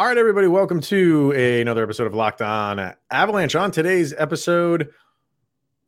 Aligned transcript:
All 0.00 0.06
right, 0.06 0.16
everybody, 0.16 0.46
welcome 0.46 0.80
to 0.80 1.32
another 1.32 1.82
episode 1.82 2.06
of 2.06 2.14
Locked 2.14 2.40
On 2.40 2.94
Avalanche. 3.10 3.54
On 3.54 3.70
today's 3.70 4.14
episode, 4.16 4.94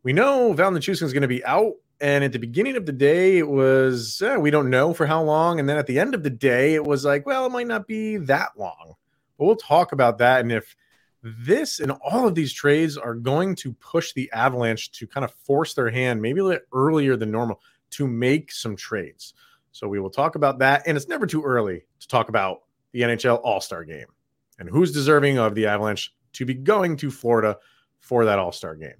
we 0.03 0.13
know 0.13 0.53
Val 0.53 0.71
Nichushkin 0.71 1.05
is 1.05 1.15
going 1.15 1.23
to 1.23 1.29
be 1.29 1.43
out, 1.47 1.77
and 1.99 2.23
at 2.23 2.33
the 2.33 2.39
beginning 2.39 2.77
of 2.77 2.85
the 2.85 2.93
day, 2.93 3.39
it 3.39 3.49
was 3.49 4.21
eh, 4.21 4.37
we 4.37 4.51
don't 4.51 4.69
know 4.69 4.93
for 4.93 5.07
how 5.07 5.23
long, 5.23 5.59
and 5.59 5.67
then 5.67 5.79
at 5.79 5.87
the 5.87 5.99
end 5.99 6.15
of 6.15 6.23
the 6.25 6.29
day, 6.29 6.75
it 6.75 6.85
was 6.85 7.07
like, 7.07 7.25
well, 7.25 7.47
it 7.47 7.53
might 7.53 7.67
not 7.67 7.87
be 7.87 8.19
that 8.19 8.51
long. 8.59 8.97
But 9.39 9.47
we'll 9.47 9.57
talk 9.57 9.93
about 9.93 10.19
that, 10.19 10.43
and 10.43 10.53
if 10.53 10.77
this 11.23 11.81
and 11.81 11.91
all 11.91 12.29
of 12.29 12.35
these 12.35 12.53
trades 12.53 12.99
are 12.99 13.15
going 13.15 13.55
to 13.55 13.73
push 13.73 14.13
the 14.13 14.31
Avalanche 14.33 14.93
to 14.93 15.07
kind 15.07 15.25
of 15.25 15.33
force 15.33 15.73
their 15.73 15.89
hand, 15.89 16.21
maybe 16.21 16.41
a 16.41 16.45
little 16.45 16.67
earlier 16.75 17.17
than 17.17 17.31
normal, 17.31 17.63
to 17.93 18.07
make 18.07 18.53
some 18.53 18.77
trades. 18.77 19.33
So 19.71 19.89
we 19.89 20.01
will 20.01 20.11
talk 20.11 20.35
about 20.35 20.59
that, 20.59 20.83
and 20.87 20.99
it's 20.99 21.09
never 21.09 21.27
too 21.27 21.43
early 21.43 21.87
to 22.01 22.09
talk 22.09 22.29
about 22.29 22.59
the 22.93 23.01
NHL 23.01 23.41
All 23.43 23.61
Star 23.61 23.85
game 23.85 24.07
and 24.59 24.69
who's 24.69 24.93
deserving 24.93 25.39
of 25.39 25.55
the 25.55 25.67
Avalanche 25.67 26.13
to 26.35 26.45
be 26.45 26.55
going 26.55 26.97
to 26.99 27.11
Florida 27.11 27.59
for 28.01 28.25
that 28.25 28.39
All 28.39 28.53
Star 28.53 28.77
game. 28.77 28.95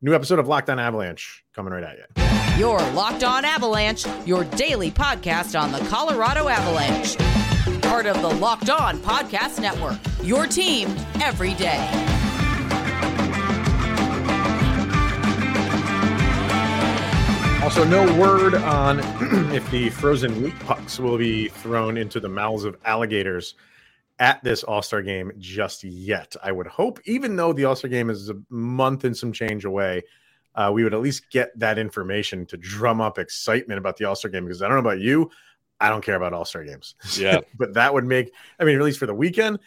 New 0.00 0.14
episode 0.14 0.38
of 0.38 0.48
Locked 0.48 0.68
On 0.70 0.78
Avalanche 0.78 1.44
coming 1.54 1.72
right 1.72 1.84
at 1.84 1.96
you. 1.98 2.60
Your 2.60 2.78
Locked 2.92 3.24
On 3.24 3.44
Avalanche, 3.44 4.04
your 4.26 4.44
daily 4.44 4.90
podcast 4.90 5.58
on 5.58 5.72
the 5.72 5.78
Colorado 5.88 6.48
Avalanche. 6.48 7.16
Part 7.82 8.06
of 8.06 8.20
the 8.20 8.28
Locked 8.28 8.70
On 8.70 8.98
Podcast 8.98 9.60
Network. 9.60 9.98
Your 10.22 10.46
team 10.46 10.88
every 11.20 11.54
day. 11.54 12.11
Also, 17.62 17.84
no 17.84 18.02
word 18.18 18.56
on 18.56 18.98
if 19.54 19.70
the 19.70 19.88
frozen 19.90 20.42
meat 20.42 20.58
pucks 20.58 20.98
will 20.98 21.16
be 21.16 21.46
thrown 21.46 21.96
into 21.96 22.18
the 22.18 22.28
mouths 22.28 22.64
of 22.64 22.76
alligators 22.84 23.54
at 24.18 24.42
this 24.42 24.64
All 24.64 24.82
Star 24.82 25.00
game 25.00 25.30
just 25.38 25.84
yet. 25.84 26.34
I 26.42 26.50
would 26.50 26.66
hope, 26.66 26.98
even 27.04 27.36
though 27.36 27.52
the 27.52 27.64
All 27.64 27.76
Star 27.76 27.88
game 27.88 28.10
is 28.10 28.30
a 28.30 28.36
month 28.50 29.04
and 29.04 29.16
some 29.16 29.32
change 29.32 29.64
away, 29.64 30.02
uh, 30.56 30.72
we 30.74 30.82
would 30.82 30.92
at 30.92 31.00
least 31.00 31.30
get 31.30 31.56
that 31.56 31.78
information 31.78 32.46
to 32.46 32.56
drum 32.56 33.00
up 33.00 33.16
excitement 33.16 33.78
about 33.78 33.96
the 33.96 34.06
All 34.06 34.16
Star 34.16 34.28
game. 34.28 34.44
Because 34.44 34.60
I 34.60 34.66
don't 34.66 34.74
know 34.74 34.90
about 34.90 35.00
you, 35.00 35.30
I 35.80 35.88
don't 35.88 36.04
care 36.04 36.16
about 36.16 36.32
All 36.32 36.44
Star 36.44 36.64
games. 36.64 36.96
Yeah, 37.16 37.38
but 37.58 37.74
that 37.74 37.94
would 37.94 38.04
make, 38.04 38.32
I 38.58 38.64
mean, 38.64 38.74
at 38.74 38.82
least 38.82 38.98
for 38.98 39.06
the 39.06 39.14
weekend, 39.14 39.60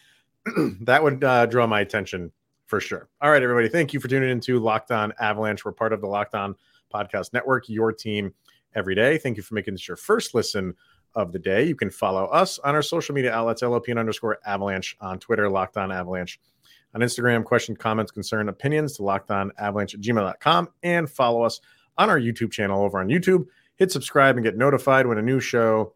that 0.81 1.01
would 1.01 1.23
uh, 1.23 1.45
draw 1.45 1.65
my 1.65 1.79
attention 1.79 2.33
for 2.65 2.81
sure. 2.81 3.07
All 3.21 3.31
right, 3.31 3.41
everybody, 3.41 3.69
thank 3.69 3.93
you 3.93 4.01
for 4.01 4.09
tuning 4.09 4.29
into 4.29 4.59
Locked 4.59 4.91
On 4.91 5.13
Avalanche. 5.17 5.63
We're 5.63 5.71
part 5.71 5.93
of 5.93 6.01
the 6.01 6.07
Locked 6.07 6.35
On 6.35 6.57
Podcast 6.93 7.33
Network, 7.33 7.69
your 7.69 7.91
team 7.91 8.33
every 8.75 8.95
day. 8.95 9.17
Thank 9.17 9.37
you 9.37 9.43
for 9.43 9.53
making 9.53 9.73
this 9.73 9.87
your 9.87 9.97
first 9.97 10.33
listen 10.35 10.73
of 11.15 11.31
the 11.31 11.39
day. 11.39 11.63
You 11.63 11.75
can 11.75 11.89
follow 11.89 12.25
us 12.25 12.59
on 12.59 12.75
our 12.75 12.81
social 12.81 13.15
media 13.15 13.31
outlets, 13.31 13.61
LOPN 13.61 13.97
underscore 13.97 14.37
avalanche 14.45 14.97
on 14.99 15.19
Twitter, 15.19 15.49
Locked 15.49 15.77
On 15.77 15.91
Avalanche 15.91 16.39
on 16.93 17.01
Instagram. 17.01 17.43
Question, 17.43 17.75
comments, 17.75 18.11
concern, 18.11 18.49
opinions 18.49 18.93
to 18.93 19.03
locked 19.03 19.31
on 19.31 19.51
avalanche 19.57 19.93
at 19.93 20.01
gmail.com 20.01 20.69
and 20.83 21.09
follow 21.09 21.43
us 21.43 21.61
on 21.97 22.09
our 22.09 22.19
YouTube 22.19 22.51
channel 22.51 22.83
over 22.83 22.99
on 22.99 23.07
YouTube. 23.07 23.45
Hit 23.77 23.91
subscribe 23.91 24.35
and 24.35 24.43
get 24.43 24.57
notified 24.57 25.07
when 25.07 25.17
a 25.17 25.21
new 25.21 25.39
show 25.39 25.93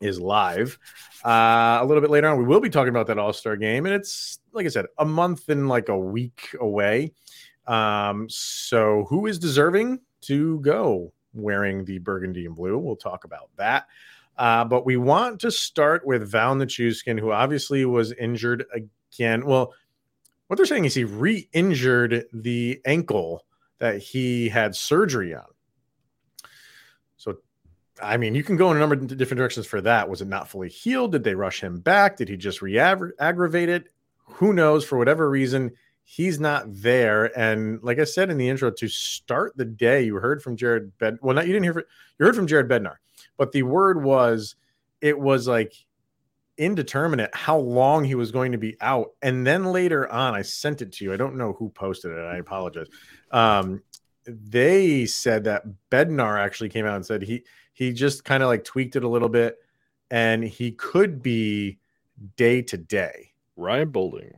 is 0.00 0.20
live. 0.20 0.78
Uh, 1.24 1.78
a 1.80 1.84
little 1.86 2.00
bit 2.00 2.10
later 2.10 2.28
on, 2.28 2.38
we 2.38 2.44
will 2.44 2.60
be 2.60 2.70
talking 2.70 2.88
about 2.88 3.06
that 3.06 3.18
All 3.18 3.32
Star 3.32 3.56
game, 3.56 3.86
and 3.86 3.94
it's 3.94 4.40
like 4.52 4.66
I 4.66 4.68
said, 4.68 4.86
a 4.98 5.04
month 5.04 5.48
and 5.48 5.68
like 5.68 5.88
a 5.88 5.98
week 5.98 6.54
away. 6.60 7.12
Um, 7.66 8.26
so 8.28 9.06
who 9.08 9.26
is 9.26 9.38
deserving 9.38 10.00
to 10.22 10.60
go 10.60 11.12
wearing 11.34 11.84
the 11.84 11.98
burgundy 11.98 12.46
and 12.46 12.54
blue? 12.54 12.78
We'll 12.78 12.96
talk 12.96 13.24
about 13.24 13.50
that. 13.56 13.86
Uh, 14.36 14.64
but 14.64 14.86
we 14.86 14.96
want 14.96 15.40
to 15.40 15.50
start 15.50 16.06
with 16.06 16.30
Val 16.30 16.54
Nichushkin, 16.54 17.20
who 17.20 17.32
obviously 17.32 17.84
was 17.84 18.12
injured 18.12 18.64
again. 18.74 19.44
Well, 19.44 19.74
what 20.46 20.56
they're 20.56 20.66
saying 20.66 20.84
is 20.84 20.94
he 20.94 21.04
re-injured 21.04 22.26
the 22.32 22.80
ankle 22.84 23.44
that 23.78 23.98
he 23.98 24.48
had 24.48 24.74
surgery 24.76 25.34
on. 25.34 25.46
So, 27.16 27.38
I 28.02 28.16
mean, 28.16 28.34
you 28.34 28.42
can 28.42 28.56
go 28.56 28.70
in 28.70 28.76
a 28.76 28.80
number 28.80 28.94
of 28.94 29.06
different 29.16 29.38
directions 29.38 29.66
for 29.66 29.80
that. 29.80 30.08
Was 30.08 30.20
it 30.20 30.28
not 30.28 30.48
fully 30.48 30.68
healed? 30.68 31.12
Did 31.12 31.24
they 31.24 31.34
rush 31.34 31.60
him 31.62 31.80
back? 31.80 32.16
Did 32.16 32.28
he 32.28 32.36
just 32.36 32.62
re-aggravate 32.62 33.68
it? 33.68 33.88
Who 34.24 34.52
knows? 34.52 34.84
For 34.84 34.98
whatever 34.98 35.28
reason, 35.28 35.72
he's 36.04 36.40
not 36.40 36.64
there. 36.66 37.36
And 37.38 37.82
like 37.82 37.98
I 37.98 38.04
said 38.04 38.30
in 38.30 38.38
the 38.38 38.48
intro, 38.48 38.70
to 38.70 38.88
start 38.88 39.56
the 39.56 39.64
day, 39.64 40.02
you 40.02 40.16
heard 40.16 40.42
from 40.42 40.56
Jared 40.56 40.96
Bed. 40.98 41.18
Well, 41.22 41.34
not 41.34 41.46
you 41.46 41.52
didn't 41.52 41.64
hear. 41.64 41.74
from, 41.74 41.84
You 42.18 42.26
heard 42.26 42.36
from 42.36 42.46
Jared 42.46 42.68
Bednar, 42.68 42.96
but 43.36 43.52
the 43.52 43.62
word 43.62 44.02
was 44.02 44.56
it 45.00 45.18
was 45.18 45.48
like 45.48 45.74
indeterminate 46.58 47.34
how 47.34 47.58
long 47.58 48.04
he 48.04 48.14
was 48.14 48.30
going 48.30 48.52
to 48.52 48.58
be 48.58 48.76
out. 48.80 49.10
And 49.22 49.46
then 49.46 49.64
later 49.64 50.10
on, 50.10 50.34
I 50.34 50.42
sent 50.42 50.82
it 50.82 50.92
to 50.92 51.04
you. 51.04 51.12
I 51.12 51.16
don't 51.16 51.36
know 51.36 51.54
who 51.54 51.70
posted 51.70 52.12
it. 52.12 52.20
I 52.20 52.36
apologize. 52.36 52.88
Um, 53.30 53.82
they 54.26 55.06
said 55.06 55.44
that 55.44 55.64
Bednar 55.90 56.38
actually 56.38 56.68
came 56.68 56.86
out 56.86 56.96
and 56.96 57.06
said 57.06 57.22
he 57.22 57.44
he 57.72 57.92
just 57.92 58.24
kind 58.24 58.42
of 58.42 58.48
like 58.48 58.64
tweaked 58.64 58.96
it 58.96 59.04
a 59.04 59.08
little 59.08 59.28
bit, 59.28 59.56
and 60.10 60.44
he 60.44 60.72
could 60.72 61.22
be 61.22 61.78
day 62.36 62.62
to 62.62 62.76
day. 62.76 63.30
Ryan 63.56 63.90
Boulding. 63.90 64.34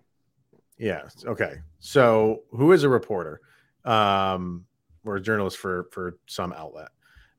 Yeah. 0.84 1.08
Okay. 1.24 1.54
So 1.80 2.42
who 2.50 2.72
is 2.72 2.82
a 2.82 2.90
reporter, 2.90 3.40
um, 3.86 4.66
or 5.02 5.16
a 5.16 5.20
journalist 5.20 5.56
for 5.56 5.88
for 5.92 6.18
some 6.26 6.52
outlet? 6.52 6.88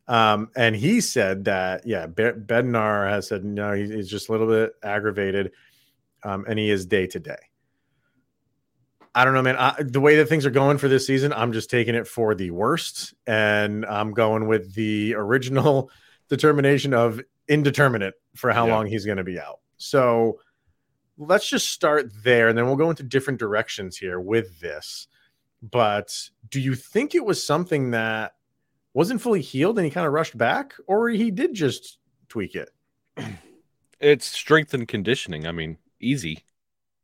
Um, 0.08 0.50
and 0.56 0.76
he 0.76 1.00
said 1.00 1.46
that 1.46 1.86
yeah, 1.86 2.08
Be- 2.08 2.24
Bednar 2.24 3.08
has 3.08 3.28
said 3.28 3.46
no, 3.46 3.74
he's 3.74 4.10
just 4.10 4.30
a 4.30 4.32
little 4.32 4.48
bit 4.48 4.74
aggravated, 4.82 5.52
um, 6.24 6.46
and 6.48 6.58
he 6.58 6.72
is 6.72 6.88
day 6.88 7.06
to 7.06 7.20
day. 7.20 7.38
I 9.14 9.24
don't 9.26 9.36
know, 9.36 9.44
man. 9.44 9.58
I, 9.58 9.76
the 9.80 10.02
way 10.02 10.16
that 10.16 10.28
things 10.28 10.48
are 10.48 10.52
going 10.52 10.80
for 10.80 10.88
this 10.88 11.06
season, 11.06 11.32
I'm 11.32 11.54
just 11.54 11.70
taking 11.70 11.94
it 11.94 12.08
for 12.08 12.34
the 12.34 12.50
worst, 12.50 13.14
and 13.28 13.86
I'm 13.86 14.12
going 14.12 14.48
with 14.48 14.74
the 14.74 15.14
original 15.14 15.92
determination 16.30 16.96
of 16.96 17.22
indeterminate 17.48 18.16
for 18.36 18.52
how 18.52 18.66
yeah. 18.66 18.74
long 18.74 18.88
he's 18.88 19.06
going 19.06 19.20
to 19.20 19.24
be 19.24 19.40
out. 19.40 19.60
So 19.78 20.40
let's 21.18 21.48
just 21.48 21.70
start 21.70 22.12
there, 22.24 22.50
and 22.50 22.58
then 22.58 22.66
we'll 22.66 22.76
go 22.76 22.90
into 22.90 23.04
different 23.04 23.40
directions 23.40 23.98
here 23.98 24.20
with 24.20 24.60
this. 24.60 25.08
But 25.62 26.30
do 26.50 26.60
you 26.60 26.76
think 26.76 27.16
it 27.16 27.26
was 27.26 27.44
something 27.44 27.92
that 27.92 28.36
wasn't 28.94 29.22
fully 29.22 29.42
healed 29.42 29.78
and 29.78 29.86
he 29.86 29.92
kind 29.92 30.06
of 30.06 30.14
rushed 30.14 30.38
back, 30.38 30.74
or 30.88 31.10
he 31.10 31.32
did 31.32 31.54
just 31.54 31.98
tweak 32.30 32.56
it? 32.56 32.70
It's 34.02 34.26
strength 34.26 34.74
and 34.74 34.86
conditioning. 34.86 35.48
I 35.48 35.54
mean, 35.54 35.78
easy. 36.02 36.44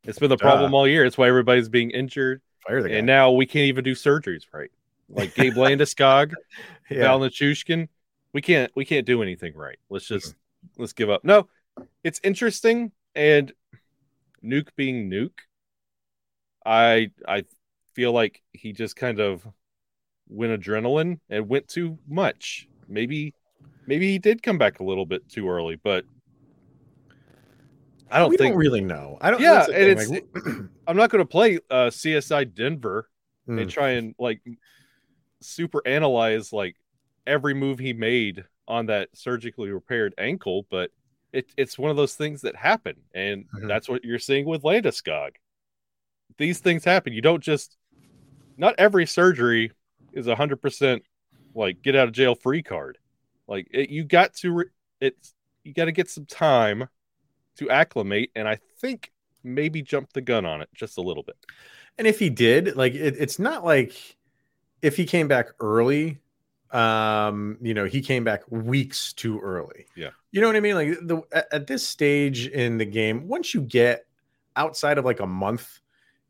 It's 0.04 0.18
been 0.18 0.28
the 0.28 0.36
problem 0.36 0.74
uh, 0.74 0.76
all 0.76 0.86
year. 0.86 1.06
It's 1.06 1.16
why 1.16 1.26
everybody's 1.26 1.70
being 1.70 1.90
injured. 1.90 2.42
And 2.68 3.06
now 3.06 3.32
we 3.32 3.46
can't 3.46 3.64
even 3.64 3.82
do 3.82 3.94
surgeries 3.94 4.44
right. 4.52 4.70
Like 5.08 5.34
Gabe 5.34 5.54
Landeskog, 5.54 6.34
yeah. 6.90 7.00
Val 7.00 7.20
Nichushkin. 7.20 7.88
We 8.34 8.42
can't 8.42 8.70
we 8.74 8.84
can't 8.84 9.06
do 9.06 9.22
anything 9.22 9.54
right. 9.56 9.78
Let's 9.88 10.06
just 10.06 10.28
mm-hmm. 10.28 10.82
let's 10.82 10.92
give 10.92 11.10
up. 11.10 11.24
No, 11.24 11.48
it's 12.04 12.20
interesting 12.22 12.92
and 13.14 13.52
Nuke 14.44 14.68
being 14.76 15.10
Nuke. 15.10 15.38
I 16.64 17.10
I 17.26 17.44
feel 17.94 18.12
like 18.12 18.42
he 18.52 18.72
just 18.72 18.96
kind 18.96 19.20
of 19.20 19.46
went 20.28 20.60
adrenaline 20.60 21.20
and 21.28 21.48
went 21.48 21.68
too 21.68 21.98
much. 22.08 22.68
Maybe 22.88 23.34
maybe 23.86 24.10
he 24.10 24.18
did 24.18 24.42
come 24.42 24.58
back 24.58 24.80
a 24.80 24.84
little 24.84 25.06
bit 25.06 25.28
too 25.28 25.48
early, 25.48 25.76
but 25.76 26.04
I 28.10 28.18
don't 28.18 28.30
we 28.30 28.36
think 28.36 28.52
don't 28.52 28.58
really 28.58 28.80
know. 28.80 29.18
I 29.20 29.30
don't. 29.30 29.40
Yeah, 29.40 29.64
and 29.64 29.74
it's. 29.74 30.08
Like, 30.08 30.26
I'm 30.86 30.96
not 30.96 31.10
going 31.10 31.24
to 31.24 31.28
play 31.28 31.58
uh, 31.70 31.88
CSI 31.88 32.54
Denver 32.54 33.08
mm. 33.48 33.60
and 33.60 33.70
try 33.70 33.90
and 33.90 34.14
like 34.18 34.42
super 35.40 35.80
analyze 35.86 36.52
like 36.52 36.76
every 37.26 37.54
move 37.54 37.78
he 37.78 37.92
made 37.92 38.44
on 38.68 38.86
that 38.86 39.08
surgically 39.14 39.70
repaired 39.70 40.14
ankle, 40.18 40.66
but 40.70 40.90
it, 41.32 41.46
it's 41.56 41.78
one 41.78 41.90
of 41.90 41.96
those 41.96 42.14
things 42.14 42.42
that 42.42 42.56
happen, 42.56 42.96
and 43.14 43.44
mm-hmm. 43.44 43.66
that's 43.66 43.88
what 43.88 44.04
you're 44.04 44.18
seeing 44.18 44.46
with 44.46 44.62
Landeskog. 44.62 45.30
These 46.38 46.60
things 46.60 46.84
happen. 46.84 47.12
You 47.12 47.22
don't 47.22 47.42
just. 47.42 47.76
Not 48.58 48.74
every 48.76 49.06
surgery 49.06 49.72
is 50.12 50.26
a 50.26 50.36
hundred 50.36 50.60
percent 50.60 51.02
like 51.54 51.82
get 51.82 51.96
out 51.96 52.08
of 52.08 52.14
jail 52.14 52.34
free 52.34 52.62
card. 52.62 52.98
Like 53.48 53.68
it, 53.70 53.90
you 53.90 54.04
got 54.04 54.34
to 54.36 54.52
re- 54.52 54.70
it's 55.00 55.34
you 55.64 55.72
got 55.72 55.86
to 55.86 55.92
get 55.92 56.10
some 56.10 56.26
time 56.26 56.88
to 57.56 57.70
acclimate, 57.70 58.30
and 58.34 58.48
I 58.48 58.58
think 58.80 59.10
maybe 59.44 59.82
jump 59.82 60.12
the 60.12 60.20
gun 60.20 60.46
on 60.46 60.60
it 60.62 60.68
just 60.74 60.98
a 60.98 61.02
little 61.02 61.22
bit. 61.22 61.36
And 61.98 62.06
if 62.06 62.18
he 62.18 62.30
did, 62.30 62.76
like 62.76 62.94
it, 62.94 63.16
it's 63.18 63.38
not 63.38 63.64
like 63.64 64.16
if 64.80 64.96
he 64.96 65.04
came 65.04 65.28
back 65.28 65.48
early, 65.60 66.18
um, 66.70 67.58
you 67.60 67.74
know, 67.74 67.84
he 67.84 68.00
came 68.00 68.24
back 68.24 68.42
weeks 68.50 69.12
too 69.12 69.40
early. 69.40 69.86
Yeah. 69.94 70.10
You 70.32 70.40
know 70.40 70.46
what 70.46 70.56
I 70.56 70.60
mean? 70.60 70.74
Like 70.74 70.88
the 71.02 71.46
at, 71.52 71.66
this 71.66 71.86
stage 71.86 72.48
in 72.48 72.78
the 72.78 72.86
game, 72.86 73.28
once 73.28 73.52
you 73.52 73.60
get 73.60 74.06
outside 74.56 74.98
of 74.98 75.04
like 75.04 75.20
a 75.20 75.26
month 75.26 75.80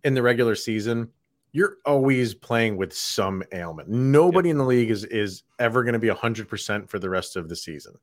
in 0.05 0.15
the 0.15 0.23
regular 0.23 0.57
season, 0.57 1.09
you're 1.53 1.77
always 1.87 2.35
playing 2.35 2.77
with 2.77 2.93
some 2.93 3.45
ailment. 3.53 3.89
Nobody 3.89 4.49
yep. 4.49 4.55
in 4.55 4.59
the 4.59 4.65
league 4.65 4.91
is 4.91 5.05
is 5.05 5.45
ever 5.61 5.85
going 5.85 5.93
to 5.93 5.99
be 6.01 6.09
100% 6.09 6.89
for 6.89 6.99
the 6.99 7.09
rest 7.09 7.37
of 7.37 7.49
the 7.49 7.57
season. 7.57 7.95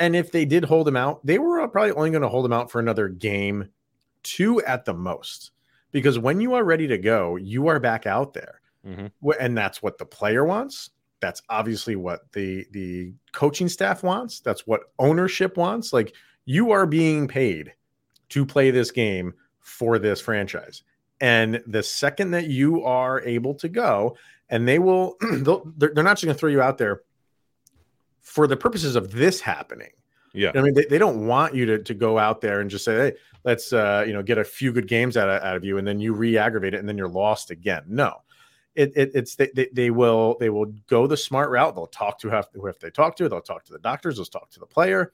And 0.00 0.16
if 0.16 0.32
they 0.32 0.44
did 0.44 0.64
hold 0.64 0.88
him 0.88 0.96
out, 0.96 1.24
they 1.24 1.38
were 1.38 1.66
probably 1.68 1.92
only 1.92 2.10
going 2.10 2.22
to 2.22 2.28
hold 2.28 2.44
him 2.44 2.52
out 2.52 2.70
for 2.70 2.80
another 2.80 3.08
game, 3.08 3.68
two 4.22 4.60
at 4.62 4.84
the 4.84 4.94
most. 4.94 5.52
Because 5.92 6.18
when 6.18 6.40
you 6.40 6.54
are 6.54 6.64
ready 6.64 6.86
to 6.86 6.98
go, 6.98 7.36
you 7.36 7.68
are 7.68 7.78
back 7.78 8.06
out 8.06 8.32
there. 8.32 8.60
Mm-hmm. 8.86 9.30
And 9.38 9.56
that's 9.56 9.82
what 9.82 9.98
the 9.98 10.06
player 10.06 10.44
wants. 10.44 10.90
That's 11.20 11.42
obviously 11.48 11.96
what 11.96 12.32
the 12.32 12.66
the 12.72 13.12
coaching 13.32 13.68
staff 13.68 14.02
wants. 14.02 14.40
That's 14.40 14.66
what 14.66 14.92
ownership 14.98 15.56
wants. 15.56 15.92
Like 15.92 16.14
you 16.44 16.70
are 16.72 16.86
being 16.86 17.28
paid 17.28 17.72
to 18.30 18.46
play 18.46 18.70
this 18.70 18.90
game 18.90 19.34
for 19.60 19.98
this 19.98 20.20
franchise. 20.20 20.82
And 21.20 21.62
the 21.66 21.82
second 21.82 22.30
that 22.30 22.46
you 22.46 22.82
are 22.84 23.20
able 23.22 23.54
to 23.56 23.68
go, 23.68 24.16
and 24.48 24.66
they 24.66 24.78
will, 24.78 25.16
they're, 25.20 25.90
they're 25.94 26.04
not 26.04 26.16
just 26.16 26.24
going 26.24 26.34
to 26.34 26.38
throw 26.38 26.48
you 26.48 26.62
out 26.62 26.78
there 26.78 27.02
for 28.22 28.46
the 28.46 28.56
purposes 28.56 28.96
of 28.96 29.12
this 29.12 29.40
happening. 29.40 29.90
Yeah. 30.32 30.52
I 30.54 30.62
mean, 30.62 30.74
they, 30.74 30.84
they 30.84 30.98
don't 30.98 31.26
want 31.26 31.54
you 31.54 31.66
to, 31.66 31.78
to 31.82 31.94
go 31.94 32.18
out 32.18 32.40
there 32.40 32.60
and 32.60 32.70
just 32.70 32.84
say, 32.84 32.96
hey, 32.96 33.12
let's, 33.44 33.72
uh, 33.72 34.04
you 34.06 34.12
know, 34.12 34.22
get 34.22 34.38
a 34.38 34.44
few 34.44 34.72
good 34.72 34.88
games 34.88 35.16
out 35.16 35.28
of, 35.28 35.42
out 35.42 35.56
of 35.56 35.64
you. 35.64 35.78
And 35.78 35.86
then 35.86 36.00
you 36.00 36.14
re 36.14 36.38
aggravate 36.38 36.74
it 36.74 36.78
and 36.78 36.88
then 36.88 36.96
you're 36.96 37.08
lost 37.08 37.50
again. 37.50 37.82
No. 37.86 38.22
It, 38.74 38.92
it, 38.96 39.10
it's 39.14 39.34
they, 39.34 39.50
they, 39.54 39.68
they 39.72 39.90
will 39.90 40.36
they 40.38 40.48
will 40.48 40.66
go 40.86 41.06
the 41.06 41.16
smart 41.16 41.50
route. 41.50 41.74
They'll 41.74 41.86
talk 41.86 42.18
to 42.20 42.44
who 42.54 42.66
if 42.66 42.78
they 42.78 42.90
talk 42.90 43.16
to. 43.16 43.28
They'll 43.28 43.40
talk 43.40 43.64
to 43.64 43.72
the 43.72 43.78
doctors. 43.78 44.16
They'll 44.16 44.26
talk 44.26 44.50
to 44.50 44.60
the 44.60 44.66
player 44.66 45.12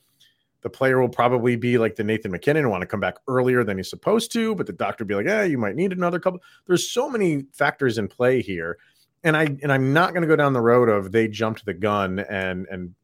the 0.67 0.71
player 0.71 1.01
will 1.01 1.09
probably 1.09 1.55
be 1.55 1.79
like 1.79 1.95
the 1.95 2.03
Nathan 2.03 2.33
MacKinnon, 2.33 2.69
want 2.69 2.83
to 2.83 2.89
come 2.89 2.99
back 2.99 3.19
earlier 3.29 3.63
than 3.63 3.77
he's 3.77 3.89
supposed 3.89 4.33
to, 4.33 4.53
but 4.57 4.67
the 4.67 4.73
doctor 4.73 5.05
be 5.05 5.15
like, 5.15 5.27
yeah, 5.27 5.45
you 5.45 5.59
might 5.59 5.77
need 5.77 5.93
another 5.93 6.19
couple. 6.19 6.41
There's 6.67 6.91
so 6.91 7.09
many 7.09 7.45
factors 7.53 7.99
in 7.99 8.09
play 8.09 8.43
here. 8.43 8.79
And 9.23 9.37
I 9.37 9.45
and 9.63 9.73
I'm 9.73 9.93
not 9.93 10.13
going 10.13 10.23
to 10.23 10.27
go 10.27 10.35
down 10.35 10.55
the 10.55 10.61
road 10.61 10.89
of 10.89 11.13
they 11.13 11.29
jumped 11.29 11.65
the 11.65 11.73
gun 11.73 12.19
and 12.19 12.67
and 12.69 12.97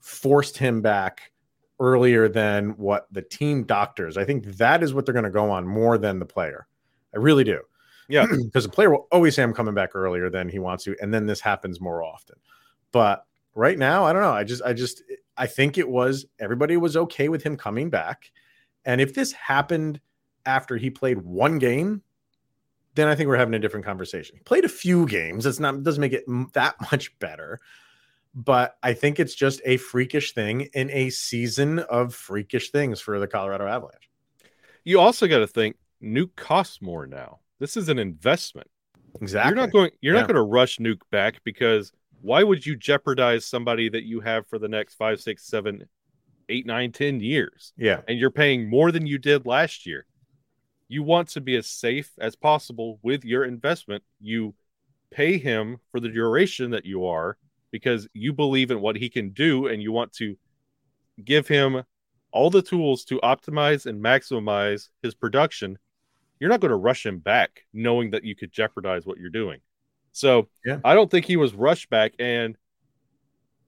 forced 0.00 0.58
him 0.58 0.82
back 0.82 1.30
earlier 1.78 2.28
than 2.28 2.70
what 2.70 3.06
the 3.12 3.22
team 3.22 3.62
doctors. 3.62 4.16
I 4.16 4.24
think 4.24 4.44
that 4.56 4.82
is 4.82 4.92
what 4.92 5.06
they're 5.06 5.12
going 5.12 5.24
to 5.24 5.30
go 5.30 5.48
on 5.48 5.64
more 5.64 5.98
than 5.98 6.18
the 6.18 6.26
player. 6.26 6.66
I 7.14 7.18
really 7.18 7.44
do. 7.44 7.60
Yeah, 8.08 8.26
because 8.44 8.64
the 8.64 8.70
player 8.70 8.90
will 8.90 9.08
always 9.10 9.34
say 9.34 9.42
I'm 9.42 9.54
coming 9.54 9.74
back 9.74 9.94
earlier 9.94 10.30
than 10.30 10.48
he 10.48 10.58
wants 10.58 10.84
to, 10.84 10.96
and 11.00 11.12
then 11.12 11.26
this 11.26 11.40
happens 11.40 11.80
more 11.80 12.02
often. 12.02 12.36
But 12.92 13.24
right 13.54 13.78
now, 13.78 14.04
I 14.04 14.12
don't 14.12 14.22
know. 14.22 14.32
I 14.32 14.44
just 14.44 14.62
I 14.62 14.72
just 14.72 15.02
I 15.36 15.46
think 15.46 15.78
it 15.78 15.88
was 15.88 16.26
everybody 16.38 16.76
was 16.76 16.96
okay 16.96 17.28
with 17.28 17.42
him 17.42 17.56
coming 17.56 17.90
back. 17.90 18.30
And 18.84 19.00
if 19.00 19.14
this 19.14 19.32
happened 19.32 20.00
after 20.44 20.76
he 20.76 20.90
played 20.90 21.22
one 21.22 21.58
game, 21.58 22.02
then 22.94 23.08
I 23.08 23.14
think 23.14 23.28
we're 23.28 23.36
having 23.36 23.54
a 23.54 23.58
different 23.58 23.84
conversation. 23.84 24.36
He 24.36 24.42
played 24.42 24.64
a 24.64 24.68
few 24.68 25.06
games. 25.06 25.44
It's 25.44 25.60
not 25.60 25.82
doesn't 25.82 26.00
make 26.00 26.12
it 26.12 26.24
that 26.52 26.76
much 26.92 27.18
better. 27.18 27.60
But 28.34 28.76
I 28.82 28.92
think 28.92 29.18
it's 29.18 29.34
just 29.34 29.62
a 29.64 29.78
freakish 29.78 30.32
thing 30.32 30.68
in 30.74 30.90
a 30.90 31.08
season 31.08 31.78
of 31.78 32.14
freakish 32.14 32.70
things 32.70 33.00
for 33.00 33.18
the 33.18 33.26
Colorado 33.26 33.66
Avalanche. 33.66 34.10
You 34.84 35.00
also 35.00 35.26
got 35.26 35.38
to 35.38 35.46
think 35.46 35.76
Nuke 36.02 36.36
costs 36.36 36.82
more 36.82 37.06
now. 37.06 37.40
This 37.58 37.76
is 37.76 37.88
an 37.88 37.98
investment. 37.98 38.68
Exactly. 39.20 39.50
You're 39.50 39.66
not 39.66 39.72
going 39.72 39.90
you're 40.00 40.14
yeah. 40.14 40.20
not 40.20 40.28
going 40.28 40.36
to 40.36 40.42
rush 40.42 40.78
Nuke 40.78 41.00
back 41.10 41.40
because 41.44 41.92
why 42.20 42.42
would 42.42 42.66
you 42.66 42.76
jeopardize 42.76 43.46
somebody 43.46 43.88
that 43.88 44.04
you 44.04 44.20
have 44.20 44.46
for 44.46 44.58
the 44.58 44.68
next 44.68 44.94
five, 44.94 45.20
six, 45.20 45.46
seven, 45.46 45.88
eight, 46.48 46.66
nine, 46.66 46.92
ten 46.92 47.20
years? 47.20 47.72
Yeah. 47.76 48.00
And 48.08 48.18
you're 48.18 48.30
paying 48.30 48.68
more 48.68 48.92
than 48.92 49.06
you 49.06 49.18
did 49.18 49.46
last 49.46 49.86
year. 49.86 50.06
You 50.88 51.02
want 51.02 51.28
to 51.30 51.40
be 51.40 51.56
as 51.56 51.66
safe 51.66 52.12
as 52.18 52.36
possible 52.36 52.98
with 53.02 53.24
your 53.24 53.44
investment. 53.44 54.04
You 54.20 54.54
pay 55.10 55.38
him 55.38 55.78
for 55.90 56.00
the 56.00 56.08
duration 56.08 56.70
that 56.70 56.84
you 56.84 57.06
are 57.06 57.36
because 57.70 58.06
you 58.12 58.32
believe 58.32 58.70
in 58.70 58.80
what 58.80 58.96
he 58.96 59.08
can 59.08 59.30
do 59.30 59.66
and 59.66 59.82
you 59.82 59.92
want 59.92 60.12
to 60.14 60.36
give 61.24 61.48
him 61.48 61.82
all 62.32 62.50
the 62.50 62.62
tools 62.62 63.04
to 63.04 63.18
optimize 63.20 63.86
and 63.86 64.02
maximize 64.02 64.88
his 65.02 65.14
production. 65.14 65.78
You're 66.38 66.50
not 66.50 66.60
going 66.60 66.70
to 66.70 66.76
rush 66.76 67.04
him 67.04 67.18
back 67.18 67.62
knowing 67.72 68.10
that 68.10 68.24
you 68.24 68.34
could 68.34 68.52
jeopardize 68.52 69.06
what 69.06 69.18
you're 69.18 69.30
doing. 69.30 69.60
So 70.12 70.48
yeah. 70.64 70.78
I 70.84 70.94
don't 70.94 71.10
think 71.10 71.26
he 71.26 71.36
was 71.36 71.54
rushed 71.54 71.90
back, 71.90 72.14
and 72.18 72.56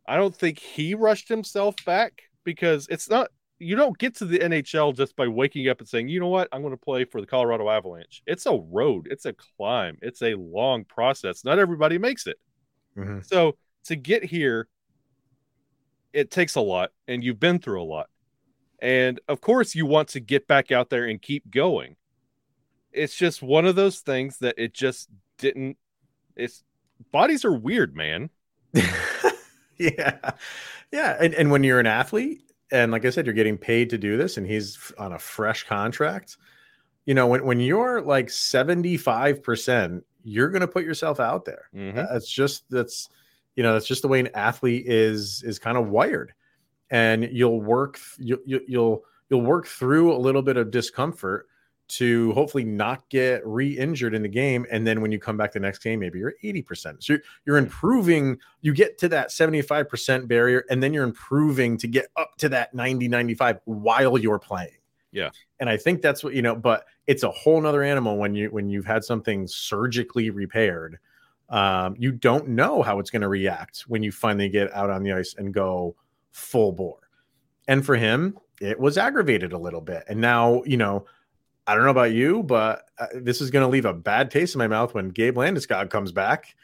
I 0.06 0.16
don't 0.16 0.34
think 0.34 0.58
he 0.58 0.94
rushed 0.94 1.28
himself 1.28 1.76
back 1.84 2.22
because 2.44 2.86
it's 2.90 3.10
not. 3.10 3.28
You 3.60 3.74
don't 3.74 3.98
get 3.98 4.14
to 4.16 4.24
the 4.24 4.38
NHL 4.38 4.96
just 4.96 5.16
by 5.16 5.26
waking 5.26 5.68
up 5.68 5.80
and 5.80 5.88
saying, 5.88 6.08
"You 6.08 6.20
know 6.20 6.28
what? 6.28 6.48
I'm 6.52 6.62
going 6.62 6.72
to 6.72 6.80
play 6.82 7.04
for 7.04 7.20
the 7.20 7.26
Colorado 7.26 7.68
Avalanche." 7.68 8.22
It's 8.26 8.46
a 8.46 8.54
road. 8.54 9.08
It's 9.10 9.26
a 9.26 9.34
climb. 9.34 9.98
It's 10.00 10.22
a 10.22 10.34
long 10.34 10.84
process. 10.84 11.44
Not 11.44 11.58
everybody 11.58 11.98
makes 11.98 12.26
it. 12.26 12.38
Mm-hmm. 12.96 13.20
So 13.22 13.56
to 13.84 13.96
get 13.96 14.24
here, 14.24 14.68
it 16.12 16.30
takes 16.30 16.54
a 16.54 16.60
lot, 16.60 16.90
and 17.06 17.22
you've 17.22 17.40
been 17.40 17.58
through 17.58 17.82
a 17.82 17.84
lot. 17.84 18.08
And 18.80 19.20
of 19.28 19.40
course, 19.40 19.74
you 19.74 19.84
want 19.86 20.08
to 20.10 20.20
get 20.20 20.46
back 20.46 20.72
out 20.72 20.88
there 20.88 21.04
and 21.04 21.20
keep 21.20 21.50
going. 21.50 21.96
It's 22.98 23.16
just 23.16 23.42
one 23.42 23.66
of 23.66 23.76
those 23.76 24.00
things 24.00 24.38
that 24.38 24.54
it 24.58 24.74
just 24.74 25.08
didn't 25.38 25.76
it's 26.38 26.64
bodies 27.12 27.44
are 27.44 27.52
weird, 27.52 27.96
man. 27.96 28.30
yeah. 29.78 30.30
Yeah. 30.92 31.16
And, 31.20 31.34
and 31.34 31.50
when 31.50 31.64
you're 31.64 31.80
an 31.80 31.86
athlete, 31.86 32.42
and 32.70 32.92
like 32.92 33.04
I 33.04 33.10
said, 33.10 33.26
you're 33.26 33.34
getting 33.34 33.58
paid 33.58 33.90
to 33.90 33.98
do 33.98 34.16
this, 34.16 34.36
and 34.36 34.46
he's 34.46 34.92
on 34.98 35.12
a 35.12 35.18
fresh 35.18 35.64
contract. 35.64 36.36
You 37.06 37.14
know, 37.14 37.26
when, 37.26 37.44
when 37.44 37.60
you're 37.60 38.02
like 38.02 38.28
75%, 38.28 40.02
you're 40.22 40.50
going 40.50 40.60
to 40.60 40.68
put 40.68 40.84
yourself 40.84 41.20
out 41.20 41.44
there. 41.44 41.68
Mhm. 41.74 41.94
That's 41.94 42.30
just, 42.30 42.64
that's, 42.70 43.08
you 43.56 43.62
know, 43.62 43.72
that's 43.72 43.86
just 43.86 44.02
the 44.02 44.08
way 44.08 44.20
an 44.20 44.28
athlete 44.34 44.86
is, 44.86 45.42
is 45.44 45.58
kind 45.58 45.78
of 45.78 45.88
wired. 45.88 46.32
And 46.90 47.28
you'll 47.32 47.60
work, 47.60 47.98
you, 48.18 48.40
you, 48.44 48.60
you'll, 48.66 49.04
you'll 49.30 49.42
work 49.42 49.66
through 49.66 50.14
a 50.14 50.18
little 50.18 50.42
bit 50.42 50.56
of 50.56 50.70
discomfort 50.70 51.46
to 51.88 52.32
hopefully 52.32 52.64
not 52.64 53.08
get 53.08 53.46
re-injured 53.46 54.14
in 54.14 54.22
the 54.22 54.28
game 54.28 54.66
and 54.70 54.86
then 54.86 55.00
when 55.00 55.10
you 55.10 55.18
come 55.18 55.36
back 55.36 55.52
the 55.52 55.60
next 55.60 55.78
game 55.78 56.00
maybe 56.00 56.18
you're 56.18 56.34
80% 56.44 57.02
so 57.02 57.14
you're, 57.14 57.22
you're 57.46 57.56
improving 57.56 58.38
you 58.60 58.74
get 58.74 58.98
to 58.98 59.08
that 59.08 59.30
75% 59.30 60.28
barrier 60.28 60.64
and 60.70 60.82
then 60.82 60.92
you're 60.92 61.04
improving 61.04 61.76
to 61.78 61.88
get 61.88 62.08
up 62.16 62.36
to 62.38 62.48
that 62.50 62.74
90 62.74 63.08
95 63.08 63.60
while 63.64 64.18
you're 64.18 64.38
playing. 64.38 64.72
Yeah. 65.10 65.30
and 65.58 65.70
i 65.70 65.76
think 65.76 66.02
that's 66.02 66.22
what 66.22 66.34
you 66.34 66.42
know 66.42 66.54
but 66.54 66.84
it's 67.08 67.22
a 67.22 67.30
whole 67.30 67.60
nother 67.60 67.82
animal 67.82 68.18
when 68.18 68.34
you 68.34 68.50
when 68.50 68.68
you've 68.68 68.84
had 68.84 69.02
something 69.02 69.48
surgically 69.48 70.30
repaired. 70.30 70.98
Um, 71.48 71.96
you 71.98 72.12
don't 72.12 72.48
know 72.48 72.82
how 72.82 72.98
it's 72.98 73.10
going 73.10 73.22
to 73.22 73.28
react 73.28 73.80
when 73.88 74.02
you 74.02 74.12
finally 74.12 74.50
get 74.50 74.70
out 74.74 74.90
on 74.90 75.02
the 75.02 75.12
ice 75.12 75.34
and 75.36 75.52
go 75.52 75.96
full 76.30 76.72
bore. 76.72 77.08
And 77.66 77.84
for 77.84 77.96
him 77.96 78.38
it 78.60 78.78
was 78.78 78.98
aggravated 78.98 79.52
a 79.52 79.58
little 79.58 79.80
bit. 79.80 80.04
And 80.08 80.20
now 80.20 80.62
you 80.64 80.76
know 80.76 81.06
I 81.68 81.74
don't 81.74 81.84
know 81.84 81.90
about 81.90 82.12
you, 82.12 82.42
but 82.42 82.88
uh, 82.98 83.08
this 83.14 83.42
is 83.42 83.50
going 83.50 83.62
to 83.62 83.68
leave 83.68 83.84
a 83.84 83.92
bad 83.92 84.30
taste 84.30 84.54
in 84.54 84.58
my 84.58 84.68
mouth 84.68 84.94
when 84.94 85.10
Gabe 85.10 85.36
Landeskog 85.36 85.90
comes 85.90 86.12
back. 86.12 86.56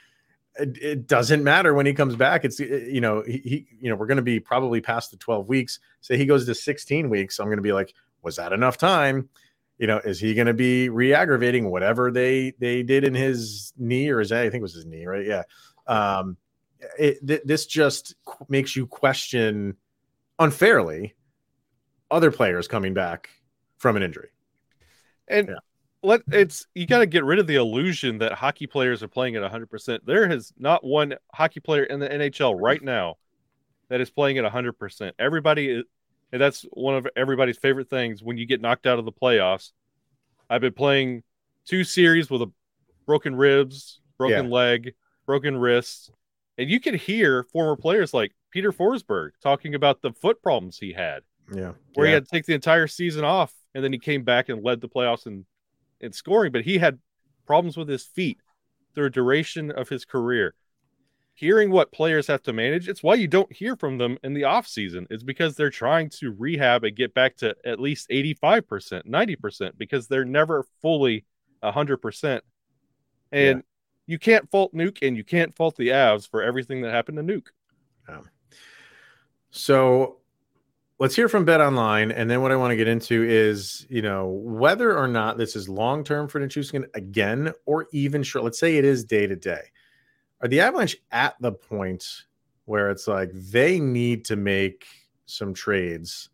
It, 0.56 0.78
it, 0.80 1.06
doesn't 1.06 1.44
matter 1.44 1.74
when 1.74 1.84
he 1.84 1.92
comes 1.92 2.16
back. 2.16 2.42
It's 2.42 2.58
you 2.58 3.02
know 3.02 3.22
he, 3.26 3.38
he 3.38 3.66
you 3.80 3.90
know 3.90 3.96
we're 3.96 4.06
going 4.06 4.16
to 4.16 4.22
be 4.22 4.40
probably 4.40 4.80
past 4.80 5.10
the 5.10 5.18
12 5.18 5.46
weeks. 5.46 5.78
Say 6.00 6.16
he 6.16 6.24
goes 6.24 6.46
to 6.46 6.54
16 6.54 7.10
weeks, 7.10 7.38
I'm 7.38 7.48
going 7.48 7.58
to 7.58 7.62
be 7.62 7.74
like, 7.74 7.92
was 8.22 8.36
that 8.36 8.54
enough 8.54 8.78
time? 8.78 9.28
You 9.76 9.88
know, 9.88 9.98
is 9.98 10.20
he 10.20 10.32
going 10.32 10.46
to 10.46 10.54
be 10.54 10.88
re-aggravating 10.88 11.70
whatever 11.70 12.10
they 12.10 12.54
they 12.58 12.82
did 12.82 13.04
in 13.04 13.14
his 13.14 13.74
knee 13.76 14.08
or 14.08 14.20
his 14.20 14.32
I 14.32 14.44
think 14.44 14.54
it 14.54 14.62
was 14.62 14.74
his 14.74 14.86
knee, 14.86 15.04
right? 15.04 15.26
Yeah. 15.26 15.42
Um, 15.86 16.38
it, 16.98 17.26
th- 17.26 17.42
this 17.44 17.66
just 17.66 18.14
makes 18.48 18.74
you 18.74 18.86
question 18.86 19.76
unfairly 20.38 21.14
other 22.10 22.30
players 22.30 22.68
coming 22.68 22.94
back 22.94 23.28
from 23.76 23.96
an 23.96 24.02
injury. 24.02 24.30
And 25.28 25.48
Yeah. 25.48 25.54
let 26.02 26.22
it's 26.32 26.66
you 26.74 26.86
got 26.86 26.98
to 26.98 27.06
get 27.06 27.24
rid 27.24 27.38
of 27.38 27.46
the 27.46 27.56
illusion 27.56 28.18
that 28.18 28.32
hockey 28.32 28.66
players 28.66 29.02
are 29.02 29.08
playing 29.08 29.36
at 29.36 29.42
100%. 29.42 30.04
There 30.04 30.28
has 30.28 30.52
not 30.58 30.84
one 30.84 31.14
hockey 31.32 31.60
player 31.60 31.84
in 31.84 32.00
the 32.00 32.08
NHL 32.08 32.54
right 32.60 32.82
now 32.82 33.16
that 33.88 34.00
is 34.00 34.10
playing 34.10 34.38
at 34.38 34.44
100%. 34.44 35.12
Everybody 35.18 35.68
is, 35.70 35.84
and 36.32 36.40
that's 36.40 36.62
one 36.72 36.94
of 36.96 37.06
everybody's 37.16 37.58
favorite 37.58 37.88
things 37.88 38.22
when 38.22 38.36
you 38.36 38.46
get 38.46 38.60
knocked 38.60 38.86
out 38.86 38.98
of 38.98 39.04
the 39.04 39.12
playoffs. 39.12 39.72
I've 40.50 40.60
been 40.60 40.72
playing 40.72 41.22
two 41.64 41.84
series 41.84 42.28
with 42.30 42.42
a 42.42 42.50
broken 43.06 43.34
ribs, 43.36 44.00
broken 44.18 44.50
leg, 44.50 44.94
broken 45.26 45.56
wrists, 45.56 46.10
and 46.58 46.68
you 46.70 46.80
can 46.80 46.94
hear 46.94 47.44
former 47.44 47.76
players 47.76 48.12
like 48.12 48.32
Peter 48.50 48.72
Forsberg 48.72 49.30
talking 49.42 49.74
about 49.74 50.02
the 50.02 50.12
foot 50.12 50.42
problems 50.42 50.78
he 50.78 50.92
had 50.92 51.22
Yeah. 51.52 51.72
where 51.94 52.06
yeah. 52.06 52.10
he 52.10 52.14
had 52.14 52.24
to 52.24 52.30
take 52.30 52.46
the 52.46 52.54
entire 52.54 52.86
season 52.86 53.24
off 53.24 53.52
and 53.74 53.82
then 53.82 53.92
he 53.92 53.98
came 53.98 54.22
back 54.22 54.48
and 54.48 54.62
led 54.62 54.80
the 54.80 54.88
playoffs 54.88 55.26
in, 55.26 55.44
in 56.00 56.12
scoring, 56.12 56.52
but 56.52 56.64
he 56.64 56.78
had 56.78 56.98
problems 57.46 57.76
with 57.76 57.88
his 57.88 58.04
feet 58.04 58.38
through 58.94 59.06
a 59.06 59.10
duration 59.10 59.70
of 59.70 59.88
his 59.88 60.04
career. 60.04 60.54
Hearing 61.36 61.72
what 61.72 61.90
players 61.90 62.28
have 62.28 62.42
to 62.44 62.52
manage, 62.52 62.88
it's 62.88 63.02
why 63.02 63.14
you 63.16 63.26
don't 63.26 63.52
hear 63.52 63.74
from 63.74 63.98
them 63.98 64.18
in 64.22 64.34
the 64.34 64.44
off 64.44 64.68
season. 64.68 65.06
It's 65.10 65.24
because 65.24 65.56
they're 65.56 65.68
trying 65.68 66.08
to 66.20 66.30
rehab 66.30 66.84
and 66.84 66.94
get 66.94 67.12
back 67.12 67.36
to 67.38 67.56
at 67.64 67.80
least 67.80 68.08
85%, 68.08 69.04
90%, 69.04 69.72
because 69.76 70.06
they're 70.06 70.24
never 70.24 70.64
fully 70.80 71.24
100%. 71.62 72.40
And 73.32 73.58
Yeah. 73.58 73.62
you 74.06 74.18
can't 74.20 74.48
fault 74.48 74.72
Nuke 74.74 75.04
and 75.04 75.16
you 75.16 75.24
can't 75.24 75.52
fault 75.56 75.74
the 75.76 75.88
Avs 75.88 76.28
for 76.30 76.40
everything 76.40 76.82
that 76.82 76.92
happened 76.92 77.16
to 77.16 77.24
Nuke. 77.24 77.48
So 79.50 80.18
let's 81.04 81.14
hear 81.14 81.28
from 81.28 81.44
Bet 81.44 81.60
Online, 81.60 82.10
and 82.10 82.30
then 82.30 82.40
what 82.40 82.50
I 82.50 82.56
want 82.56 82.70
to 82.70 82.76
get 82.76 82.88
into 82.88 83.24
is 83.24 83.86
you 83.90 84.00
know 84.00 84.28
whether 84.28 84.96
or 84.96 85.06
not 85.06 85.36
this 85.36 85.54
is 85.54 85.68
long 85.68 86.02
term 86.02 86.28
for 86.28 86.40
Nichushkin 86.40 86.86
again, 86.94 87.52
or 87.66 87.88
even 87.92 88.22
short. 88.22 88.42
Let's 88.42 88.58
say 88.58 88.78
it 88.78 88.86
is 88.86 89.04
day 89.04 89.26
to 89.26 89.36
day. 89.36 89.60
Are 90.40 90.48
the 90.48 90.60
Avalanche 90.60 90.96
at 91.12 91.34
the 91.40 91.52
point 91.52 92.06
where 92.64 92.90
it's 92.90 93.06
like 93.06 93.30
they 93.34 93.78
need 93.78 94.24
to 94.24 94.36
make 94.36 94.86
some 95.26 95.52
trades 95.52 96.30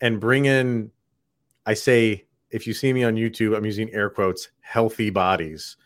and 0.00 0.18
bring 0.18 0.46
in? 0.46 0.90
I 1.66 1.74
say, 1.74 2.24
if 2.50 2.66
you 2.66 2.72
see 2.72 2.94
me 2.94 3.04
on 3.04 3.16
YouTube, 3.16 3.54
I'm 3.54 3.66
using 3.66 3.92
air 3.92 4.08
quotes, 4.08 4.48
healthy 4.60 5.10
bodies 5.10 5.76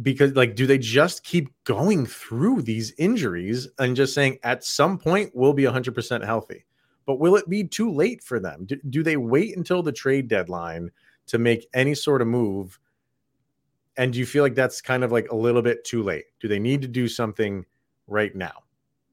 because 0.00 0.32
like 0.34 0.54
do 0.54 0.66
they 0.66 0.78
just 0.78 1.24
keep 1.24 1.50
going 1.64 2.06
through 2.06 2.62
these 2.62 2.94
injuries 2.96 3.68
and 3.78 3.96
just 3.96 4.14
saying 4.14 4.38
at 4.44 4.64
some 4.64 4.96
point 4.96 5.30
we'll 5.34 5.52
be 5.52 5.64
100% 5.64 6.24
healthy 6.24 6.64
but 7.08 7.18
will 7.18 7.36
it 7.36 7.48
be 7.48 7.64
too 7.64 7.90
late 7.90 8.22
for 8.22 8.38
them? 8.38 8.66
Do, 8.66 8.76
do, 8.90 9.02
they 9.02 9.16
wait 9.16 9.56
until 9.56 9.82
the 9.82 9.90
trade 9.90 10.28
deadline 10.28 10.90
to 11.28 11.38
make 11.38 11.66
any 11.72 11.94
sort 11.94 12.20
of 12.20 12.28
move? 12.28 12.78
And 13.96 14.12
do 14.12 14.18
you 14.18 14.26
feel 14.26 14.42
like 14.42 14.54
that's 14.54 14.82
kind 14.82 15.02
of 15.02 15.10
like 15.10 15.30
a 15.30 15.34
little 15.34 15.62
bit 15.62 15.84
too 15.84 16.02
late? 16.02 16.26
Do 16.38 16.48
they 16.48 16.58
need 16.58 16.82
to 16.82 16.88
do 16.88 17.08
something 17.08 17.64
right 18.08 18.36
now? 18.36 18.62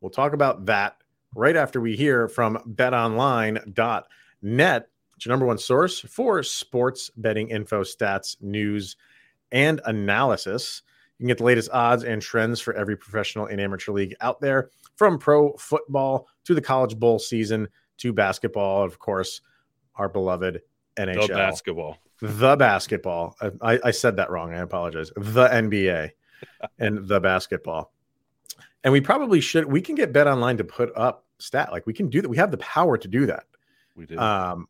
We'll 0.01 0.11
talk 0.11 0.33
about 0.33 0.65
that 0.65 0.97
right 1.35 1.55
after 1.55 1.79
we 1.79 1.95
hear 1.95 2.27
from 2.27 2.57
betonline.net 2.75 3.63
it's 5.15 5.25
your 5.25 5.31
number 5.31 5.45
one 5.45 5.57
source 5.57 6.01
for 6.01 6.43
sports 6.43 7.09
betting 7.15 7.47
info 7.47 7.83
stats 7.83 8.35
news 8.41 8.97
and 9.53 9.79
analysis. 9.85 10.81
You 11.17 11.23
can 11.23 11.27
get 11.27 11.37
the 11.37 11.45
latest 11.45 11.69
odds 11.71 12.03
and 12.03 12.21
trends 12.21 12.59
for 12.59 12.73
every 12.73 12.97
professional 12.97 13.45
and 13.45 13.61
amateur 13.61 13.93
league 13.93 14.15
out 14.19 14.41
there, 14.41 14.69
from 14.97 15.17
pro 15.17 15.53
football 15.53 16.27
to 16.43 16.53
the 16.53 16.61
college 16.61 16.97
bowl 16.97 17.19
season 17.19 17.69
to 17.97 18.13
basketball, 18.13 18.83
of 18.83 18.99
course, 18.99 19.41
our 19.95 20.09
beloved 20.09 20.61
NHL. 20.97 21.27
The 21.27 21.33
basketball. 21.33 21.97
The 22.21 22.55
basketball. 22.55 23.35
I, 23.61 23.79
I 23.83 23.91
said 23.91 24.15
that 24.17 24.29
wrong. 24.29 24.53
I 24.53 24.59
apologize. 24.59 25.11
The 25.15 25.47
NBA 25.47 26.11
and 26.79 27.07
the 27.07 27.19
basketball. 27.19 27.91
And 28.83 28.91
we 28.91 29.01
probably 29.01 29.41
should. 29.41 29.65
We 29.65 29.81
can 29.81 29.95
get 29.95 30.13
Bet 30.13 30.27
Online 30.27 30.57
to 30.57 30.63
put 30.63 30.91
up 30.95 31.25
stat. 31.39 31.71
Like 31.71 31.85
we 31.85 31.93
can 31.93 32.09
do 32.09 32.21
that. 32.21 32.29
We 32.29 32.37
have 32.37 32.51
the 32.51 32.57
power 32.57 32.97
to 32.97 33.07
do 33.07 33.25
that. 33.25 33.45
We 33.95 34.05
do. 34.05 34.17
Um, 34.17 34.67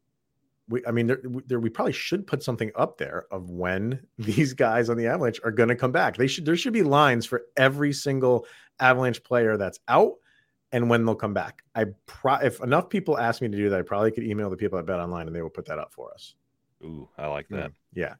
we, 0.67 0.83
I 0.87 0.91
mean, 0.91 1.07
there, 1.07 1.21
there, 1.45 1.59
we 1.59 1.69
probably 1.69 1.93
should 1.93 2.25
put 2.25 2.41
something 2.41 2.71
up 2.75 2.97
there 2.97 3.25
of 3.29 3.49
when 3.49 3.99
these 4.17 4.53
guys 4.53 4.89
on 4.89 4.97
the 4.97 5.07
Avalanche 5.07 5.39
are 5.43 5.51
going 5.51 5.69
to 5.69 5.75
come 5.75 5.91
back. 5.91 6.17
They 6.17 6.27
should, 6.27 6.45
there 6.45 6.55
should 6.55 6.73
be 6.73 6.83
lines 6.83 7.25
for 7.25 7.43
every 7.57 7.93
single 7.93 8.47
Avalanche 8.79 9.23
player 9.23 9.57
that's 9.57 9.79
out 9.87 10.13
and 10.71 10.89
when 10.89 11.05
they'll 11.05 11.15
come 11.15 11.33
back. 11.33 11.63
I 11.75 11.85
pro, 12.05 12.35
if 12.35 12.61
enough 12.61 12.89
people 12.89 13.17
ask 13.17 13.41
me 13.41 13.47
to 13.47 13.57
do 13.57 13.69
that, 13.69 13.79
I 13.79 13.83
probably 13.83 14.11
could 14.11 14.23
email 14.23 14.49
the 14.49 14.57
people 14.57 14.77
at 14.79 14.85
Bet 14.85 14.99
Online 14.99 15.27
and 15.27 15.35
they 15.35 15.41
will 15.41 15.49
put 15.49 15.65
that 15.65 15.79
up 15.79 15.93
for 15.93 16.13
us. 16.13 16.35
Ooh, 16.83 17.07
I 17.17 17.27
like 17.27 17.47
that. 17.49 17.71
Yeah. 17.93 18.15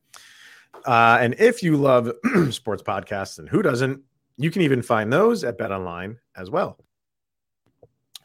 Uh, 0.85 1.17
and 1.19 1.35
if 1.39 1.63
you 1.63 1.77
love 1.77 2.11
sports 2.51 2.83
podcasts, 2.83 3.39
and 3.39 3.47
who 3.47 3.61
doesn't, 3.61 4.01
you 4.37 4.51
can 4.51 4.61
even 4.61 4.81
find 4.81 5.11
those 5.11 5.43
at 5.43 5.57
Bet 5.57 5.71
Online 5.71 6.17
as 6.35 6.49
well. 6.49 6.77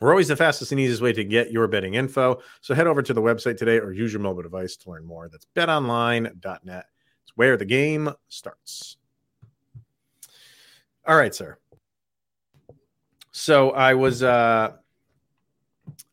We're 0.01 0.11
always 0.11 0.29
the 0.29 0.37
fastest 0.37 0.73
and 0.73 0.81
easiest 0.81 1.03
way 1.03 1.13
to 1.13 1.25
get 1.25 1.53
your 1.53 1.69
betting 1.69 1.95
info. 1.95 2.41
So 2.63 2.75
head 2.75 2.87
over 2.87 3.03
to 3.03 3.13
the 3.13 3.21
website 3.21 3.59
today 3.59 3.79
or 3.79 3.93
use 3.93 4.13
your 4.13 4.23
mobile 4.23 4.43
device 4.43 4.77
to 4.79 4.91
learn 4.91 5.05
more. 5.05 5.29
That's 5.29 5.47
betonline.net. 5.55 6.87
It's 7.23 7.37
where 7.37 7.59
the 7.59 7.67
game 7.67 8.11
starts. 8.29 8.97
All 11.07 11.17
right, 11.17 11.35
sir. 11.35 11.59
So 13.33 13.71
I 13.71 13.95
was 13.95 14.23
uh 14.23 14.73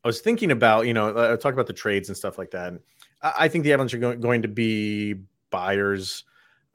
I 0.04 0.08
was 0.08 0.22
thinking 0.22 0.52
about, 0.52 0.88
you 0.88 0.94
know, 0.94 1.10
I 1.10 1.36
talked 1.36 1.54
about 1.54 1.68
the 1.68 1.74
trades 1.74 2.10
and 2.10 2.18
stuff 2.18 2.38
like 2.38 2.52
that. 2.52 2.74
I 3.22 3.48
think 3.48 3.64
the 3.64 3.74
Avalanche 3.74 3.94
are 3.96 4.16
going 4.16 4.42
to 4.44 4.48
be 4.48 5.16
buyers 5.50 6.24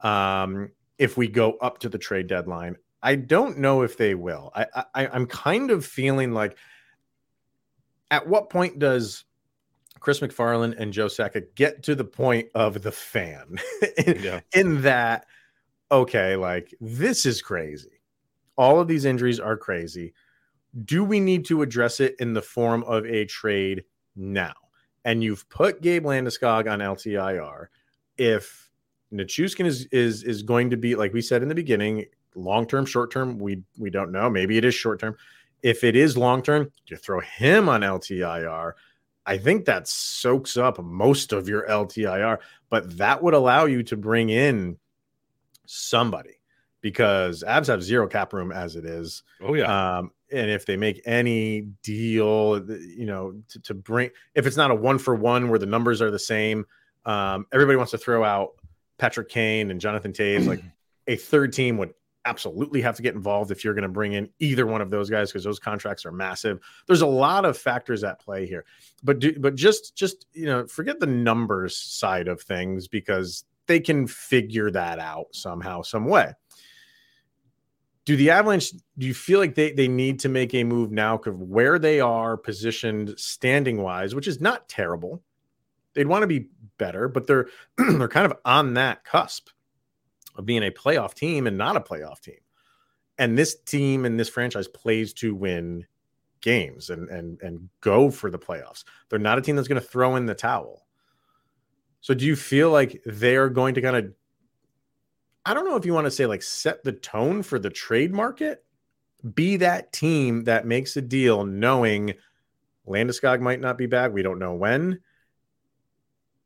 um, 0.01 0.71
if 0.97 1.17
we 1.17 1.27
go 1.27 1.53
up 1.53 1.79
to 1.79 1.89
the 1.89 1.97
trade 1.97 2.27
deadline. 2.27 2.75
I 3.01 3.15
don't 3.15 3.57
know 3.57 3.81
if 3.81 3.97
they 3.97 4.13
will. 4.13 4.51
I, 4.53 4.65
I 4.93 5.07
I'm 5.07 5.25
kind 5.25 5.71
of 5.71 5.85
feeling 5.85 6.33
like– 6.33 6.57
at 8.13 8.27
what 8.27 8.51
point 8.51 8.77
does 8.77 9.25
Chris 9.99 10.19
MacFarland 10.19 10.75
and 10.77 10.93
Joe 10.93 11.07
Sakic 11.07 11.55
get 11.55 11.81
to 11.83 11.95
the 11.95 12.03
point 12.03 12.47
of 12.53 12.83
the 12.83 12.91
fan 12.91 13.57
in, 14.05 14.19
yeah. 14.21 14.39
in 14.53 14.83
that, 14.83 15.25
okay, 15.91 16.35
like 16.35 16.75
this 16.79 17.25
is 17.25 17.41
crazy. 17.41 18.01
All 18.55 18.79
of 18.79 18.87
these 18.87 19.05
injuries 19.05 19.39
are 19.39 19.57
crazy. 19.57 20.13
Do 20.85 21.03
we 21.03 21.19
need 21.19 21.45
to 21.45 21.61
address 21.61 21.99
it 21.99 22.15
in 22.19 22.33
the 22.33 22.41
form 22.41 22.83
of 22.83 23.05
a 23.05 23.25
trade 23.25 23.83
now? 24.15 24.53
And 25.05 25.23
you've 25.23 25.47
put 25.49 25.81
Gabe 25.81 26.05
Landeskog 26.05 26.71
on 26.71 26.79
LTIR. 26.79 27.67
If 28.17 28.71
Nichushkin 29.13 29.65
is 29.65 29.85
is 29.91 30.23
is 30.23 30.41
going 30.41 30.71
to 30.71 30.77
be 30.77 30.95
like 30.95 31.13
we 31.13 31.21
said 31.21 31.43
in 31.43 31.49
the 31.49 31.55
beginning, 31.55 32.05
long 32.35 32.65
term, 32.65 32.85
short 32.85 33.11
term, 33.11 33.37
we 33.37 33.61
we 33.77 33.89
don't 33.89 34.11
know. 34.11 34.29
Maybe 34.29 34.57
it 34.57 34.65
is 34.65 34.73
short 34.73 34.99
term. 34.99 35.15
If 35.61 35.83
it 35.83 35.95
is 35.95 36.17
long 36.17 36.41
term, 36.41 36.71
you 36.87 36.97
throw 36.97 37.19
him 37.19 37.69
on 37.69 37.81
LTIR. 37.81 38.73
I 39.25 39.37
think 39.37 39.65
that 39.65 39.87
soaks 39.87 40.57
up 40.57 40.83
most 40.83 41.31
of 41.31 41.47
your 41.47 41.65
LTIR, 41.67 42.39
but 42.69 42.97
that 42.97 43.23
would 43.23 43.33
allow 43.33 43.65
you 43.65 43.83
to 43.83 43.95
bring 43.95 44.29
in 44.29 44.77
somebody 45.65 46.42
because 46.83 47.43
Avs 47.47 47.67
have 47.67 47.81
zero 47.81 48.07
cap 48.07 48.33
room 48.33 48.51
as 48.51 48.75
it 48.75 48.85
is. 48.85 49.23
Oh 49.41 49.55
yeah. 49.55 49.97
Um, 49.97 50.11
and 50.31 50.51
if 50.51 50.65
they 50.65 50.77
make 50.77 51.01
any 51.05 51.61
deal, 51.81 52.61
you 52.67 53.05
know, 53.05 53.41
to, 53.49 53.59
to, 53.61 53.73
bring 53.73 54.11
if 54.35 54.45
it's 54.45 54.57
not 54.57 54.69
a 54.69 54.75
one 54.75 54.99
for 54.99 55.15
one 55.15 55.49
where 55.49 55.57
the 55.57 55.65
numbers 55.65 56.01
are 56.01 56.11
the 56.11 56.19
same, 56.19 56.65
um, 57.05 57.47
everybody 57.51 57.77
wants 57.77 57.91
to 57.91 57.97
throw 57.97 58.23
out 58.23 58.51
Patrick 58.97 59.29
Kane 59.29 59.71
and 59.71 59.79
Jonathan 59.79 60.11
Toews. 60.11 60.45
like 60.45 60.61
a 61.07 61.15
third 61.15 61.53
team 61.53 61.77
would 61.77 61.93
absolutely 62.25 62.81
have 62.81 62.95
to 62.97 63.01
get 63.01 63.15
involved 63.15 63.51
if 63.51 63.63
you're 63.63 63.73
going 63.73 63.83
to 63.83 63.89
bring 63.89 64.13
in 64.13 64.29
either 64.39 64.65
one 64.65 64.81
of 64.81 64.89
those 64.89 65.09
guys 65.09 65.29
because 65.29 65.43
those 65.43 65.59
contracts 65.59 66.05
are 66.05 66.11
massive. 66.11 66.59
There's 66.85 67.01
a 67.01 67.07
lot 67.07 67.45
of 67.45 67.57
factors 67.57 68.03
at 68.03 68.19
play 68.19 68.45
here, 68.45 68.65
but 69.03 69.19
do, 69.19 69.39
but 69.39 69.55
just 69.55 69.95
just 69.95 70.25
you 70.33 70.47
know 70.47 70.67
forget 70.67 70.99
the 70.99 71.07
numbers 71.07 71.77
side 71.77 72.27
of 72.27 72.41
things 72.41 72.89
because 72.89 73.45
they 73.67 73.79
can 73.79 74.07
figure 74.07 74.69
that 74.71 74.99
out 74.99 75.27
somehow, 75.31 75.81
some 75.81 76.05
way. 76.05 76.33
Do 78.05 78.17
the 78.17 78.31
Avalanche? 78.31 78.71
Do 78.97 79.07
you 79.07 79.13
feel 79.13 79.39
like 79.39 79.55
they 79.55 79.71
they 79.71 79.87
need 79.87 80.19
to 80.19 80.29
make 80.29 80.53
a 80.53 80.63
move 80.63 80.91
now? 80.91 81.17
Because 81.17 81.35
where 81.35 81.79
they 81.79 81.99
are 81.99 82.35
positioned 82.35 83.13
standing 83.17 83.81
wise, 83.81 84.13
which 84.13 84.27
is 84.27 84.41
not 84.41 84.67
terrible, 84.67 85.23
they'd 85.93 86.07
want 86.07 86.23
to 86.23 86.27
be 86.27 86.49
better, 86.77 87.07
but 87.07 87.27
they're 87.27 87.47
they're 87.77 88.07
kind 88.07 88.25
of 88.25 88.37
on 88.45 88.73
that 88.73 89.03
cusp 89.05 89.49
of 90.35 90.45
being 90.45 90.63
a 90.63 90.71
playoff 90.71 91.13
team 91.13 91.47
and 91.47 91.57
not 91.57 91.77
a 91.77 91.81
playoff 91.81 92.19
team. 92.19 92.39
And 93.17 93.37
this 93.37 93.55
team 93.55 94.05
and 94.05 94.19
this 94.19 94.29
franchise 94.29 94.67
plays 94.67 95.13
to 95.13 95.33
win 95.35 95.85
games 96.41 96.89
and 96.89 97.09
and 97.09 97.41
and 97.41 97.69
go 97.81 98.11
for 98.11 98.29
the 98.29 98.39
playoffs. 98.39 98.83
They're 99.09 99.19
not 99.19 99.37
a 99.37 99.41
team 99.41 99.55
that's 99.55 99.67
going 99.67 99.81
to 99.81 99.87
throw 99.87 100.15
in 100.15 100.25
the 100.25 100.35
towel. 100.35 100.85
So 102.01 102.13
do 102.13 102.25
you 102.25 102.35
feel 102.35 102.69
like 102.69 103.01
they're 103.05 103.49
going 103.49 103.75
to 103.75 103.81
kind 103.81 103.95
of 103.95 104.13
I 105.45 105.53
don't 105.53 105.65
know 105.65 105.75
if 105.75 105.85
you 105.85 105.93
want 105.93 106.05
to 106.05 106.11
say 106.11 106.25
like 106.25 106.41
set 106.41 106.83
the 106.83 106.93
tone 106.93 107.43
for 107.43 107.59
the 107.59 107.69
trade 107.69 108.13
market, 108.13 108.63
be 109.33 109.57
that 109.57 109.91
team 109.91 110.45
that 110.45 110.65
makes 110.65 110.95
a 110.95 111.01
deal 111.01 111.45
knowing 111.45 112.13
Landeskog 112.87 113.39
might 113.39 113.61
not 113.61 113.77
be 113.77 113.85
back, 113.85 114.11
we 114.11 114.23
don't 114.23 114.39
know 114.39 114.53
when. 114.53 114.99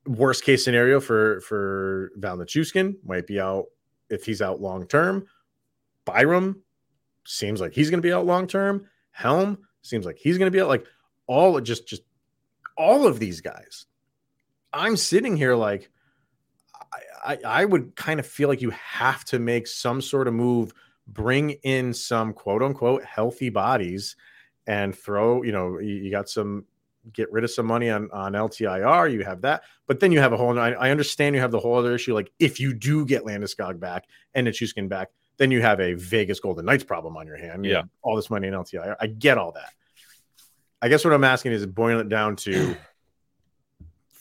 Worst 0.05 0.43
case 0.43 0.63
scenario 0.63 0.99
for 0.99 1.41
for 1.41 2.11
Val 2.15 2.37
Nichushkin 2.37 2.95
might 3.03 3.27
be 3.27 3.39
out 3.39 3.65
if 4.09 4.25
he's 4.25 4.41
out 4.41 4.61
long 4.61 4.87
term. 4.87 5.25
Byram 6.05 6.63
seems 7.25 7.59
like 7.59 7.73
he's 7.73 7.89
going 7.89 8.01
to 8.01 8.07
be 8.07 8.13
out 8.13 8.25
long 8.25 8.47
term. 8.47 8.87
Helm 9.11 9.57
seems 9.81 10.05
like 10.05 10.17
he's 10.17 10.37
going 10.37 10.49
to 10.49 10.55
be 10.55 10.61
out. 10.61 10.69
Like 10.69 10.85
all 11.27 11.59
just 11.59 11.87
just 11.87 12.03
all 12.77 13.05
of 13.05 13.19
these 13.19 13.41
guys. 13.41 13.85
I'm 14.71 14.95
sitting 14.95 15.35
here 15.35 15.55
like 15.55 15.89
I, 17.23 17.37
I, 17.45 17.65
would 17.65 17.95
kind 17.95 18.19
of 18.19 18.25
feel 18.25 18.49
like 18.49 18.61
you 18.61 18.71
have 18.71 19.23
to 19.25 19.39
make 19.39 19.67
some 19.67 20.01
sort 20.01 20.27
of 20.27 20.33
move, 20.33 20.73
bring 21.07 21.51
in 21.63 21.93
some 21.93 22.33
quote 22.33 22.63
unquote 22.63 23.03
healthy 23.03 23.49
bodies, 23.49 24.15
and 24.65 24.95
throw. 24.95 25.43
You 25.43 25.51
know, 25.51 25.79
you, 25.79 25.95
you 25.95 26.11
got 26.11 26.29
some 26.29 26.65
get 27.13 27.31
rid 27.31 27.43
of 27.43 27.51
some 27.51 27.65
money 27.65 27.89
on 27.89 28.09
on 28.11 28.33
LTIR. 28.33 29.11
You 29.11 29.23
have 29.23 29.41
that, 29.41 29.63
but 29.87 29.99
then 29.99 30.11
you 30.11 30.19
have 30.19 30.33
a 30.33 30.37
whole. 30.37 30.57
I, 30.57 30.71
I 30.71 30.91
understand 30.91 31.35
you 31.35 31.41
have 31.41 31.51
the 31.51 31.59
whole 31.59 31.75
other 31.75 31.95
issue. 31.95 32.13
Like 32.13 32.31
if 32.39 32.59
you 32.59 32.73
do 32.73 33.05
get 33.05 33.23
Landeskog 33.23 33.79
back 33.79 34.05
and 34.33 34.47
Nichushkin 34.47 34.89
back, 34.89 35.09
then 35.37 35.51
you 35.51 35.61
have 35.61 35.79
a 35.79 35.93
Vegas 35.93 36.39
Golden 36.39 36.65
Knights 36.65 36.83
problem 36.83 37.17
on 37.17 37.27
your 37.27 37.37
hand. 37.37 37.65
You 37.65 37.71
yeah, 37.71 37.83
all 38.01 38.15
this 38.15 38.29
money 38.29 38.47
in 38.47 38.53
LTIR. 38.53 38.95
I 38.99 39.07
get 39.07 39.37
all 39.37 39.51
that. 39.53 39.73
I 40.81 40.89
guess 40.89 41.03
what 41.03 41.13
I'm 41.13 41.23
asking 41.23 41.53
is 41.53 41.65
boiling 41.65 41.99
it 41.99 42.09
down 42.09 42.35
to 42.37 42.75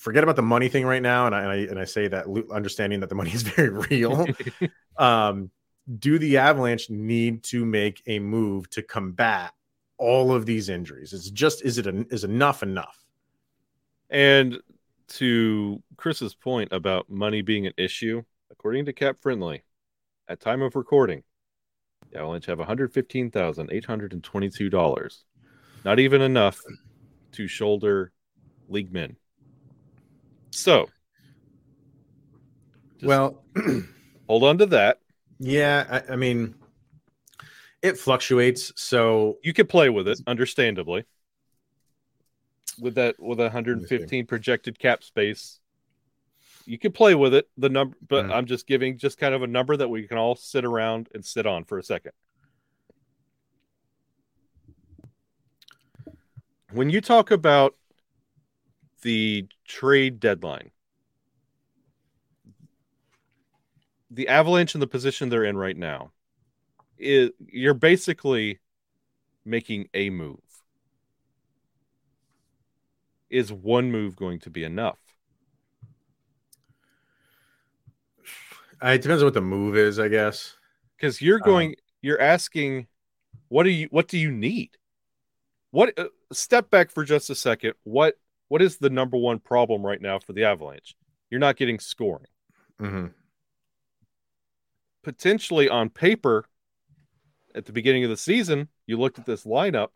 forget 0.07 0.23
about 0.23 0.37
the 0.37 0.43
money 0.43 0.69
thing 0.69 0.87
right 0.87 1.03
now, 1.03 1.27
and 1.27 1.35
I 1.35 1.41
and 1.41 1.51
I, 1.51 1.57
and 1.57 1.79
I 1.81 1.85
say 1.85 2.07
that 2.07 2.27
understanding 2.53 3.01
that 3.01 3.09
the 3.09 3.17
money 3.17 3.33
is 3.33 3.43
very 3.57 3.71
real. 3.71 4.25
um, 4.99 5.51
do 5.99 6.17
the 6.17 6.39
Avalanche 6.39 6.89
need 6.89 7.43
to 7.45 7.65
make 7.67 8.03
a 8.07 8.21
move 8.21 8.71
to 8.71 8.83
combat 8.83 9.53
all 9.99 10.33
of 10.33 10.47
these 10.47 10.69
injuries? 10.69 11.13
It's 11.13 11.29
just 11.31 11.65
is 11.65 11.79
it 11.79 11.89
is 12.13 12.23
enough 12.23 12.63
enough? 12.63 13.05
And 14.09 14.61
to 15.09 15.83
Chris's 15.97 16.37
point 16.37 16.73
about 16.73 17.11
money 17.11 17.43
being 17.43 17.67
an 17.67 17.73
issue, 17.77 18.23
according 18.53 18.85
to 18.85 18.93
Cap 18.93 19.17
Friendly, 19.21 19.65
at 20.29 20.39
time 20.39 20.63
of 20.63 20.77
recording, 20.77 21.25
the 22.13 22.21
Avalanche 22.21 22.47
have 22.47 22.59
one 22.59 22.69
hundred 22.69 22.93
fifteen 22.93 23.29
thousand 23.33 23.73
eight 23.73 23.87
hundred 23.87 24.13
and 24.13 24.23
twenty-two 24.23 24.71
dollars. 24.71 25.25
Not 25.85 25.99
even 25.99 26.23
enough 26.23 26.61
to 27.33 27.49
shoulder 27.49 28.13
league 28.69 28.93
men. 28.93 29.17
So, 30.57 30.89
Well, 33.03 33.45
hold 34.27 34.43
on 34.43 34.57
to 34.59 34.67
that. 34.67 35.01
yeah, 35.39 36.03
I, 36.09 36.15
I 36.15 36.17
mean, 36.17 36.55
it 37.83 37.99
fluctuates. 37.99 38.73
So 38.75 39.37
You 39.43 39.53
could 39.53 39.69
play 39.69 39.91
with 39.91 40.09
it, 40.09 40.19
understandably. 40.27 41.05
With 42.81 42.95
that, 42.95 43.17
with 43.19 43.39
115 43.39 44.27
projected 44.27 44.79
cap 44.79 45.05
space, 45.05 45.61
you 46.65 46.79
could 46.79 46.95
play 46.95 47.15
with 47.15 47.35
it. 47.35 47.49
The 47.59 47.69
number, 47.69 47.97
but 48.09 48.25
Mhm. 48.25 48.33
I'm 48.35 48.47
just 48.47 48.67
giving 48.67 48.97
just 48.97 49.19
kind 49.19 49.35
of 49.35 49.43
a 49.43 49.47
number 49.47 49.77
that 49.77 49.89
we 49.89 50.09
can 50.09 50.17
all 50.17 50.37
sit 50.37 50.65
around 50.65 51.11
and 51.15 51.23
sit 51.23 51.47
on 51.47 51.65
for 51.65 51.79
a 51.79 51.83
second. 51.83 52.13
When 56.73 56.89
you 56.89 57.01
talk 57.03 57.31
about 57.31 57.75
the 59.07 59.47
trade 59.67 60.19
deadline, 60.19 60.73
the 64.11 64.29
Avalanche 64.29 64.75
in 64.75 64.81
the 64.81 64.87
position 64.87 65.29
they're 65.29 65.45
in 65.45 65.57
right 65.57 65.77
now, 65.77 66.13
is 66.99 67.31
you're 67.47 67.75
basically 67.75 68.61
making 69.45 69.89
a 69.95 70.11
move. 70.11 70.41
Is 73.31 73.53
one 73.53 73.93
move 73.93 74.17
going 74.17 74.41
to 74.41 74.51
be 74.51 74.65
enough? 74.65 74.99
uh, 78.83 78.89
it 78.89 79.03
depends 79.03 79.23
on 79.23 79.27
what 79.27 79.35
the 79.35 79.41
move 79.41 79.77
is, 79.77 79.99
I 79.99 80.09
guess. 80.09 80.57
Because 80.97 81.21
you're 81.21 81.41
Uh, 81.41 81.41
going, 81.41 81.77
you're 82.03 82.21
asking, 82.21 82.87
what 83.49 83.65
do 83.65 83.71
you, 83.71 83.89
what 83.91 84.09
do 84.09 84.19
you 84.19 84.31
need? 84.31 84.71
What? 85.71 85.99
Uh, 85.99 86.09
step 86.33 86.71
back 86.71 86.91
for 86.91 87.05
just 87.05 87.31
a 87.31 87.35
second. 87.35 87.75
What, 87.85 88.19
what 88.49 88.63
is 88.63 88.79
the 88.79 88.91
number 88.91 89.17
one 89.17 89.39
problem 89.39 89.85
right 89.85 90.01
now 90.01 90.19
for 90.19 90.33
the 90.33 90.45
Avalanche? 90.45 90.97
You're 91.31 91.41
not 91.41 91.57
getting 91.57 91.79
scoring. 91.79 92.27
hmm 92.79 93.07
Potentially 95.03 95.69
on 95.69 95.89
paper, 95.91 96.47
at 97.55 97.65
the 97.65 97.73
beginning 97.73 98.05
of 98.05 98.11
the 98.11 98.17
season, 98.17 98.69
you 98.87 98.99
looked 98.99 99.19
at 99.19 99.27
this 99.27 99.45
lineup. 99.45 99.89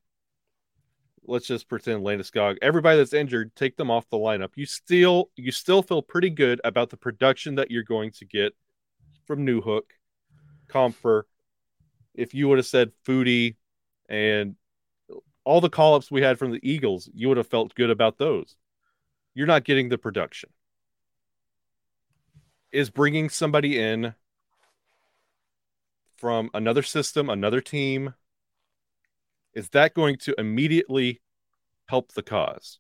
Let's 1.25 1.47
just 1.47 1.69
pretend 1.69 2.03
Landeskog, 2.03 2.57
everybody 2.63 2.97
that's 2.97 3.13
injured, 3.13 3.55
take 3.55 3.77
them 3.77 3.91
off 3.91 4.09
the 4.09 4.17
lineup. 4.17 4.51
You 4.57 4.67
still 4.67 5.31
you 5.37 5.53
still 5.53 5.83
feel 5.83 6.01
pretty 6.01 6.31
good 6.31 6.61
about 6.65 6.91
the 6.91 6.97
production 6.97 7.57
that 7.57 7.71
you're 7.71 7.83
going 7.83 8.13
to 8.13 8.25
get 8.25 8.55
from 9.27 9.47
Newhook, 9.47 9.83
Compher. 10.69 11.25
If 12.15 12.35
you 12.35 12.49
would 12.49 12.59
have 12.59 12.67
said 12.67 12.93
Foodie 13.07 13.57
and 14.09 14.57
all 15.45 15.61
the 15.61 15.71
call 15.71 15.95
ups 15.95 16.11
we 16.11 16.23
had 16.23 16.39
from 16.39 16.53
the 16.53 16.61
Eagles, 16.63 17.09
you 17.15 17.29
would 17.29 17.37
have 17.37 17.47
felt 17.47 17.75
good 17.75 17.91
about 17.91 18.19
those. 18.19 18.57
You're 19.35 19.47
not 19.47 19.65
getting 19.65 19.89
the 19.89 19.99
production. 19.99 20.51
Is 22.73 22.91
bringing 22.91 23.29
somebody 23.29 23.79
in 23.79 24.15
from 26.17 26.51
another 26.53 26.83
system, 26.83 27.31
another 27.31 27.61
team, 27.61 28.15
is 29.55 29.71
that 29.71 29.95
going 29.95 30.17
to 30.19 30.35
immediately 30.39 31.21
help 31.89 32.13
the 32.13 32.23
cause? 32.23 32.79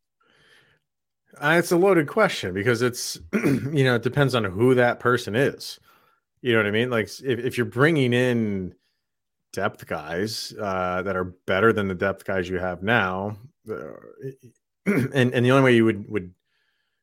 Uh, 1.37 1.57
it's 1.59 1.73
a 1.73 1.77
loaded 1.77 2.07
question 2.07 2.53
because 2.53 2.83
it's, 2.83 3.19
you 3.33 3.85
know, 3.85 3.95
it 3.95 4.03
depends 4.03 4.35
on 4.35 4.45
who 4.45 4.75
that 4.75 5.01
person 5.01 5.35
is. 5.35 5.81
You 6.43 6.53
know 6.53 6.59
what 6.59 6.67
I 6.67 6.71
mean? 6.71 6.91
Like 6.91 7.07
if, 7.07 7.39
if 7.39 7.57
you're 7.57 7.67
bringing 7.67 8.13
in 8.13 8.75
depth 9.53 9.87
guys 9.87 10.55
uh, 10.61 11.03
that 11.03 11.17
are 11.17 11.25
better 11.47 11.73
than 11.73 11.89
the 11.89 11.95
depth 11.95 12.25
guys 12.25 12.49
you 12.49 12.59
have 12.59 12.83
now, 12.83 13.37
uh, 13.71 13.93
and 14.87 15.35
and 15.35 15.45
the 15.45 15.51
only 15.51 15.63
way 15.65 15.75
you 15.75 15.85
would 15.85 16.09
would 16.11 16.33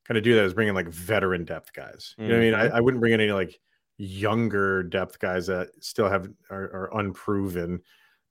kind 0.08 0.18
of 0.18 0.24
do 0.24 0.36
that 0.36 0.46
is 0.46 0.54
bring 0.54 0.68
in 0.68 0.76
like 0.76 0.88
veteran 0.88 1.44
depth 1.46 1.74
guys. 1.74 2.16
You 2.18 2.28
know 2.30 2.36
what 2.36 2.40
I 2.40 2.46
mean? 2.46 2.54
I, 2.54 2.78
I 2.78 2.80
wouldn't 2.80 3.02
bring 3.02 3.14
in 3.14 3.22
any 3.22 3.32
like 3.32 3.60
younger 3.98 4.84
depth 4.84 5.20
guys 5.20 5.48
that 5.48 5.70
still 5.82 6.10
have 6.10 6.30
are, 6.50 6.64
are 6.92 7.00
unproven 7.00 7.82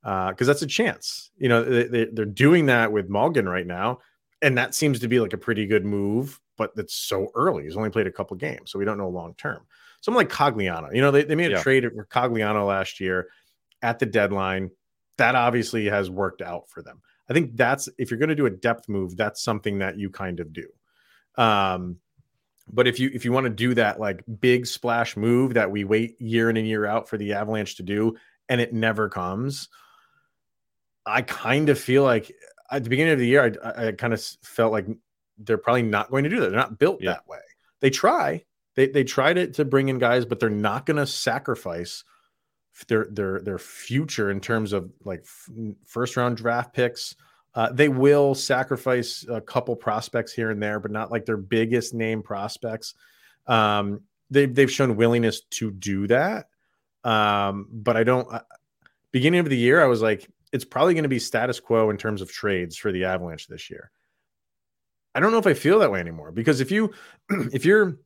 because 0.03 0.47
that's 0.47 0.63
a 0.63 0.67
chance. 0.67 1.31
You 1.37 1.49
know, 1.49 1.65
they, 1.65 1.85
they, 1.85 2.05
they're 2.07 2.25
doing 2.25 2.67
that 2.67 2.93
with 2.93 3.11
Malgin 3.11 3.51
right 3.51 3.67
now, 3.67 3.99
and 4.41 4.57
that 4.57 4.75
seems 4.75 5.01
to 5.01 5.09
be 5.09 5.21
like 5.21 5.33
a 5.33 5.39
pretty 5.39 5.67
good 5.67 5.85
move. 5.85 6.41
But 6.57 6.73
it's 6.77 6.95
so 6.95 7.29
early. 7.35 7.65
He's 7.65 7.77
only 7.77 7.91
played 7.91 8.07
a 8.07 8.13
couple 8.13 8.37
games, 8.37 8.71
so 8.71 8.79
we 8.79 8.87
don't 8.87 8.97
know 8.97 9.11
long 9.11 9.35
term. 9.35 9.67
Someone 10.01 10.25
like 10.25 10.33
Cogliano, 10.33 10.95
you 10.95 11.01
know, 11.03 11.11
they, 11.11 11.25
they 11.25 11.35
made 11.35 11.51
a 11.53 11.57
Yeah. 11.57 11.63
trade 11.63 11.85
for 11.95 12.07
Cogliano 12.07 12.67
last 12.67 13.01
year 13.01 13.29
at 13.83 13.99
the 13.99 14.07
deadline. 14.07 14.71
That 15.19 15.35
obviously 15.35 15.87
has 15.87 16.11
worked 16.11 16.43
out 16.43 16.69
for 16.69 16.83
them. 16.83 17.01
I 17.29 17.33
think 17.33 17.57
that's 17.57 17.89
if 17.99 18.11
you're 18.11 18.19
going 18.19 18.29
to 18.29 18.35
do 18.35 18.47
a 18.47 18.51
depth 18.51 18.89
move, 18.89 19.17
that's 19.17 19.43
something 19.43 19.79
that 19.79 19.99
you 19.99 20.11
kind 20.11 20.41
of 20.41 20.53
do. 20.53 20.69
Um, 21.37 21.99
but 22.71 22.87
if 22.87 22.99
you 22.99 23.11
if 23.13 23.25
you 23.25 23.33
want 23.33 23.45
to 23.45 23.51
do 23.51 23.75
that 23.75 24.01
like 24.01 24.23
big 24.41 24.67
splash 24.67 25.17
move 25.17 25.55
that 25.55 25.71
we 25.71 25.85
wait 25.85 26.21
year 26.21 26.51
in 26.51 26.57
and 26.57 26.67
year 26.67 26.85
out 26.85 27.09
for 27.09 27.17
the 27.17 27.35
Avalanche 27.35 27.77
to 27.77 27.83
do, 27.83 28.17
and 28.49 28.61
it 28.61 28.73
never 28.73 29.09
comes, 29.09 29.69
I 31.05 31.23
kind 31.23 31.69
of 31.69 31.79
feel 31.79 32.03
like 32.03 32.33
at 32.71 32.83
the 32.85 32.91
beginning 32.91 33.13
of 33.13 33.19
the 33.21 33.27
year, 33.27 33.57
I, 33.63 33.89
I, 33.89 33.93
kind 33.93 34.13
of 34.13 34.21
felt 34.43 34.73
like 34.73 34.87
they're 35.39 35.59
probably 35.59 35.83
not 35.83 36.11
going 36.11 36.25
to 36.25 36.31
do 36.31 36.41
that. 36.41 36.51
They're 36.51 36.59
not 36.59 36.79
built 36.79 37.01
Yeah. 37.01 37.13
that 37.13 37.29
way. 37.29 37.39
They 37.81 37.91
try, 37.91 38.45
they 38.75 38.89
they 38.89 39.05
try 39.05 39.33
to 39.33 39.47
to 39.53 39.65
bring 39.65 39.89
in 39.89 39.99
guys, 39.99 40.25
but 40.25 40.41
they're 40.41 40.51
not 40.51 40.87
going 40.87 40.97
to 40.97 41.07
sacrifice 41.07 42.03
their 42.89 43.07
their 43.11 43.41
their 43.41 43.59
future 43.59 44.31
in 44.31 44.41
terms 44.41 44.73
of 44.73 44.91
like 45.05 45.21
f- 45.21 45.51
first 45.87 46.17
round 46.17 46.37
draft 46.37 46.75
picks. 46.75 47.15
Uh, 47.55 47.73
they 47.73 47.89
will 47.89 48.35
sacrifice 48.35 49.25
a 49.31 49.41
couple 49.41 49.75
prospects 49.75 50.33
here 50.33 50.51
and 50.51 50.63
there, 50.63 50.79
but 50.79 50.91
not 50.91 51.11
like 51.11 51.25
their 51.25 51.39
biggest 51.39 51.95
name 51.95 52.23
prospects. 52.23 52.95
Um, 53.47 54.03
they've 54.31 54.55
they've 54.55 54.71
shown 54.71 54.97
willingness 54.97 55.41
to 55.41 55.71
do 55.71 56.07
that, 56.09 56.49
um, 57.05 57.69
but 57.73 57.97
I 57.97 58.05
don't. 58.05 58.31
Uh, 58.31 58.41
beginning 59.11 59.41
of 59.41 59.49
the 59.49 59.57
year, 59.57 59.83
I 59.83 59.87
was 59.87 60.03
like, 60.03 60.29
it's 60.53 60.65
probably 60.65 60.93
going 60.93 61.05
to 61.05 61.09
be 61.09 61.19
status 61.19 61.59
quo 61.61 61.89
in 61.89 61.97
terms 61.97 62.21
of 62.21 62.31
trades 62.31 62.77
for 62.77 62.93
the 62.93 63.05
Avalanche 63.05 63.47
this 63.47 63.71
year. 63.71 63.91
I 65.15 65.21
don't 65.21 65.33
know 65.33 65.39
if 65.39 65.47
I 65.47 65.55
feel 65.55 65.79
that 65.79 65.91
way 65.91 66.01
anymore 66.01 66.33
because 66.33 66.61
if 66.61 66.71
you 66.71 66.93
if 67.31 67.65
you're 67.65 67.99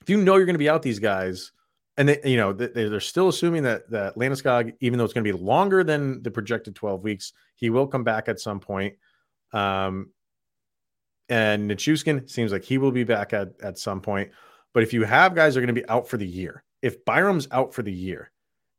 if 0.00 0.08
you 0.08 0.18
know 0.18 0.36
you're 0.36 0.46
going 0.46 0.54
to 0.54 0.58
be 0.58 0.68
out 0.68 0.82
these 0.82 1.00
guys 1.00 1.50
and 1.96 2.08
they, 2.08 2.20
you 2.24 2.36
know 2.36 2.52
they, 2.52 2.88
they're 2.88 3.00
still 3.00 3.28
assuming 3.28 3.62
that 3.64 3.88
that 3.90 4.16
Landeskog, 4.16 4.74
even 4.80 4.98
though 4.98 5.04
it's 5.04 5.14
going 5.14 5.24
to 5.24 5.32
be 5.32 5.38
longer 5.38 5.84
than 5.84 6.22
the 6.22 6.30
projected 6.30 6.74
12 6.74 7.02
weeks, 7.02 7.32
he 7.54 7.70
will 7.70 7.86
come 7.86 8.04
back 8.04 8.28
at 8.28 8.40
some 8.40 8.60
point. 8.60 8.94
Um, 9.52 10.10
and 11.28 11.70
Nichushkin 11.70 12.28
seems 12.28 12.52
like 12.52 12.64
he 12.64 12.78
will 12.78 12.92
be 12.92 13.04
back 13.04 13.32
at 13.32 13.52
at 13.62 13.78
some 13.78 14.00
point. 14.00 14.30
But 14.72 14.82
if 14.82 14.92
you 14.92 15.04
have 15.04 15.34
guys 15.34 15.54
that 15.54 15.60
are 15.60 15.66
going 15.66 15.74
to 15.74 15.80
be 15.80 15.88
out 15.88 16.08
for 16.08 16.16
the 16.16 16.26
year, 16.26 16.64
if 16.82 17.04
Byram's 17.04 17.48
out 17.52 17.72
for 17.72 17.82
the 17.82 17.92
year, 17.92 18.32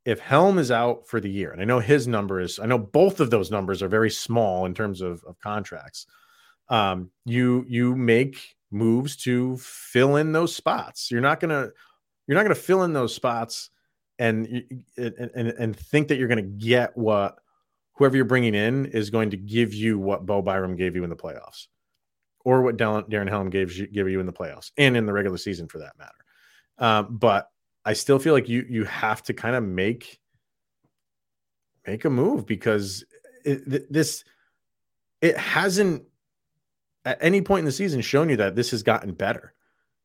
if 0.04 0.20
Helm 0.20 0.58
is 0.58 0.70
out 0.70 1.08
for 1.08 1.20
the 1.20 1.30
year, 1.30 1.50
and 1.50 1.60
I 1.60 1.64
know 1.64 1.80
his 1.80 2.06
number 2.06 2.38
is, 2.38 2.60
I 2.60 2.66
know 2.66 2.78
both 2.78 3.18
of 3.18 3.30
those 3.30 3.50
numbers 3.50 3.82
are 3.82 3.88
very 3.88 4.10
small 4.10 4.66
in 4.66 4.74
terms 4.74 5.00
of, 5.00 5.24
of 5.24 5.38
contracts. 5.40 6.06
Um, 6.68 7.10
you 7.24 7.64
you 7.68 7.96
make 7.96 8.56
moves 8.70 9.16
to 9.16 9.56
fill 9.56 10.16
in 10.16 10.32
those 10.32 10.54
spots. 10.54 11.10
You're 11.10 11.20
not 11.20 11.40
gonna 11.40 11.70
you're 12.26 12.36
not 12.36 12.42
gonna 12.42 12.54
fill 12.54 12.82
in 12.82 12.92
those 12.92 13.14
spots 13.14 13.70
and 14.18 14.64
and 14.96 15.32
and, 15.34 15.76
think 15.76 16.08
that 16.08 16.16
you're 16.16 16.28
gonna 16.28 16.42
get 16.42 16.96
what 16.96 17.38
whoever 17.94 18.16
you're 18.16 18.24
bringing 18.24 18.54
in 18.54 18.86
is 18.86 19.10
going 19.10 19.30
to 19.30 19.36
give 19.36 19.74
you 19.74 19.98
what 19.98 20.26
Bo 20.26 20.42
Byram 20.42 20.76
gave 20.76 20.94
you 20.94 21.04
in 21.04 21.10
the 21.10 21.16
playoffs, 21.16 21.66
or 22.44 22.62
what 22.62 22.76
Darren, 22.76 23.28
Helm 23.28 23.50
gave 23.50 23.72
you 23.72 23.86
give 23.86 24.08
you 24.08 24.20
in 24.20 24.26
the 24.26 24.32
playoffs 24.32 24.70
and 24.76 24.96
in 24.96 25.06
the 25.06 25.12
regular 25.12 25.38
season 25.38 25.68
for 25.68 25.78
that 25.78 25.92
matter. 25.98 26.12
Um, 26.78 27.16
but 27.16 27.50
I 27.84 27.92
still 27.92 28.18
feel 28.18 28.34
like 28.34 28.48
you 28.48 28.66
you 28.68 28.84
have 28.84 29.22
to 29.24 29.34
kind 29.34 29.56
of 29.56 29.64
make 29.64 30.18
make 31.86 32.04
a 32.04 32.10
move 32.10 32.46
because 32.46 33.04
it, 33.44 33.92
this 33.92 34.24
it 35.20 35.36
hasn't 35.36 36.02
at 37.04 37.18
any 37.20 37.40
point 37.40 37.60
in 37.60 37.64
the 37.64 37.72
season 37.72 38.00
shown 38.00 38.28
you 38.28 38.36
that 38.36 38.56
this 38.56 38.70
has 38.72 38.82
gotten 38.82 39.12
better. 39.12 39.54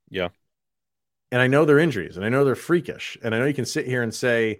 Yeah. 0.10 0.29
And 1.32 1.41
I 1.41 1.48
know 1.48 1.63
they're 1.65 1.80
injuries 1.80 2.17
and 2.17 2.26
I 2.26 2.30
know 2.30 2.44
they're 2.44 2.56
freakish. 2.56 3.17
And 3.24 3.34
I 3.34 3.39
know 3.39 3.46
you 3.46 3.54
can 3.54 3.65
sit 3.65 3.86
here 3.86 4.04
and 4.04 4.13
say, 4.13 4.60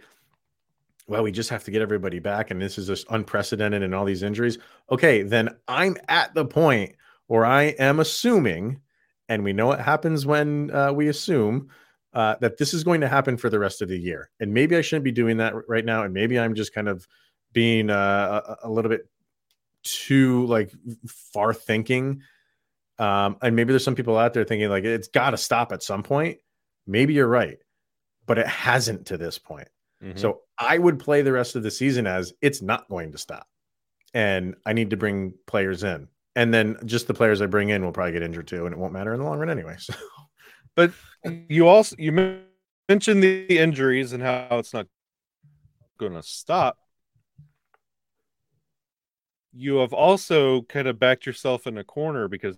well, 1.08 1.24
we 1.24 1.32
just 1.32 1.50
have 1.50 1.64
to 1.66 1.72
get 1.72 1.82
everybody 1.82 2.20
back. 2.20 2.52
And 2.52 2.62
this 2.62 2.78
is 2.78 2.88
just 2.88 3.06
unprecedented 3.10 3.84
and 3.84 3.94
all 3.94 4.06
these 4.06 4.24
injuries. 4.24 4.58
Okay, 4.90 5.24
then 5.24 5.50
I'm 5.68 5.98
at 6.08 6.34
the 6.34 6.46
point 6.46 6.96
where 7.28 7.46
I 7.46 7.64
am 7.64 8.00
assuming, 8.00 8.80
and 9.28 9.44
we 9.44 9.52
know 9.52 9.68
what 9.68 9.82
happens 9.82 10.26
when 10.26 10.72
uh, 10.72 10.94
we 10.94 11.10
assume 11.10 11.70
uh, 12.14 12.36
that 12.42 12.58
this 12.58 12.74
is 12.74 12.84
going 12.84 13.02
to 13.02 13.08
happen 13.08 13.38
for 13.38 13.50
the 13.50 13.60
rest 13.60 13.82
of 13.82 13.90
the 13.90 13.98
year. 13.98 14.30
And 14.40 14.54
maybe 14.54 14.76
I 14.76 14.82
shouldn't 14.82 15.06
be 15.06 15.12
doing 15.12 15.38
that 15.38 15.54
right 15.68 15.86
now. 15.86 16.04
And 16.04 16.14
maybe 16.14 16.40
I'm 16.40 16.56
just 16.56 16.74
kind 16.74 16.88
of 16.88 17.08
being 17.54 17.90
uh, 17.90 18.56
a, 18.64 18.68
a 18.68 18.70
little 18.70 18.90
bit 18.90 19.10
too 19.84 20.46
like 20.46 20.72
far 21.08 21.54
thinking. 21.54 22.22
Um, 23.00 23.38
and 23.42 23.56
maybe 23.56 23.72
there's 23.72 23.84
some 23.84 23.96
people 23.96 24.18
out 24.18 24.34
there 24.34 24.44
thinking 24.44 24.70
like 24.70 24.84
it's 24.84 25.08
got 25.08 25.32
to 25.32 25.38
stop 25.38 25.72
at 25.72 25.84
some 25.84 26.04
point. 26.04 26.38
Maybe 26.88 27.13
you're 27.13 27.28
right, 27.28 27.58
but 28.26 28.38
it 28.38 28.48
hasn't 28.48 29.08
to 29.08 29.17
this 29.17 29.38
point. 29.38 29.67
Mm-hmm. 30.04 30.17
So 30.17 30.41
I 30.58 30.78
would 30.78 31.00
play 31.00 31.22
the 31.22 31.32
rest 31.32 31.56
of 31.56 31.63
the 31.63 31.72
season 31.72 32.08
as 32.08 32.34
it's 32.41 32.62
not 32.62 32.89
going 32.89 33.12
to 33.12 33.17
stop. 33.17 33.48
And 34.13 34.56
I 34.65 34.74
need 34.74 34.89
to 34.89 34.98
bring 34.98 35.34
players 35.48 35.84
in. 35.84 36.08
And 36.36 36.54
then 36.54 36.78
just 36.86 37.08
the 37.08 37.13
players 37.13 37.41
I 37.41 37.46
bring 37.46 37.70
in 37.70 37.84
will 37.84 37.91
probably 37.91 38.13
get 38.13 38.24
injured 38.24 38.48
too, 38.48 38.65
and 38.65 38.74
it 38.74 38.80
won't 38.80 38.94
matter 38.94 39.13
in 39.13 39.20
the 39.20 39.26
long 39.26 39.39
run 39.39 39.50
anyway. 39.50 39.78
So, 39.88 39.94
but 40.76 40.94
you 41.50 41.67
also 41.67 41.98
you 42.00 42.39
mentioned 42.88 43.22
the 43.22 43.60
injuries 43.60 44.13
and 44.13 44.24
how 44.24 44.48
it's 44.52 44.74
not 44.74 44.88
going 45.98 46.13
to 46.13 46.24
stop. 46.24 46.78
You 49.54 49.78
have 49.78 49.91
also 49.91 50.62
kind 50.62 50.88
of 50.88 50.98
backed 50.98 51.26
yourself 51.26 51.67
in 51.67 51.78
a 51.78 51.84
corner 51.84 52.30
because 52.30 52.58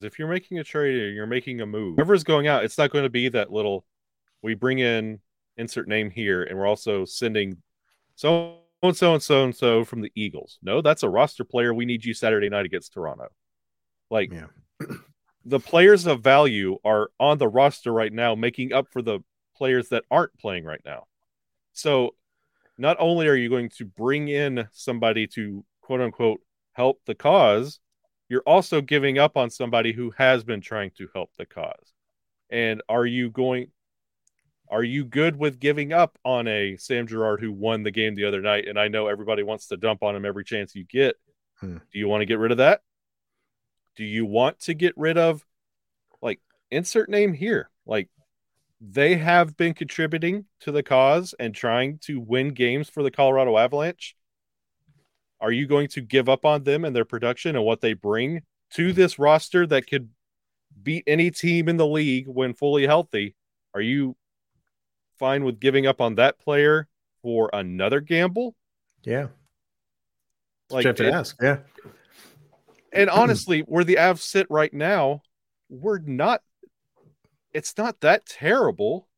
if 0.00 0.18
you're 0.18 0.28
making 0.28 0.58
a 0.58 0.64
trade 0.64 1.14
you're 1.14 1.26
making 1.26 1.60
a 1.60 1.66
move, 1.66 1.96
whoever's 1.96 2.24
going 2.24 2.46
out, 2.46 2.64
it's 2.64 2.78
not 2.78 2.90
going 2.90 3.04
to 3.04 3.10
be 3.10 3.28
that 3.30 3.52
little. 3.52 3.84
We 4.42 4.54
bring 4.54 4.78
in 4.78 5.20
insert 5.56 5.88
name 5.88 6.10
here, 6.10 6.42
and 6.42 6.58
we're 6.58 6.66
also 6.66 7.04
sending 7.04 7.58
so 8.14 8.58
and 8.82 8.96
so 8.96 9.14
and 9.14 9.22
so 9.22 9.44
and 9.44 9.54
so 9.54 9.84
from 9.84 10.00
the 10.00 10.12
Eagles. 10.14 10.58
No, 10.62 10.80
that's 10.80 11.02
a 11.02 11.08
roster 11.08 11.44
player. 11.44 11.74
We 11.74 11.84
need 11.84 12.04
you 12.04 12.14
Saturday 12.14 12.48
night 12.48 12.66
against 12.66 12.92
Toronto. 12.92 13.28
Like 14.10 14.32
yeah. 14.32 14.46
the 15.44 15.60
players 15.60 16.06
of 16.06 16.22
value 16.22 16.78
are 16.84 17.10
on 17.18 17.38
the 17.38 17.48
roster 17.48 17.92
right 17.92 18.12
now, 18.12 18.34
making 18.34 18.72
up 18.72 18.86
for 18.90 19.02
the 19.02 19.20
players 19.56 19.88
that 19.88 20.04
aren't 20.10 20.36
playing 20.38 20.64
right 20.64 20.80
now. 20.84 21.04
So 21.72 22.14
not 22.78 22.96
only 23.00 23.26
are 23.26 23.34
you 23.34 23.48
going 23.48 23.70
to 23.78 23.84
bring 23.84 24.28
in 24.28 24.68
somebody 24.72 25.26
to 25.28 25.64
quote 25.80 26.00
unquote 26.00 26.40
help 26.72 27.00
the 27.06 27.14
cause, 27.14 27.80
you're 28.28 28.42
also 28.42 28.80
giving 28.80 29.18
up 29.18 29.36
on 29.36 29.50
somebody 29.50 29.92
who 29.92 30.12
has 30.16 30.44
been 30.44 30.60
trying 30.60 30.90
to 30.98 31.08
help 31.14 31.30
the 31.36 31.46
cause. 31.46 31.94
And 32.50 32.82
are 32.88 33.06
you 33.06 33.30
going 33.30 33.68
are 34.70 34.84
you 34.84 35.04
good 35.04 35.36
with 35.36 35.60
giving 35.60 35.92
up 35.94 36.18
on 36.24 36.46
a 36.46 36.76
Sam 36.76 37.06
Girard 37.06 37.40
who 37.40 37.52
won 37.52 37.82
the 37.82 37.90
game 37.90 38.14
the 38.14 38.26
other 38.26 38.42
night? 38.42 38.68
And 38.68 38.78
I 38.78 38.88
know 38.88 39.06
everybody 39.06 39.42
wants 39.42 39.68
to 39.68 39.78
dump 39.78 40.02
on 40.02 40.14
him 40.14 40.26
every 40.26 40.44
chance 40.44 40.74
you 40.74 40.84
get. 40.84 41.16
Hmm. 41.60 41.78
Do 41.90 41.98
you 41.98 42.06
want 42.06 42.20
to 42.20 42.26
get 42.26 42.38
rid 42.38 42.52
of 42.52 42.58
that? 42.58 42.82
Do 43.96 44.04
you 44.04 44.26
want 44.26 44.60
to 44.60 44.74
get 44.74 44.92
rid 44.96 45.16
of 45.16 45.44
like 46.20 46.40
insert 46.70 47.08
name 47.08 47.32
here? 47.32 47.70
Like 47.86 48.10
they 48.80 49.16
have 49.16 49.56
been 49.56 49.74
contributing 49.74 50.44
to 50.60 50.70
the 50.70 50.82
cause 50.82 51.34
and 51.38 51.54
trying 51.54 51.98
to 52.02 52.20
win 52.20 52.50
games 52.50 52.88
for 52.88 53.02
the 53.02 53.10
Colorado 53.10 53.56
Avalanche. 53.56 54.14
Are 55.40 55.52
you 55.52 55.66
going 55.66 55.88
to 55.88 56.00
give 56.00 56.28
up 56.28 56.44
on 56.44 56.64
them 56.64 56.84
and 56.84 56.94
their 56.94 57.04
production 57.04 57.56
and 57.56 57.64
what 57.64 57.80
they 57.80 57.92
bring 57.92 58.42
to 58.74 58.92
this 58.92 59.18
roster 59.18 59.66
that 59.66 59.86
could 59.86 60.10
beat 60.82 61.04
any 61.06 61.30
team 61.30 61.68
in 61.68 61.76
the 61.76 61.86
league 61.86 62.26
when 62.28 62.54
fully 62.54 62.86
healthy? 62.86 63.34
Are 63.74 63.80
you 63.80 64.16
fine 65.18 65.44
with 65.44 65.60
giving 65.60 65.86
up 65.86 66.00
on 66.00 66.16
that 66.16 66.38
player 66.38 66.88
for 67.22 67.50
another 67.52 68.00
gamble? 68.00 68.54
Yeah. 69.04 69.28
Like 70.70 70.84
you 70.84 70.88
have 70.88 70.96
to 70.96 71.12
ask. 71.12 71.36
Yeah. 71.40 71.58
And 72.92 73.10
honestly, 73.10 73.60
where 73.60 73.84
the 73.84 73.96
Avs 73.96 74.20
sit 74.20 74.46
right 74.50 74.72
now, 74.72 75.22
we're 75.68 75.98
not 75.98 76.42
it's 77.52 77.76
not 77.78 78.00
that 78.00 78.26
terrible 78.26 79.08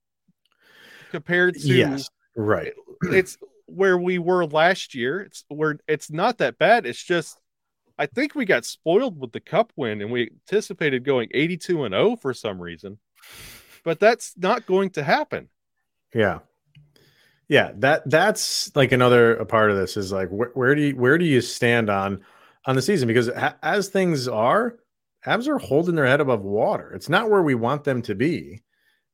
compared 1.10 1.54
to 1.54 1.68
yes, 1.68 2.08
right. 2.36 2.72
It's 3.02 3.36
where 3.70 3.98
we 3.98 4.18
were 4.18 4.46
last 4.46 4.94
year. 4.94 5.20
It's 5.20 5.44
where 5.48 5.78
it's 5.88 6.10
not 6.10 6.38
that 6.38 6.58
bad. 6.58 6.86
It's 6.86 7.02
just 7.02 7.38
I 7.98 8.06
think 8.06 8.34
we 8.34 8.44
got 8.44 8.64
spoiled 8.64 9.20
with 9.20 9.32
the 9.32 9.40
cup 9.40 9.72
win 9.76 10.00
and 10.00 10.10
we 10.10 10.30
anticipated 10.30 11.04
going 11.04 11.28
82 11.32 11.84
and 11.84 11.92
0 11.92 12.16
for 12.16 12.32
some 12.32 12.60
reason. 12.60 12.98
But 13.84 14.00
that's 14.00 14.34
not 14.36 14.66
going 14.66 14.90
to 14.90 15.02
happen. 15.02 15.48
Yeah. 16.14 16.38
Yeah, 17.48 17.72
that 17.78 18.08
that's 18.08 18.74
like 18.76 18.92
another 18.92 19.34
a 19.34 19.44
part 19.44 19.70
of 19.70 19.76
this 19.76 19.96
is 19.96 20.12
like 20.12 20.28
wh- 20.28 20.56
where 20.56 20.74
do 20.74 20.82
you 20.82 20.96
where 20.96 21.18
do 21.18 21.24
you 21.24 21.40
stand 21.40 21.90
on 21.90 22.20
on 22.64 22.76
the 22.76 22.82
season 22.82 23.08
because 23.08 23.28
ha- 23.28 23.56
as 23.62 23.88
things 23.88 24.28
are, 24.28 24.76
Avs 25.26 25.48
are 25.48 25.58
holding 25.58 25.96
their 25.96 26.06
head 26.06 26.20
above 26.20 26.42
water. 26.42 26.92
It's 26.92 27.08
not 27.08 27.28
where 27.28 27.42
we 27.42 27.54
want 27.54 27.84
them 27.84 28.02
to 28.02 28.14
be. 28.14 28.62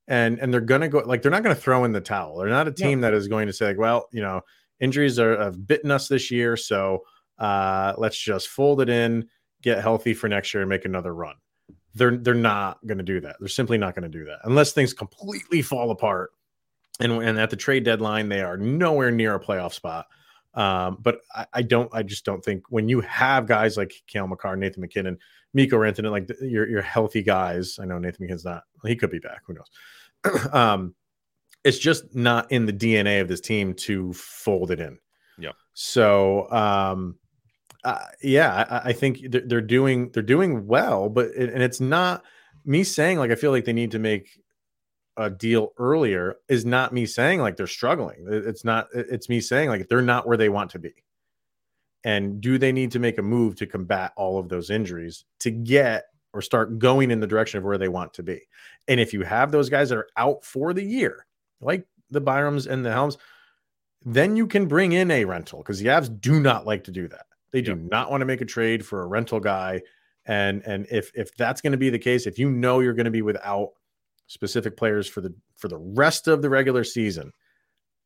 And 0.08 0.38
and 0.38 0.52
they're 0.52 0.60
gonna 0.60 0.88
go 0.88 0.98
like 1.00 1.22
they're 1.22 1.30
not 1.30 1.42
gonna 1.42 1.54
throw 1.54 1.84
in 1.84 1.92
the 1.92 2.00
towel. 2.00 2.38
They're 2.38 2.48
not 2.48 2.68
a 2.68 2.72
team 2.72 3.00
no. 3.00 3.06
that 3.08 3.14
is 3.14 3.28
going 3.28 3.48
to 3.48 3.52
say, 3.52 3.66
like, 3.66 3.78
well, 3.78 4.08
you 4.12 4.22
know, 4.22 4.42
injuries 4.80 5.18
are 5.18 5.38
have 5.38 5.66
bitten 5.66 5.90
us 5.90 6.08
this 6.08 6.30
year. 6.30 6.56
So 6.56 7.02
uh 7.38 7.94
let's 7.98 8.18
just 8.18 8.48
fold 8.48 8.80
it 8.80 8.88
in, 8.88 9.28
get 9.62 9.80
healthy 9.80 10.14
for 10.14 10.28
next 10.28 10.54
year 10.54 10.62
and 10.62 10.68
make 10.68 10.84
another 10.84 11.14
run. 11.14 11.34
They're 11.94 12.16
they're 12.16 12.34
not 12.34 12.78
gonna 12.86 13.02
do 13.02 13.20
that. 13.20 13.36
They're 13.40 13.48
simply 13.48 13.78
not 13.78 13.94
gonna 13.94 14.08
do 14.08 14.24
that 14.26 14.38
unless 14.44 14.72
things 14.72 14.92
completely 14.92 15.62
fall 15.62 15.90
apart. 15.90 16.30
And, 17.00 17.12
and 17.22 17.38
at 17.38 17.50
the 17.50 17.56
trade 17.56 17.84
deadline, 17.84 18.28
they 18.28 18.40
are 18.40 18.56
nowhere 18.56 19.10
near 19.10 19.34
a 19.34 19.40
playoff 19.40 19.74
spot. 19.74 20.06
Um, 20.54 20.96
but 21.02 21.20
I, 21.34 21.46
I, 21.52 21.62
don't, 21.62 21.94
I 21.94 22.02
just 22.02 22.24
don't 22.24 22.42
think 22.42 22.64
when 22.70 22.88
you 22.88 23.02
have 23.02 23.46
guys 23.46 23.76
like 23.76 23.92
Cale 24.06 24.26
Makar, 24.26 24.56
Nathan 24.56 24.80
MacKinnon, 24.80 25.18
Mikko 25.52 25.76
Rantanen, 25.76 26.10
like 26.10 26.30
your 26.40 26.68
your 26.68 26.82
healthy 26.82 27.22
guys. 27.22 27.78
I 27.80 27.84
know 27.84 27.98
Nathan 27.98 28.26
MacKinnon's 28.26 28.44
not. 28.44 28.64
He 28.84 28.96
could 28.96 29.10
be 29.10 29.18
back. 29.18 29.42
Who 29.46 29.54
knows? 29.54 29.70
um, 30.52 30.94
it's 31.64 31.78
just 31.78 32.14
not 32.14 32.50
in 32.52 32.66
the 32.66 32.72
DNA 32.72 33.20
of 33.20 33.28
this 33.28 33.40
team 33.40 33.74
to 33.74 34.12
fold 34.12 34.70
it 34.70 34.80
in. 34.80 34.98
Yeah. 35.38 35.52
So, 35.74 36.50
um, 36.50 37.18
uh, 37.84 38.04
yeah, 38.22 38.66
I, 38.68 38.90
I 38.90 38.92
think 38.92 39.30
they're, 39.30 39.42
they're, 39.46 39.60
doing 39.60 40.10
they're 40.12 40.22
doing 40.22 40.66
well, 40.66 41.08
but 41.08 41.26
it, 41.36 41.50
and 41.52 41.62
it's 41.62 41.80
not 41.80 42.24
me 42.64 42.84
saying 42.84 43.18
like 43.18 43.30
I 43.30 43.36
feel 43.36 43.50
like 43.52 43.64
they 43.64 43.72
need 43.72 43.92
to 43.92 43.98
make 43.98 44.28
a 45.16 45.30
deal 45.30 45.72
earlier 45.78 46.36
is 46.48 46.64
not 46.64 46.92
me 46.92 47.06
saying 47.06 47.40
like 47.40 47.56
they're 47.56 47.66
struggling. 47.66 48.26
It's 48.28 48.64
not. 48.64 48.88
It's 48.94 49.28
me 49.28 49.40
saying 49.40 49.68
like 49.68 49.88
they're 49.88 50.02
not 50.02 50.26
where 50.26 50.36
they 50.36 50.48
want 50.48 50.70
to 50.72 50.78
be. 50.78 50.94
And 52.04 52.40
do 52.40 52.58
they 52.58 52.72
need 52.72 52.92
to 52.92 52.98
make 52.98 53.18
a 53.18 53.22
move 53.22 53.56
to 53.56 53.66
combat 53.66 54.12
all 54.16 54.38
of 54.38 54.48
those 54.48 54.70
injuries 54.70 55.24
to 55.40 55.50
get 55.50 56.04
or 56.36 56.42
start 56.42 56.78
going 56.78 57.10
in 57.10 57.20
the 57.20 57.26
direction 57.26 57.58
of 57.58 57.64
where 57.64 57.78
they 57.78 57.88
want 57.88 58.14
to 58.14 58.22
be? 58.22 58.42
And 58.88 59.00
if 59.00 59.12
you 59.12 59.22
have 59.22 59.50
those 59.50 59.68
guys 59.68 59.88
that 59.88 59.98
are 59.98 60.08
out 60.16 60.44
for 60.44 60.72
the 60.72 60.84
year, 60.84 61.26
like 61.60 61.86
the 62.10 62.20
Byrams 62.20 62.66
and 62.66 62.84
the 62.84 62.92
Helms, 62.92 63.16
then 64.04 64.36
you 64.36 64.46
can 64.46 64.66
bring 64.66 64.92
in 64.92 65.10
a 65.10 65.24
rental 65.24 65.58
because 65.58 65.80
the 65.80 65.86
Avs 65.86 66.20
do 66.20 66.38
not 66.38 66.66
like 66.66 66.84
to 66.84 66.92
do 66.92 67.08
that. 67.08 67.26
They 67.52 67.62
do 67.62 67.72
yep. 67.72 67.90
not 67.90 68.10
want 68.10 68.20
to 68.20 68.26
make 68.26 68.40
a 68.40 68.46
trade 68.46 68.84
for 68.84 69.02
a 69.02 69.06
rental 69.06 69.40
guy. 69.40 69.82
And 70.26 70.62
and 70.66 70.86
if 70.90 71.10
if 71.14 71.34
that's 71.36 71.60
going 71.60 71.72
to 71.72 71.78
be 71.78 71.90
the 71.90 71.98
case, 71.98 72.26
if 72.26 72.38
you 72.38 72.50
know 72.50 72.80
you're 72.80 72.94
going 72.94 73.06
to 73.06 73.10
be 73.10 73.22
without 73.22 73.70
specific 74.26 74.76
players 74.76 75.08
for 75.08 75.20
the 75.20 75.34
for 75.56 75.68
the 75.68 75.78
rest 75.78 76.28
of 76.28 76.42
the 76.42 76.50
regular 76.50 76.84
season, 76.84 77.32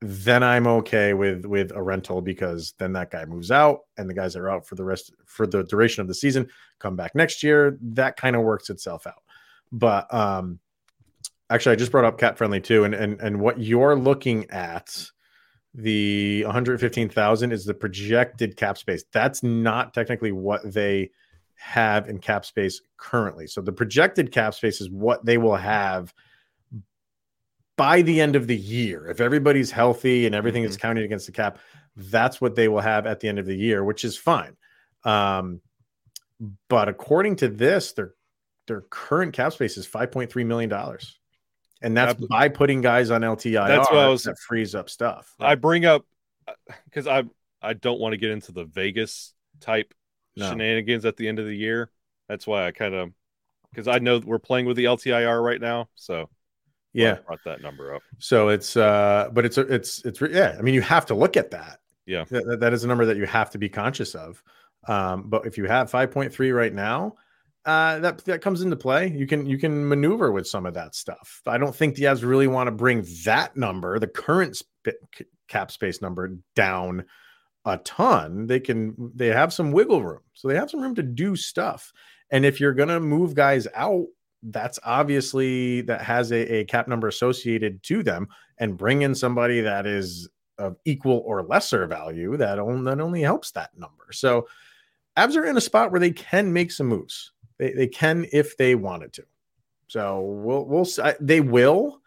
then 0.02 0.42
I'm 0.42 0.66
okay 0.66 1.12
with 1.12 1.44
with 1.44 1.72
a 1.72 1.82
rental 1.82 2.22
because 2.22 2.74
then 2.78 2.92
that 2.94 3.10
guy 3.10 3.24
moves 3.26 3.50
out 3.50 3.80
and 3.98 4.08
the 4.08 4.14
guys 4.14 4.32
that 4.32 4.40
are 4.40 4.50
out 4.50 4.66
for 4.66 4.74
the 4.74 4.84
rest 4.84 5.12
for 5.26 5.46
the 5.46 5.62
duration 5.64 6.00
of 6.00 6.08
the 6.08 6.14
season 6.14 6.48
come 6.78 6.96
back 6.96 7.14
next 7.14 7.42
year. 7.42 7.78
That 7.82 8.16
kind 8.16 8.34
of 8.34 8.42
works 8.42 8.70
itself 8.70 9.06
out. 9.06 9.22
But 9.70 10.12
um 10.12 10.58
actually 11.50 11.72
I 11.72 11.76
just 11.76 11.92
brought 11.92 12.06
up 12.06 12.18
Cap 12.18 12.38
Friendly 12.38 12.60
too 12.60 12.84
and 12.84 12.94
and 12.94 13.20
and 13.20 13.40
what 13.40 13.60
you're 13.60 13.96
looking 13.96 14.48
at 14.50 15.10
the 15.74 16.42
115,000 16.44 17.52
is 17.52 17.64
the 17.64 17.74
projected 17.74 18.56
cap 18.56 18.76
space. 18.76 19.04
That's 19.12 19.42
not 19.42 19.94
technically 19.94 20.32
what 20.32 20.72
they 20.72 21.10
have 21.54 22.08
in 22.08 22.18
cap 22.18 22.44
space 22.44 22.80
currently. 22.96 23.46
So 23.46 23.60
the 23.60 23.70
projected 23.70 24.32
cap 24.32 24.54
space 24.54 24.80
is 24.80 24.90
what 24.90 25.24
they 25.24 25.38
will 25.38 25.56
have 25.56 26.12
by 27.80 28.02
the 28.02 28.20
end 28.20 28.36
of 28.36 28.46
the 28.46 28.56
year, 28.56 29.08
if 29.08 29.22
everybody's 29.22 29.70
healthy 29.70 30.26
and 30.26 30.34
everything 30.34 30.64
mm-hmm. 30.64 30.68
is 30.68 30.76
counted 30.76 31.02
against 31.02 31.24
the 31.24 31.32
cap, 31.32 31.58
that's 31.96 32.38
what 32.38 32.54
they 32.54 32.68
will 32.68 32.82
have 32.82 33.06
at 33.06 33.20
the 33.20 33.28
end 33.28 33.38
of 33.38 33.46
the 33.46 33.56
year, 33.56 33.82
which 33.82 34.04
is 34.04 34.18
fine. 34.18 34.54
Um, 35.02 35.62
but 36.68 36.90
according 36.90 37.36
to 37.36 37.48
this, 37.48 37.92
their 37.92 38.12
their 38.66 38.82
current 38.82 39.32
cap 39.32 39.54
space 39.54 39.78
is 39.78 39.86
five 39.86 40.12
point 40.12 40.30
three 40.30 40.44
million 40.44 40.68
dollars, 40.68 41.18
and 41.80 41.96
that's 41.96 42.10
Absolutely. 42.10 42.36
by 42.36 42.48
putting 42.50 42.82
guys 42.82 43.10
on 43.10 43.22
LTI. 43.22 43.68
That's 43.68 43.90
what 43.90 43.98
I 43.98 44.08
was 44.08 44.24
that 44.24 44.38
frees 44.38 44.74
up 44.74 44.90
stuff. 44.90 45.34
I 45.40 45.54
bring 45.54 45.86
up 45.86 46.04
because 46.84 47.06
I 47.06 47.24
I 47.62 47.72
don't 47.72 47.98
want 47.98 48.12
to 48.12 48.18
get 48.18 48.30
into 48.30 48.52
the 48.52 48.66
Vegas 48.66 49.32
type 49.60 49.94
no. 50.36 50.50
shenanigans 50.50 51.06
at 51.06 51.16
the 51.16 51.28
end 51.28 51.38
of 51.38 51.46
the 51.46 51.56
year. 51.56 51.90
That's 52.28 52.46
why 52.46 52.66
I 52.66 52.72
kind 52.72 52.94
of 52.94 53.10
because 53.70 53.88
I 53.88 54.00
know 54.00 54.18
we're 54.18 54.38
playing 54.38 54.66
with 54.66 54.76
the 54.76 54.84
LTIR 54.84 55.42
right 55.42 55.60
now, 55.62 55.88
so 55.94 56.28
yeah, 56.92 57.18
brought 57.26 57.44
that 57.44 57.62
number 57.62 57.94
up. 57.94 58.02
So 58.18 58.48
it's 58.48 58.76
uh, 58.76 59.28
but 59.32 59.44
it's 59.44 59.58
it's 59.58 60.04
it's 60.04 60.20
yeah. 60.20 60.56
I 60.58 60.62
mean, 60.62 60.74
you 60.74 60.82
have 60.82 61.06
to 61.06 61.14
look 61.14 61.36
at 61.36 61.50
that. 61.50 61.80
Yeah, 62.06 62.24
that, 62.30 62.58
that 62.60 62.72
is 62.72 62.84
a 62.84 62.88
number 62.88 63.06
that 63.06 63.16
you 63.16 63.26
have 63.26 63.50
to 63.50 63.58
be 63.58 63.68
conscious 63.68 64.14
of. 64.14 64.42
Um, 64.88 65.24
but 65.28 65.46
if 65.46 65.58
you 65.58 65.66
have 65.66 65.90
5.3 65.90 66.56
right 66.56 66.72
now, 66.72 67.14
uh, 67.66 67.98
that 67.98 68.24
that 68.24 68.40
comes 68.40 68.62
into 68.62 68.76
play. 68.76 69.08
You 69.08 69.26
can 69.26 69.46
you 69.46 69.58
can 69.58 69.86
maneuver 69.86 70.32
with 70.32 70.46
some 70.46 70.64
of 70.66 70.74
that 70.74 70.94
stuff. 70.94 71.42
I 71.46 71.58
don't 71.58 71.76
think 71.76 71.94
the 71.94 72.04
Avs 72.04 72.24
really 72.24 72.46
want 72.46 72.68
to 72.68 72.72
bring 72.72 73.06
that 73.24 73.56
number, 73.56 73.98
the 73.98 74.06
current 74.06 74.56
sp- 74.56 74.96
cap 75.48 75.70
space 75.70 76.00
number, 76.00 76.36
down 76.56 77.04
a 77.66 77.76
ton. 77.78 78.46
They 78.46 78.60
can 78.60 79.12
they 79.14 79.26
have 79.26 79.52
some 79.52 79.72
wiggle 79.72 80.02
room, 80.02 80.22
so 80.32 80.48
they 80.48 80.56
have 80.56 80.70
some 80.70 80.80
room 80.80 80.94
to 80.94 81.02
do 81.02 81.36
stuff. 81.36 81.92
And 82.30 82.46
if 82.46 82.60
you're 82.60 82.74
going 82.74 82.88
to 82.88 83.00
move 83.00 83.34
guys 83.34 83.66
out, 83.74 84.06
that's 84.42 84.78
obviously 84.84 85.82
that 85.82 86.00
has 86.02 86.32
a, 86.32 86.60
a, 86.60 86.64
cap 86.64 86.88
number 86.88 87.08
associated 87.08 87.82
to 87.82 88.02
them 88.02 88.28
and 88.58 88.76
bring 88.76 89.02
in 89.02 89.14
somebody 89.14 89.60
that 89.60 89.86
is 89.86 90.28
of 90.58 90.76
equal 90.84 91.22
or 91.26 91.42
lesser 91.42 91.86
value 91.86 92.36
that, 92.36 92.58
on, 92.58 92.84
that 92.84 93.00
only 93.00 93.22
helps 93.22 93.50
that 93.52 93.70
number. 93.76 94.12
So 94.12 94.46
Avs 95.16 95.36
are 95.36 95.44
in 95.44 95.56
a 95.56 95.60
spot 95.60 95.90
where 95.90 96.00
they 96.00 96.10
can 96.10 96.52
make 96.52 96.70
some 96.70 96.86
moves. 96.86 97.32
They, 97.58 97.72
they 97.72 97.86
can 97.86 98.26
if 98.32 98.56
they 98.56 98.74
wanted 98.74 99.12
to. 99.14 99.24
So 99.88 100.20
we'll 100.20 100.64
we'll 100.66 100.86
they 101.20 101.40
will, 101.40 102.00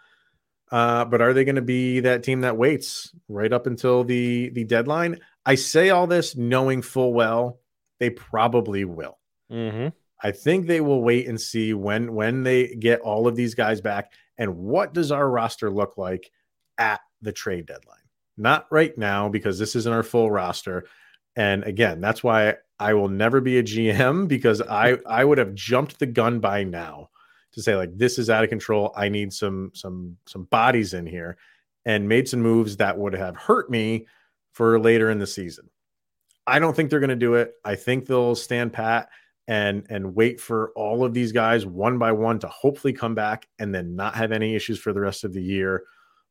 uh, 0.72 1.04
but 1.06 1.22
are 1.22 1.34
they 1.34 1.44
going 1.44 1.58
to 1.58 1.62
be 1.62 2.00
that 2.00 2.24
team 2.24 2.42
that 2.42 2.56
waits 2.56 3.14
right 3.28 3.52
up 3.52 3.68
until 3.68 4.06
the 4.06 4.50
the 4.50 4.64
deadline? 4.64 5.20
I 5.46 5.56
say 5.56 5.90
all 5.90 6.08
this 6.08 6.36
knowing 6.38 6.82
full 6.82 7.14
well 7.14 7.60
they 8.00 8.10
probably 8.10 8.86
will. 8.86 9.18
Mm-hmm. 9.52 9.90
I 10.24 10.32
think 10.32 10.66
they 10.66 10.82
will 10.82 11.02
wait 11.02 11.28
and 11.28 11.40
see 11.40 11.74
when 11.74 12.14
when 12.14 12.44
they 12.44 12.76
get 12.76 13.02
all 13.02 13.28
of 13.28 13.36
these 13.36 13.56
guys 13.56 13.82
back 13.82 14.14
and 14.38 14.58
what 14.58 14.94
does 14.94 15.12
our 15.12 15.30
roster 15.30 15.70
look 15.70 15.98
like 15.98 16.32
at 16.78 17.02
the 17.22 17.32
trade 17.32 17.66
deadline. 17.66 17.98
Not 18.38 18.68
right 18.72 18.98
now 18.98 19.30
because 19.30 19.60
this 19.60 19.76
isn't 19.76 19.94
our 19.94 20.04
full 20.04 20.32
roster. 20.32 20.86
And 21.36 21.64
again, 21.64 22.02
that's 22.02 22.24
why 22.24 22.56
I 22.80 22.94
will 22.94 23.10
never 23.10 23.42
be 23.42 23.58
a 23.58 23.64
GM 23.64 24.28
because 24.28 24.62
I 24.62 24.98
I 25.06 25.26
would 25.26 25.38
have 25.38 25.54
jumped 25.54 26.00
the 26.00 26.06
gun 26.06 26.40
by 26.40 26.64
now 26.64 27.10
to 27.54 27.62
say 27.62 27.76
like 27.76 27.96
this 27.96 28.18
is 28.18 28.30
out 28.30 28.44
of 28.44 28.50
control. 28.50 28.94
I 28.96 29.10
need 29.10 29.34
some 29.34 29.72
some 29.74 30.18
some 30.26 30.46
bodies 30.46 30.94
in 30.94 31.06
here 31.06 31.38
and 31.86 32.08
made 32.08 32.28
some 32.30 32.42
moves 32.42 32.78
that 32.78 32.98
would 32.98 33.14
have 33.14 33.36
hurt 33.36 33.70
me 33.70 34.08
for 34.54 34.80
later 34.80 35.10
in 35.10 35.20
the 35.20 35.28
season. 35.28 35.70
I 36.48 36.60
don't 36.60 36.76
think 36.76 36.90
they're 36.90 37.00
going 37.00 37.10
to 37.10 37.16
do 37.16 37.36
it. 37.36 37.54
I 37.64 37.76
think 37.76 38.06
they'll 38.06 38.36
stand 38.36 38.74
pat 38.74 39.10
and 39.48 39.86
and 39.90 40.16
wait 40.16 40.40
for 40.40 40.72
all 40.76 41.04
of 41.04 41.14
these 41.14 41.32
guys 41.32 41.66
one 41.66 41.98
by 41.98 42.12
one 42.12 42.40
to 42.40 42.48
hopefully 42.48 42.94
come 42.94 43.14
back 43.14 43.48
and 43.60 43.74
then 43.76 43.96
not 43.96 44.16
have 44.16 44.32
any 44.32 44.56
issues 44.56 44.80
for 44.80 44.94
the 44.94 45.02
rest 45.02 45.24
of 45.24 45.34
the 45.34 45.42
year. 45.42 45.84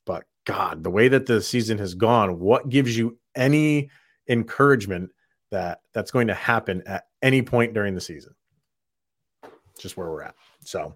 But 0.06 0.24
God, 0.44 0.82
the 0.82 0.90
way 0.90 1.08
that 1.08 1.26
the 1.26 1.42
season 1.42 1.78
has 1.78 1.94
gone, 1.94 2.38
what 2.38 2.68
gives 2.68 2.96
you 2.96 3.18
any 3.34 3.90
encouragement 4.28 5.10
that 5.50 5.80
that's 5.92 6.10
going 6.10 6.28
to 6.28 6.34
happen 6.34 6.82
at 6.86 7.04
any 7.22 7.42
point 7.42 7.74
during 7.74 7.94
the 7.94 8.00
season? 8.00 8.34
Just 9.78 9.96
where 9.96 10.08
we're 10.08 10.22
at. 10.22 10.34
So 10.64 10.94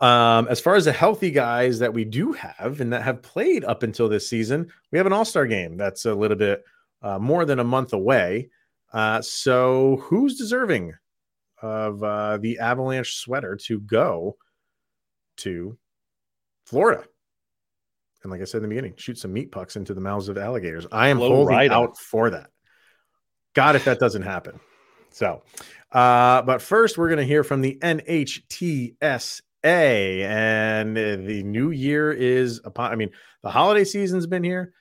um, 0.00 0.48
as 0.48 0.60
far 0.60 0.74
as 0.74 0.86
the 0.86 0.92
healthy 0.92 1.30
guys 1.30 1.78
that 1.78 1.92
we 1.92 2.04
do 2.04 2.32
have 2.32 2.80
and 2.80 2.92
that 2.92 3.02
have 3.02 3.22
played 3.22 3.64
up 3.64 3.82
until 3.82 4.08
this 4.08 4.28
season, 4.28 4.68
we 4.90 4.98
have 4.98 5.06
an 5.06 5.12
All 5.12 5.24
Star 5.24 5.46
game 5.46 5.76
that's 5.76 6.04
a 6.04 6.14
little 6.14 6.36
bit 6.36 6.64
uh, 7.02 7.18
more 7.18 7.44
than 7.44 7.60
a 7.60 7.64
month 7.64 7.92
away. 7.92 8.50
Uh, 8.92 9.20
so, 9.22 9.96
who's 10.02 10.36
deserving 10.36 10.94
of 11.64 12.02
uh, 12.02 12.36
the 12.36 12.58
Avalanche 12.58 13.16
sweater 13.16 13.56
to 13.64 13.80
go 13.80 14.36
to 15.38 15.78
Florida? 16.66 17.04
And 18.22 18.30
like 18.30 18.42
I 18.42 18.44
said 18.44 18.58
in 18.58 18.64
the 18.64 18.68
beginning, 18.68 18.94
shoot 18.96 19.18
some 19.18 19.32
meat 19.32 19.50
pucks 19.50 19.76
into 19.76 19.94
the 19.94 20.00
mouths 20.00 20.28
of 20.28 20.36
alligators. 20.38 20.86
I 20.92 21.08
am 21.08 21.18
holding 21.18 21.56
right 21.56 21.70
out 21.70 21.96
for 21.98 22.30
that. 22.30 22.50
God, 23.54 23.76
if 23.76 23.84
that 23.86 23.98
doesn't 23.98 24.22
happen. 24.22 24.60
So, 25.10 25.42
uh, 25.92 26.42
but 26.42 26.60
first, 26.60 26.98
we're 26.98 27.08
going 27.08 27.18
to 27.18 27.24
hear 27.24 27.44
from 27.44 27.60
the 27.60 27.78
NHTSA, 27.80 29.40
and 29.64 30.96
the 30.96 31.42
new 31.44 31.70
year 31.70 32.12
is 32.12 32.60
upon. 32.64 32.92
I 32.92 32.96
mean, 32.96 33.10
the 33.42 33.50
holiday 33.50 33.84
season's 33.84 34.26
been 34.26 34.44
here. 34.44 34.72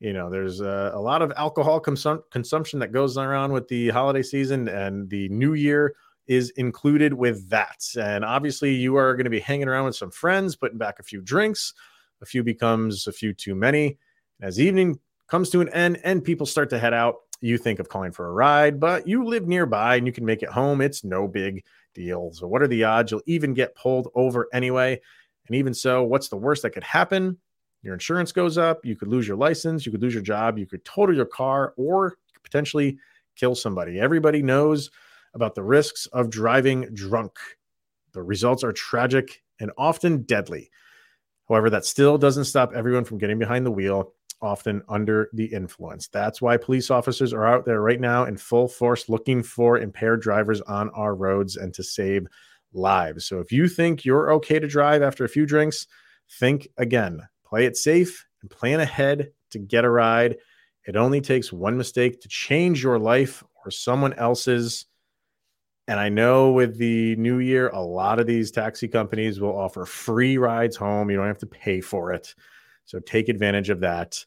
You 0.00 0.12
know, 0.12 0.28
there's 0.28 0.60
a, 0.60 0.92
a 0.94 1.00
lot 1.00 1.22
of 1.22 1.32
alcohol 1.36 1.80
consum- 1.80 2.22
consumption 2.30 2.80
that 2.80 2.92
goes 2.92 3.16
around 3.16 3.52
with 3.52 3.68
the 3.68 3.88
holiday 3.90 4.22
season, 4.22 4.68
and 4.68 5.08
the 5.08 5.28
new 5.28 5.54
year 5.54 5.94
is 6.26 6.50
included 6.50 7.12
with 7.12 7.48
that. 7.50 7.84
And 7.98 8.24
obviously, 8.24 8.74
you 8.74 8.96
are 8.96 9.14
going 9.14 9.24
to 9.24 9.30
be 9.30 9.40
hanging 9.40 9.68
around 9.68 9.86
with 9.86 9.96
some 9.96 10.10
friends, 10.10 10.56
putting 10.56 10.78
back 10.78 10.98
a 10.98 11.02
few 11.02 11.20
drinks. 11.20 11.74
A 12.22 12.26
few 12.26 12.42
becomes 12.42 13.06
a 13.06 13.12
few 13.12 13.32
too 13.32 13.54
many. 13.54 13.98
As 14.40 14.58
evening 14.58 14.98
comes 15.28 15.50
to 15.50 15.60
an 15.60 15.68
end 15.70 16.00
and 16.04 16.24
people 16.24 16.46
start 16.46 16.70
to 16.70 16.78
head 16.78 16.94
out, 16.94 17.16
you 17.40 17.58
think 17.58 17.78
of 17.78 17.88
calling 17.88 18.12
for 18.12 18.28
a 18.28 18.32
ride, 18.32 18.80
but 18.80 19.06
you 19.06 19.24
live 19.24 19.46
nearby 19.46 19.96
and 19.96 20.06
you 20.06 20.12
can 20.12 20.24
make 20.24 20.42
it 20.42 20.48
home. 20.48 20.80
It's 20.80 21.04
no 21.04 21.28
big 21.28 21.64
deal. 21.94 22.32
So, 22.32 22.46
what 22.46 22.62
are 22.62 22.68
the 22.68 22.84
odds 22.84 23.10
you'll 23.10 23.22
even 23.26 23.54
get 23.54 23.74
pulled 23.74 24.08
over 24.14 24.48
anyway? 24.52 25.00
And 25.46 25.56
even 25.56 25.74
so, 25.74 26.02
what's 26.02 26.28
the 26.28 26.36
worst 26.36 26.62
that 26.62 26.70
could 26.70 26.84
happen? 26.84 27.38
Your 27.82 27.94
insurance 27.94 28.32
goes 28.32 28.58
up. 28.58 28.84
You 28.84 28.96
could 28.96 29.08
lose 29.08 29.28
your 29.28 29.36
license. 29.36 29.86
You 29.86 29.92
could 29.92 30.02
lose 30.02 30.14
your 30.14 30.22
job. 30.22 30.58
You 30.58 30.66
could 30.66 30.84
total 30.84 31.14
your 31.14 31.26
car 31.26 31.74
or 31.76 32.16
potentially 32.42 32.98
kill 33.36 33.54
somebody. 33.54 34.00
Everybody 34.00 34.42
knows 34.42 34.90
about 35.36 35.54
the 35.54 35.62
risks 35.62 36.06
of 36.06 36.30
driving 36.30 36.88
drunk. 36.92 37.38
The 38.12 38.22
results 38.22 38.64
are 38.64 38.72
tragic 38.72 39.42
and 39.60 39.70
often 39.78 40.22
deadly. 40.22 40.70
However, 41.48 41.70
that 41.70 41.84
still 41.84 42.18
doesn't 42.18 42.46
stop 42.46 42.72
everyone 42.74 43.04
from 43.04 43.18
getting 43.18 43.38
behind 43.38 43.64
the 43.64 43.70
wheel 43.70 44.12
often 44.42 44.82
under 44.88 45.30
the 45.32 45.46
influence. 45.46 46.08
That's 46.08 46.42
why 46.42 46.56
police 46.56 46.90
officers 46.90 47.32
are 47.32 47.46
out 47.46 47.64
there 47.64 47.80
right 47.80 48.00
now 48.00 48.24
in 48.24 48.36
full 48.36 48.68
force 48.68 49.08
looking 49.08 49.42
for 49.42 49.78
impaired 49.78 50.20
drivers 50.20 50.60
on 50.62 50.90
our 50.90 51.14
roads 51.14 51.56
and 51.56 51.72
to 51.74 51.82
save 51.82 52.26
lives. 52.72 53.26
So 53.26 53.38
if 53.38 53.52
you 53.52 53.68
think 53.68 54.04
you're 54.04 54.32
okay 54.32 54.58
to 54.58 54.66
drive 54.66 55.02
after 55.02 55.24
a 55.24 55.28
few 55.28 55.46
drinks, 55.46 55.86
think 56.38 56.68
again. 56.76 57.20
Play 57.46 57.64
it 57.64 57.76
safe 57.76 58.26
and 58.42 58.50
plan 58.50 58.80
ahead 58.80 59.30
to 59.50 59.58
get 59.58 59.84
a 59.84 59.90
ride. 59.90 60.36
It 60.86 60.96
only 60.96 61.20
takes 61.20 61.52
one 61.52 61.76
mistake 61.76 62.20
to 62.20 62.28
change 62.28 62.82
your 62.82 62.98
life 62.98 63.42
or 63.64 63.70
someone 63.70 64.12
else's. 64.14 64.86
And 65.88 66.00
I 66.00 66.08
know 66.08 66.50
with 66.50 66.78
the 66.78 67.14
new 67.16 67.38
year, 67.38 67.68
a 67.68 67.80
lot 67.80 68.18
of 68.18 68.26
these 68.26 68.50
taxi 68.50 68.88
companies 68.88 69.40
will 69.40 69.56
offer 69.56 69.84
free 69.84 70.36
rides 70.36 70.76
home. 70.76 71.10
You 71.10 71.16
don't 71.16 71.26
have 71.26 71.38
to 71.38 71.46
pay 71.46 71.80
for 71.80 72.12
it. 72.12 72.34
So 72.84 72.98
take 72.98 73.28
advantage 73.28 73.70
of 73.70 73.80
that. 73.80 74.24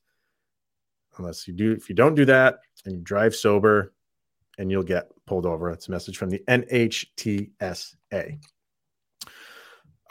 Unless 1.17 1.48
you 1.48 1.54
do, 1.54 1.74
if 1.74 1.89
you 1.89 1.95
don't 1.95 2.15
do 2.15 2.24
that 2.26 2.60
and 2.86 2.95
you 2.95 3.02
drive 3.02 3.36
sober, 3.36 3.93
and 4.60 4.69
you'll 4.69 4.84
get 4.84 5.10
pulled 5.26 5.48
over. 5.48 5.72
It's 5.72 5.88
a 5.88 5.91
message 5.91 6.17
from 6.17 6.30
the 6.30 6.43
NHTSA. 6.48 8.39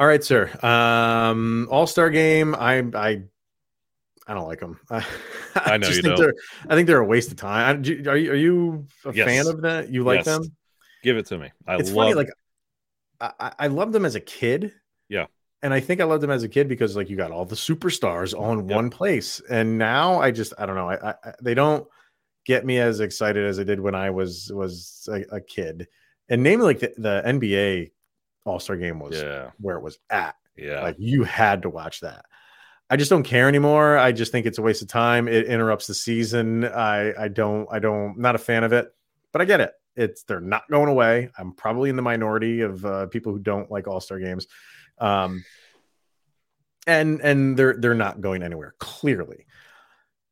All 0.01 0.07
right, 0.07 0.25
sir. 0.25 0.51
Um, 0.65 1.69
All 1.71 1.87
Star 1.87 2.11
game. 2.11 2.55
I 2.55 2.79
I 2.95 3.23
I 4.27 4.35
don't 4.35 4.49
like 4.49 4.61
them. 4.61 4.81
I, 4.91 5.05
I 5.55 5.77
know 5.77 5.89
you 5.89 5.95
think 5.95 6.07
don't. 6.07 6.19
They're, 6.19 6.35
I 6.69 6.75
think 6.75 6.87
they're 6.87 7.01
a 7.01 7.07
waste 7.07 7.31
of 7.31 7.37
time. 7.37 7.83
I, 7.85 8.11
are 8.11 8.17
you 8.17 8.33
are 8.33 8.37
you 8.37 8.87
a 9.05 9.13
yes. 9.13 9.27
fan 9.27 9.47
of 9.47 9.61
that? 9.63 9.91
You 9.91 10.03
like 10.03 10.25
yes. 10.25 10.27
them? 10.27 10.57
Give 11.03 11.17
it 11.17 11.27
to 11.27 11.39
me. 11.39 11.51
I 11.67 11.77
it's 11.77 11.91
love. 11.91 12.13
funny. 12.13 12.15
Like 12.15 12.31
I, 13.21 13.53
I 13.59 13.67
loved 13.69 13.93
them 13.93 14.05
as 14.05 14.15
a 14.15 14.21
kid. 14.21 14.73
Yeah 15.09 15.27
and 15.63 15.75
I 15.75 15.81
think 15.81 16.01
I 16.01 16.05
loved 16.05 16.23
them 16.23 16.31
as 16.31 16.43
a 16.43 16.49
kid 16.49 16.69
because 16.69 16.97
like 16.97 17.11
you 17.11 17.17
got 17.17 17.33
all 17.33 17.45
the 17.45 17.57
superstars 17.57 18.35
all 18.35 18.53
in 18.53 18.69
yep. 18.69 18.77
one 18.77 18.91
place, 18.91 19.41
and 19.49 19.79
now 19.79 20.21
I 20.21 20.31
just 20.31 20.53
I 20.59 20.67
don't 20.67 20.77
know 20.77 20.91
I, 20.91 21.11
I, 21.11 21.33
they 21.43 21.55
don't 21.55 21.87
get 22.45 22.65
me 22.65 22.79
as 22.79 23.01
excited 23.01 23.45
as 23.45 23.59
I 23.59 23.65
did 23.65 23.81
when 23.81 23.95
I 23.95 24.11
was 24.11 24.51
was 24.53 25.09
a, 25.11 25.37
a 25.37 25.41
kid, 25.41 25.89
and 26.29 26.43
namely 26.43 26.67
like 26.67 26.81
the, 26.81 26.95
the 26.97 27.23
NBA 27.25 27.91
All 28.45 28.61
Star 28.61 28.77
Game 28.77 29.01
was 29.01 29.21
yeah. 29.21 29.51
where 29.59 29.77
it 29.77 29.83
was 29.83 29.99
at. 30.11 30.37
Yeah, 30.57 30.83
like 30.83 30.97
you 30.99 31.25
had 31.25 31.63
to 31.63 31.71
watch 31.71 32.01
that. 32.01 32.25
I 32.91 32.97
just 32.97 33.11
don't 33.11 33.25
care 33.25 33.49
anymore. 33.49 33.99
I 33.99 34.13
just 34.13 34.33
think 34.33 34.47
it's 34.47 34.59
a 34.59 34.63
waste 34.63 34.83
of 34.83 34.89
time. 34.89 35.29
It 35.29 35.47
interrupts 35.47 35.89
the 35.89 35.95
season. 35.95 36.65
I 36.65 37.25
I 37.25 37.29
don't 37.29 37.67
I 37.71 37.81
don't 37.81 38.17
not 38.19 38.37
a 38.37 38.39
fan 38.39 38.63
of 38.63 38.73
it, 38.73 38.89
but 39.33 39.43
I 39.43 39.45
get 39.45 39.61
it. 39.61 39.73
It's 39.99 40.23
they're 40.23 40.41
not 40.41 40.69
going 40.71 40.89
away. 40.89 41.31
I'm 41.37 41.53
probably 41.53 41.91
in 41.91 41.97
the 41.97 42.03
minority 42.03 42.61
of 42.61 42.85
uh, 42.85 43.07
people 43.07 43.33
who 43.33 43.39
don't 43.39 43.71
like 43.71 43.89
All 43.89 44.01
Star 44.01 44.19
games. 44.19 44.47
Um, 44.99 45.45
and 46.87 47.21
and 47.21 47.57
they're 47.57 47.77
they're 47.79 47.95
not 47.95 48.21
going 48.21 48.43
anywhere 48.43 48.75
clearly. 48.79 49.47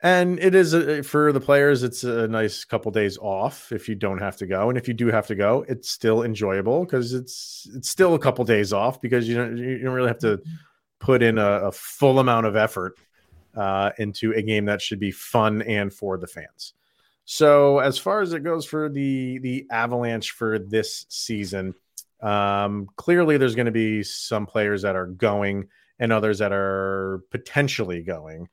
And 0.02 0.38
it 0.38 0.54
is 0.54 0.74
a, 0.74 1.02
for 1.02 1.32
the 1.32 1.40
players, 1.40 1.82
it's 1.82 2.04
a 2.04 2.28
nice 2.28 2.64
couple 2.64 2.92
days 2.92 3.16
off 3.18 3.72
if 3.72 3.88
you 3.88 3.94
don't 3.94 4.18
have 4.18 4.36
to 4.36 4.46
go, 4.46 4.68
and 4.68 4.76
if 4.76 4.86
you 4.86 4.94
do 4.94 5.06
have 5.08 5.26
to 5.28 5.34
go, 5.34 5.64
it's 5.68 5.90
still 5.90 6.22
enjoyable 6.22 6.84
because 6.84 7.12
it's 7.12 7.68
it's 7.74 7.90
still 7.90 8.14
a 8.14 8.18
couple 8.18 8.44
days 8.44 8.72
off 8.72 9.00
because 9.00 9.28
you 9.28 9.36
don't 9.36 9.56
you 9.56 9.78
don't 9.78 9.94
really 9.94 10.08
have 10.08 10.18
to 10.18 10.40
put 10.98 11.22
in 11.22 11.38
a, 11.38 11.68
a 11.68 11.72
full 11.72 12.18
amount 12.18 12.46
of 12.46 12.56
effort 12.56 12.98
uh, 13.56 13.90
into 13.98 14.32
a 14.32 14.42
game 14.42 14.66
that 14.66 14.82
should 14.82 15.00
be 15.00 15.10
fun 15.10 15.62
and 15.62 15.92
for 15.92 16.18
the 16.18 16.26
fans. 16.26 16.74
So 17.26 17.80
as 17.80 17.98
far 17.98 18.22
as 18.22 18.32
it 18.32 18.44
goes 18.44 18.64
for 18.64 18.88
the 18.88 19.38
the 19.38 19.66
Avalanche 19.70 20.30
for 20.30 20.58
this 20.58 21.06
season, 21.08 21.74
um, 22.20 22.88
clearly, 22.96 23.36
there's 23.36 23.54
going 23.54 23.66
to 23.66 23.72
be 23.72 24.02
some 24.02 24.46
players 24.46 24.82
that 24.82 24.96
are 24.96 25.06
going 25.06 25.68
and 25.98 26.12
others 26.12 26.38
that 26.38 26.52
are 26.52 27.22
potentially 27.30 28.02
going. 28.02 28.48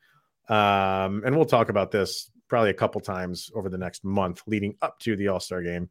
Um, 0.50 1.24
and 1.26 1.36
we'll 1.36 1.46
talk 1.46 1.70
about 1.70 1.92
this 1.92 2.30
probably 2.48 2.72
a 2.72 2.76
couple 2.76 3.00
times 3.00 3.52
over 3.56 3.70
the 3.70 3.78
next 3.78 4.04
month 4.04 4.42
leading 4.48 4.76
up 4.82 5.00
to 5.00 5.16
the 5.16 5.30
All 5.30 5.40
Star 5.40 5.62
game 5.62 5.90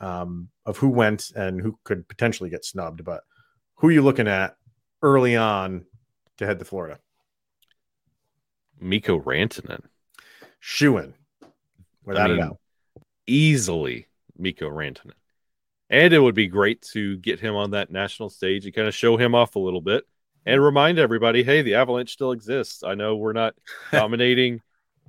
um, 0.00 0.48
of 0.66 0.76
who 0.78 0.88
went 0.88 1.30
and 1.36 1.60
who 1.60 1.78
could 1.84 2.08
potentially 2.08 2.50
get 2.50 2.64
snubbed. 2.64 3.04
But 3.04 3.22
who 3.76 3.88
are 3.88 3.92
you 3.92 4.02
looking 4.02 4.28
at 4.28 4.56
early 5.02 5.36
on 5.36 5.84
to 6.38 6.46
head 6.46 6.58
to 6.58 6.64
Florida? 6.64 6.98
Mikko 8.80 9.20
Rantanen. 9.20 9.82
Shooing. 10.58 11.14
Without 12.04 12.30
a 12.30 12.36
doubt. 12.36 12.58
Easily 13.26 14.08
Mikko 14.36 14.68
Rantanen. 14.68 15.12
And 15.90 16.12
it 16.12 16.18
would 16.18 16.34
be 16.34 16.48
great 16.48 16.82
to 16.92 17.16
get 17.18 17.40
him 17.40 17.54
on 17.54 17.72
that 17.72 17.90
national 17.90 18.30
stage 18.30 18.64
and 18.64 18.74
kind 18.74 18.88
of 18.88 18.94
show 18.94 19.16
him 19.16 19.34
off 19.34 19.54
a 19.54 19.60
little 19.60 19.80
bit 19.80 20.04
and 20.46 20.62
remind 20.62 20.98
everybody, 20.98 21.42
hey, 21.42 21.62
the 21.62 21.74
Avalanche 21.74 22.12
still 22.12 22.32
exists. 22.32 22.82
I 22.82 22.94
know 22.94 23.16
we're 23.16 23.32
not 23.32 23.54
dominating 23.92 24.60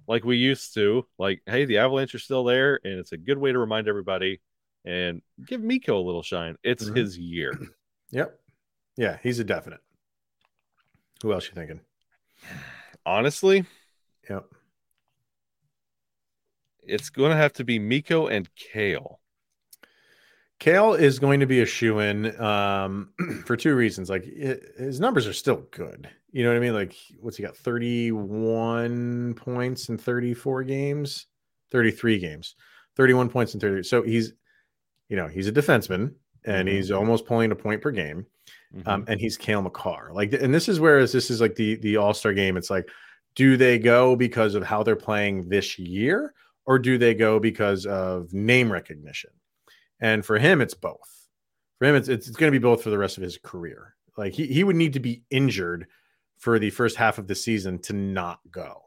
like 0.07 0.23
we 0.23 0.37
used 0.37 0.73
to. 0.75 1.05
Like, 1.17 1.41
hey, 1.45 1.65
the 1.65 1.79
Avalanche 1.79 2.15
are 2.15 2.19
still 2.19 2.43
there, 2.43 2.79
and 2.83 2.99
it's 2.99 3.11
a 3.11 3.17
good 3.17 3.37
way 3.37 3.51
to 3.51 3.59
remind 3.59 3.87
everybody 3.87 4.41
and 4.83 5.21
give 5.45 5.61
Mikko 5.61 5.99
a 5.99 6.03
little 6.03 6.23
shine. 6.23 6.55
It's 6.63 6.85
mm-hmm. 6.85 6.95
his 6.95 7.17
year. 7.17 7.57
Yep. 8.11 8.39
Yeah, 8.97 9.17
he's 9.23 9.39
a 9.39 9.43
definite. 9.43 9.81
Who 11.21 11.33
else 11.33 11.47
you 11.47 11.53
thinking? 11.53 11.81
Honestly, 13.05 13.65
yep. 14.29 14.45
It's 16.87 17.09
going 17.09 17.31
to 17.31 17.37
have 17.37 17.53
to 17.53 17.63
be 17.63 17.79
Mikko 17.79 18.27
and 18.27 18.49
Cale. 18.55 19.19
Cale 20.59 20.93
is 20.93 21.19
going 21.19 21.41
to 21.41 21.45
be 21.45 21.61
a 21.61 21.65
shoe 21.65 21.99
in 21.99 22.39
um, 22.41 23.09
for 23.45 23.57
two 23.57 23.75
reasons. 23.75 24.09
Like 24.09 24.25
it, 24.25 24.63
his 24.77 24.99
numbers 24.99 25.27
are 25.27 25.33
still 25.33 25.63
good. 25.71 26.09
You 26.31 26.43
know 26.43 26.49
what 26.49 26.57
I 26.57 26.61
mean? 26.61 26.73
Like 26.73 26.95
what's 27.19 27.37
he 27.37 27.43
got? 27.43 27.57
31 27.57 29.33
points 29.35 29.89
in 29.89 29.97
34 29.97 30.63
games, 30.63 31.27
33 31.71 32.19
games, 32.19 32.55
31 32.95 33.29
points 33.29 33.53
in 33.53 33.59
30. 33.59 33.83
So 33.83 34.01
he's, 34.01 34.33
you 35.09 35.17
know, 35.17 35.27
he's 35.27 35.47
a 35.47 35.51
defenseman 35.51 36.13
and 36.45 36.67
mm-hmm. 36.67 36.77
he's 36.77 36.91
almost 36.91 37.25
pulling 37.25 37.51
a 37.51 37.55
point 37.55 37.81
per 37.81 37.91
game. 37.91 38.25
Um, 38.73 38.79
mm-hmm. 38.79 38.89
Um, 38.89 39.05
and 39.07 39.19
he's 39.19 39.37
Cale 39.37 39.61
Makar. 39.61 40.11
Like, 40.13 40.33
and 40.33 40.53
this 40.53 40.69
is 40.69 40.79
where 40.79 40.99
this 41.05 41.29
is 41.29 41.41
like 41.41 41.55
the 41.55 41.75
the 41.75 41.97
All 41.97 42.13
Star 42.13 42.33
game. 42.33 42.57
It's 42.57 42.69
like, 42.69 42.89
do 43.35 43.57
they 43.57 43.77
go 43.77 44.15
because 44.15 44.55
of 44.55 44.63
how 44.63 44.83
they're 44.83 44.95
playing 44.95 45.49
this 45.49 45.77
year, 45.77 46.33
or 46.65 46.79
do 46.79 46.97
they 46.97 47.13
go 47.13 47.39
because 47.39 47.85
of 47.85 48.33
name 48.33 48.71
recognition? 48.71 49.31
And 49.99 50.25
for 50.25 50.37
him, 50.37 50.61
it's 50.61 50.73
both. 50.73 51.27
For 51.79 51.85
him, 51.85 51.95
it's 51.95 52.07
it's, 52.07 52.27
it's 52.27 52.37
going 52.37 52.51
to 52.51 52.59
be 52.59 52.63
both 52.63 52.83
for 52.83 52.89
the 52.89 52.97
rest 52.97 53.17
of 53.17 53.23
his 53.23 53.37
career. 53.37 53.95
Like 54.17 54.33
he, 54.33 54.47
he 54.47 54.63
would 54.63 54.75
need 54.75 54.93
to 54.93 54.99
be 54.99 55.23
injured 55.29 55.87
for 56.37 56.59
the 56.59 56.69
first 56.69 56.95
half 56.95 57.17
of 57.17 57.27
the 57.27 57.35
season 57.35 57.79
to 57.79 57.93
not 57.93 58.39
go 58.49 58.83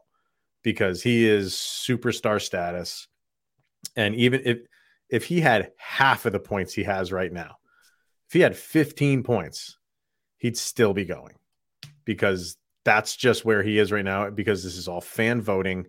because 0.63 1.01
he 1.01 1.27
is 1.27 1.53
superstar 1.53 2.41
status. 2.41 3.07
And 3.95 4.15
even 4.15 4.41
if 4.45 4.59
if 5.09 5.25
he 5.25 5.39
had 5.39 5.71
half 5.77 6.25
of 6.25 6.33
the 6.33 6.39
points 6.39 6.73
he 6.73 6.83
has 6.83 7.11
right 7.11 7.31
now, 7.31 7.57
if 8.27 8.33
he 8.33 8.41
had 8.41 8.55
15 8.55 9.23
points, 9.23 9.77
he'd 10.37 10.57
still 10.57 10.93
be 10.93 11.05
going 11.05 11.35
because 12.05 12.57
that's 12.85 13.15
just 13.15 13.45
where 13.45 13.63
he 13.63 13.79
is 13.79 13.91
right 13.91 14.05
now 14.05 14.29
because 14.29 14.63
this 14.63 14.77
is 14.77 14.87
all 14.87 15.01
fan 15.01 15.41
voting 15.41 15.87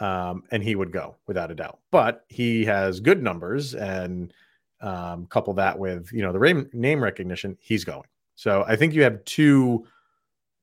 um, 0.00 0.42
and 0.50 0.62
he 0.62 0.74
would 0.74 0.92
go 0.92 1.16
without 1.26 1.50
a 1.50 1.54
doubt. 1.54 1.78
But 1.90 2.24
he 2.28 2.64
has 2.64 3.00
good 3.00 3.22
numbers 3.22 3.74
and 3.74 4.32
um, 4.80 5.26
couple 5.26 5.54
that 5.54 5.78
with 5.78 6.10
you 6.12 6.22
know 6.22 6.32
the 6.32 6.68
name 6.72 7.02
recognition, 7.02 7.56
he's 7.60 7.84
going. 7.84 8.08
So 8.34 8.64
I 8.66 8.76
think 8.76 8.94
you 8.94 9.02
have 9.02 9.24
two 9.24 9.86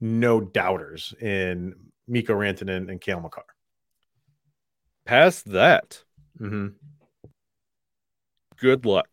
no 0.02 0.42
doubters 0.42 1.14
in 1.22 1.76
Mikko 2.08 2.34
Rantanen 2.34 2.90
and 2.90 3.00
Cale 3.00 3.20
Makar. 3.20 3.46
Past 5.06 5.46
that, 5.52 6.04
mm-hmm. 6.40 6.68
good 8.60 8.86
luck. 8.86 9.08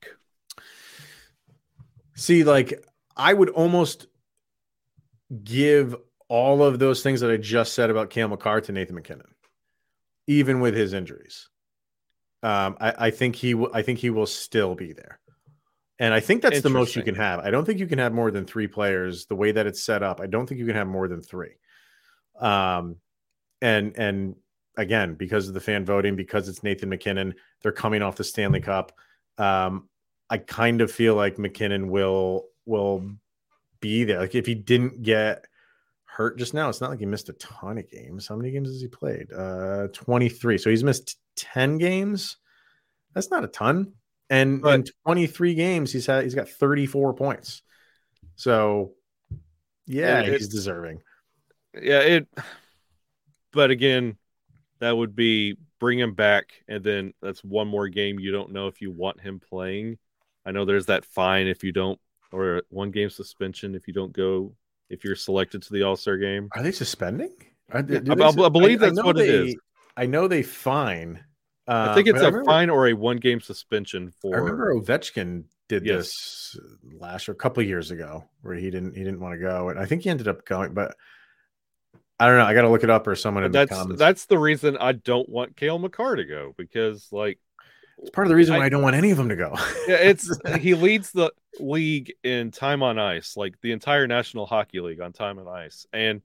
See, 2.17 2.45
like 2.45 2.83
I 3.17 3.35
would 3.35 3.51
almost 3.51 4.07
give 5.43 5.97
all 6.29 6.63
of 6.63 6.79
those 6.79 7.03
things 7.03 7.21
that 7.21 7.31
I 7.31 7.37
just 7.37 7.75
said 7.75 7.91
about 7.91 8.11
Cale 8.11 8.29
Makar 8.29 8.63
to 8.63 8.73
Nathan 8.73 8.95
MacKinnon, 8.95 9.34
even 10.27 10.61
with 10.61 10.75
his 10.75 10.93
injuries. 10.93 11.49
Um, 12.43 12.77
I, 12.81 12.95
I, 13.07 13.11
think 13.11 13.37
he 13.37 13.55
will. 13.55 13.71
I 13.73 13.83
think 13.83 13.99
he 13.99 14.11
will 14.11 14.27
still 14.27 14.75
be 14.75 14.93
there, 14.93 15.19
and 15.99 16.13
I 16.13 16.21
think 16.21 16.43
that's 16.43 16.61
the 16.61 16.69
most 16.69 16.95
you 16.95 17.03
can 17.03 17.15
have. 17.15 17.41
I 17.41 17.51
don't 17.51 17.65
think 17.65 17.81
you 17.81 17.87
can 17.87 17.99
have 17.99 18.13
more 18.13 18.31
than 18.31 18.45
three 18.45 18.67
players 18.67 19.27
the 19.27 19.35
way 19.35 19.53
that 19.53 19.67
it's 19.67 19.83
set 19.83 20.03
up. 20.03 20.21
I 20.21 20.27
don't 20.27 20.47
think 20.47 20.59
you 20.59 20.67
can 20.67 20.77
have 20.77 20.87
more 20.87 21.09
than 21.09 21.23
three. 21.23 21.55
Um, 22.39 22.97
and 23.63 23.97
and 23.97 24.37
again 24.77 25.15
because 25.15 25.49
of 25.49 25.55
the 25.55 25.61
fan 25.61 25.87
voting, 25.87 26.17
because 26.17 26.49
it's 26.49 26.63
Nathan 26.63 26.91
MacKinnon, 26.91 27.35
they're 27.63 27.73
coming 27.73 28.03
off 28.03 28.17
the 28.17 28.25
Stanley 28.25 28.61
Cup. 28.61 28.93
Um, 29.39 29.89
I 30.29 30.39
kind 30.39 30.81
of 30.81 30.91
feel 30.91 31.15
like 31.15 31.39
MacKinnon 31.39 31.89
will 31.89 32.47
will 32.67 33.11
be 33.81 34.05
there. 34.05 34.21
Like 34.21 34.35
if 34.35 34.47
he 34.47 34.55
didn't 34.55 35.03
get 35.03 35.47
hurt 36.15 36.39
just 36.39 36.55
now, 36.55 36.69
it's 36.69 36.81
not 36.81 36.91
like 36.91 37.01
he 37.01 37.07
missed 37.07 37.29
a 37.29 37.33
ton 37.35 37.79
of 37.79 37.91
games. 37.91 38.29
How 38.29 38.37
many 38.37 38.53
games 38.53 38.69
has 38.69 38.81
he 38.81 38.87
played? 38.87 39.33
Uh, 39.33 39.89
23. 39.93 40.59
So 40.59 40.71
he's 40.71 40.85
missed 40.85 41.19
10 41.37 41.79
games. 41.79 42.37
That's 43.15 43.31
not 43.31 43.45
a 43.45 43.49
ton. 43.49 43.93
And 44.31 44.63
but, 44.63 44.75
in 44.75 44.85
23 45.05 45.55
games, 45.55 45.93
he's 45.93 46.07
had 46.07 46.23
he's 46.23 46.35
got 46.35 46.49
34 46.49 47.15
points. 47.15 47.63
So 48.37 48.93
yeah, 49.87 50.21
it, 50.21 50.33
he's 50.33 50.49
deserving. 50.49 51.03
Yeah, 51.75 52.01
it 52.01 52.29
but 53.53 53.71
again, 53.71 54.17
that 54.79 54.97
would 54.97 55.15
be 55.15 55.57
bring 55.79 55.99
him 55.99 56.15
back 56.15 56.47
and 56.69 56.83
then 56.83 57.13
that's 57.21 57.45
one 57.45 57.69
more 57.69 57.89
game 57.89 58.19
you 58.19 58.33
don't 58.33 58.53
know 58.53 58.69
if 58.69 58.81
you 58.81 58.91
want 58.91 59.21
him 59.21 59.41
playing. 59.41 59.99
I 60.47 60.53
know 60.53 60.65
there's 60.65 60.87
that 60.87 61.05
fine 61.05 61.47
if 61.47 61.63
you 61.63 61.73
don't 61.73 62.01
or 62.33 62.63
one 62.71 62.91
game 62.91 63.11
suspension 63.11 63.75
if 63.75 63.87
you 63.87 63.93
don't 63.93 64.13
go 64.13 64.55
if 64.89 65.05
you're 65.05 65.17
selected 65.17 65.63
to 65.63 65.73
the 65.73 65.83
All-Star 65.83 66.17
game. 66.17 66.49
Are 66.53 66.63
they 66.63 66.73
suspending? 66.73 67.33
Are 67.71 67.83
they, 67.83 67.97
I, 67.97 68.29
I, 68.29 68.49
believe 68.49 68.83
I, 68.83 68.87
that's 68.87 69.03
what 69.03 69.17
they, 69.17 69.29
it 69.29 69.49
is. 69.49 69.57
I 69.97 70.07
know 70.07 70.29
they 70.29 70.43
fine. 70.43 71.25
Uh, 71.67 71.89
I 71.91 71.95
think 71.95 72.09
it's 72.09 72.21
a 72.21 72.27
remember, 72.27 72.45
fine 72.45 72.71
or 72.71 72.89
a 72.89 72.93
one 72.93 73.17
game 73.17 73.41
suspension 73.41 74.13
for. 74.21 74.35
I 74.35 74.39
remember 74.39 74.75
Ovechkin 74.75 75.45
did 75.69 75.87
yes. 75.87 75.97
this 76.53 76.59
last 77.01 77.29
or 77.29 77.33
a 77.33 77.37
couple 77.37 77.63
years 77.63 77.91
ago 77.91 78.25
where 78.43 78.55
he 78.55 78.71
didn't 78.71 78.95
he 78.95 79.03
didn't 79.03 79.21
want 79.21 79.35
to 79.35 79.41
go, 79.41 79.71
and 79.71 79.79
I 79.79 79.87
think 79.87 80.03
he 80.03 80.11
ended 80.11 80.29
up 80.29 80.45
going, 80.45 80.75
but 80.75 80.95
I 82.21 82.27
don't 82.27 82.37
know. 82.37 82.45
I 82.45 82.55
got 82.55 82.63
to 82.63 82.69
look 82.69 82.85
it 82.85 82.91
up 82.91 83.07
or 83.07 83.17
someone 83.17 83.45
in 83.45 83.53
that's, 83.53 83.71
the 83.71 83.77
comments. 83.77 83.99
That's 83.99 84.27
the 84.27 84.39
reason 84.39 84.77
I 84.77 84.93
don't 84.93 85.29
want 85.29 85.57
Cale 85.57 85.79
Makar 85.79 86.17
to 86.17 86.25
go 86.25 86.55
because 86.57 87.09
like 87.11 87.39
it's 87.99 88.11
part 88.11 88.27
of 88.27 88.29
the 88.29 88.37
reason 88.37 88.57
why 88.57 88.65
I 88.65 88.69
don't 88.69 88.83
want 88.83 88.97
any 88.97 89.11
of 89.11 89.17
them 89.17 89.29
to 89.29 89.37
go. 89.37 89.55
yeah, 89.89 89.97
it's 89.97 90.31
he 90.61 90.75
leads 90.75 91.13
the 91.13 91.33
league 91.59 92.13
in 92.23 92.51
time 92.51 92.83
on 92.83 92.99
ice, 92.99 93.37
like 93.37 93.61
the 93.61 93.73
entire 93.73 94.07
National 94.07 94.47
Hockey 94.47 94.81
League 94.81 95.01
on 95.01 95.13
time 95.13 95.39
on 95.39 95.49
ice, 95.49 95.87
and 95.93 96.23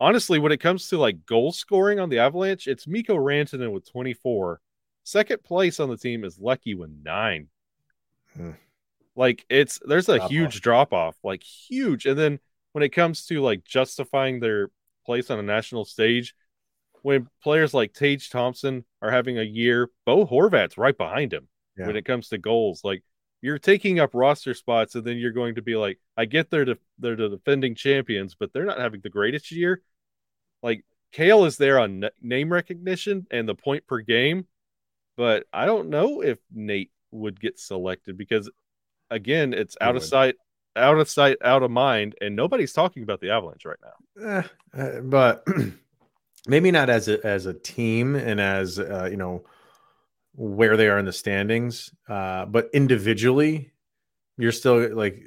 honestly, 0.00 0.38
when 0.38 0.52
it 0.52 0.60
comes 0.60 0.88
to 0.88 0.98
like 0.98 1.26
goal 1.26 1.52
scoring 1.52 2.00
on 2.00 2.08
the 2.08 2.18
Avalanche, 2.18 2.66
it's 2.66 2.86
Mikko 2.86 3.16
Rantanen 3.16 3.72
with 3.72 3.90
24. 3.90 4.60
Second 5.04 5.42
place 5.44 5.80
on 5.80 5.88
the 5.88 5.96
team 5.96 6.24
is 6.24 6.38
Lecky 6.38 6.74
with 6.74 6.90
nine. 7.02 7.48
Hmm. 8.34 8.52
Like 9.14 9.46
it's 9.48 9.80
there's 9.86 10.08
a 10.08 10.18
drop 10.18 10.30
huge 10.30 10.56
off. 10.56 10.62
drop 10.62 10.92
off, 10.92 11.16
like 11.22 11.42
huge. 11.42 12.06
And 12.06 12.18
then 12.18 12.38
when 12.72 12.84
it 12.84 12.90
comes 12.90 13.26
to 13.26 13.40
like 13.40 13.64
justifying 13.64 14.40
their 14.40 14.68
place 15.06 15.30
on 15.30 15.38
a 15.38 15.42
national 15.42 15.84
stage, 15.84 16.34
when 17.06 17.28
players 17.40 17.72
like 17.72 17.92
Tage 17.92 18.30
Thompson 18.30 18.84
are 19.00 19.12
having 19.12 19.38
a 19.38 19.44
year, 19.44 19.90
Bo 20.04 20.26
Horvat's 20.26 20.76
right 20.76 20.98
behind 20.98 21.32
him 21.32 21.46
yeah. 21.78 21.86
when 21.86 21.94
it 21.94 22.04
comes 22.04 22.30
to 22.30 22.36
goals. 22.36 22.80
Like 22.82 23.04
you're 23.40 23.60
taking 23.60 24.00
up 24.00 24.10
roster 24.12 24.54
spots, 24.54 24.96
and 24.96 25.04
then 25.04 25.16
you're 25.16 25.30
going 25.30 25.54
to 25.54 25.62
be 25.62 25.76
like, 25.76 26.00
I 26.16 26.24
get 26.24 26.50
they're 26.50 26.64
the, 26.64 26.78
they're 26.98 27.14
the 27.14 27.28
defending 27.28 27.76
champions, 27.76 28.34
but 28.34 28.52
they're 28.52 28.64
not 28.64 28.80
having 28.80 29.02
the 29.02 29.08
greatest 29.08 29.52
year. 29.52 29.82
Like 30.64 30.84
Cale 31.12 31.44
is 31.44 31.56
there 31.58 31.78
on 31.78 32.06
name 32.20 32.52
recognition 32.52 33.28
and 33.30 33.48
the 33.48 33.54
point 33.54 33.86
per 33.86 34.00
game, 34.00 34.48
but 35.16 35.44
I 35.52 35.64
don't 35.64 35.90
know 35.90 36.24
if 36.24 36.38
Nate 36.52 36.90
would 37.12 37.38
get 37.38 37.60
selected 37.60 38.18
because, 38.18 38.50
again, 39.12 39.54
it's 39.54 39.76
out 39.80 39.94
of 39.94 40.02
sight, 40.02 40.34
out 40.74 40.98
of 40.98 41.08
sight, 41.08 41.36
out 41.44 41.62
of 41.62 41.70
mind, 41.70 42.16
and 42.20 42.34
nobody's 42.34 42.72
talking 42.72 43.04
about 43.04 43.20
the 43.20 43.30
Avalanche 43.30 43.64
right 43.64 43.78
now. 43.80 44.24
Eh, 44.26 44.42
uh, 44.76 45.00
but 45.02 45.46
maybe 46.46 46.70
not 46.70 46.90
as 46.90 47.08
a 47.08 47.24
as 47.26 47.46
a 47.46 47.54
team 47.54 48.14
and 48.14 48.40
as 48.40 48.78
uh, 48.78 49.08
you 49.10 49.16
know 49.16 49.44
where 50.34 50.76
they 50.76 50.88
are 50.88 50.98
in 50.98 51.06
the 51.06 51.12
standings, 51.12 51.90
uh, 52.08 52.44
but 52.44 52.68
individually, 52.74 53.72
you're 54.36 54.52
still 54.52 54.94
like 54.94 55.22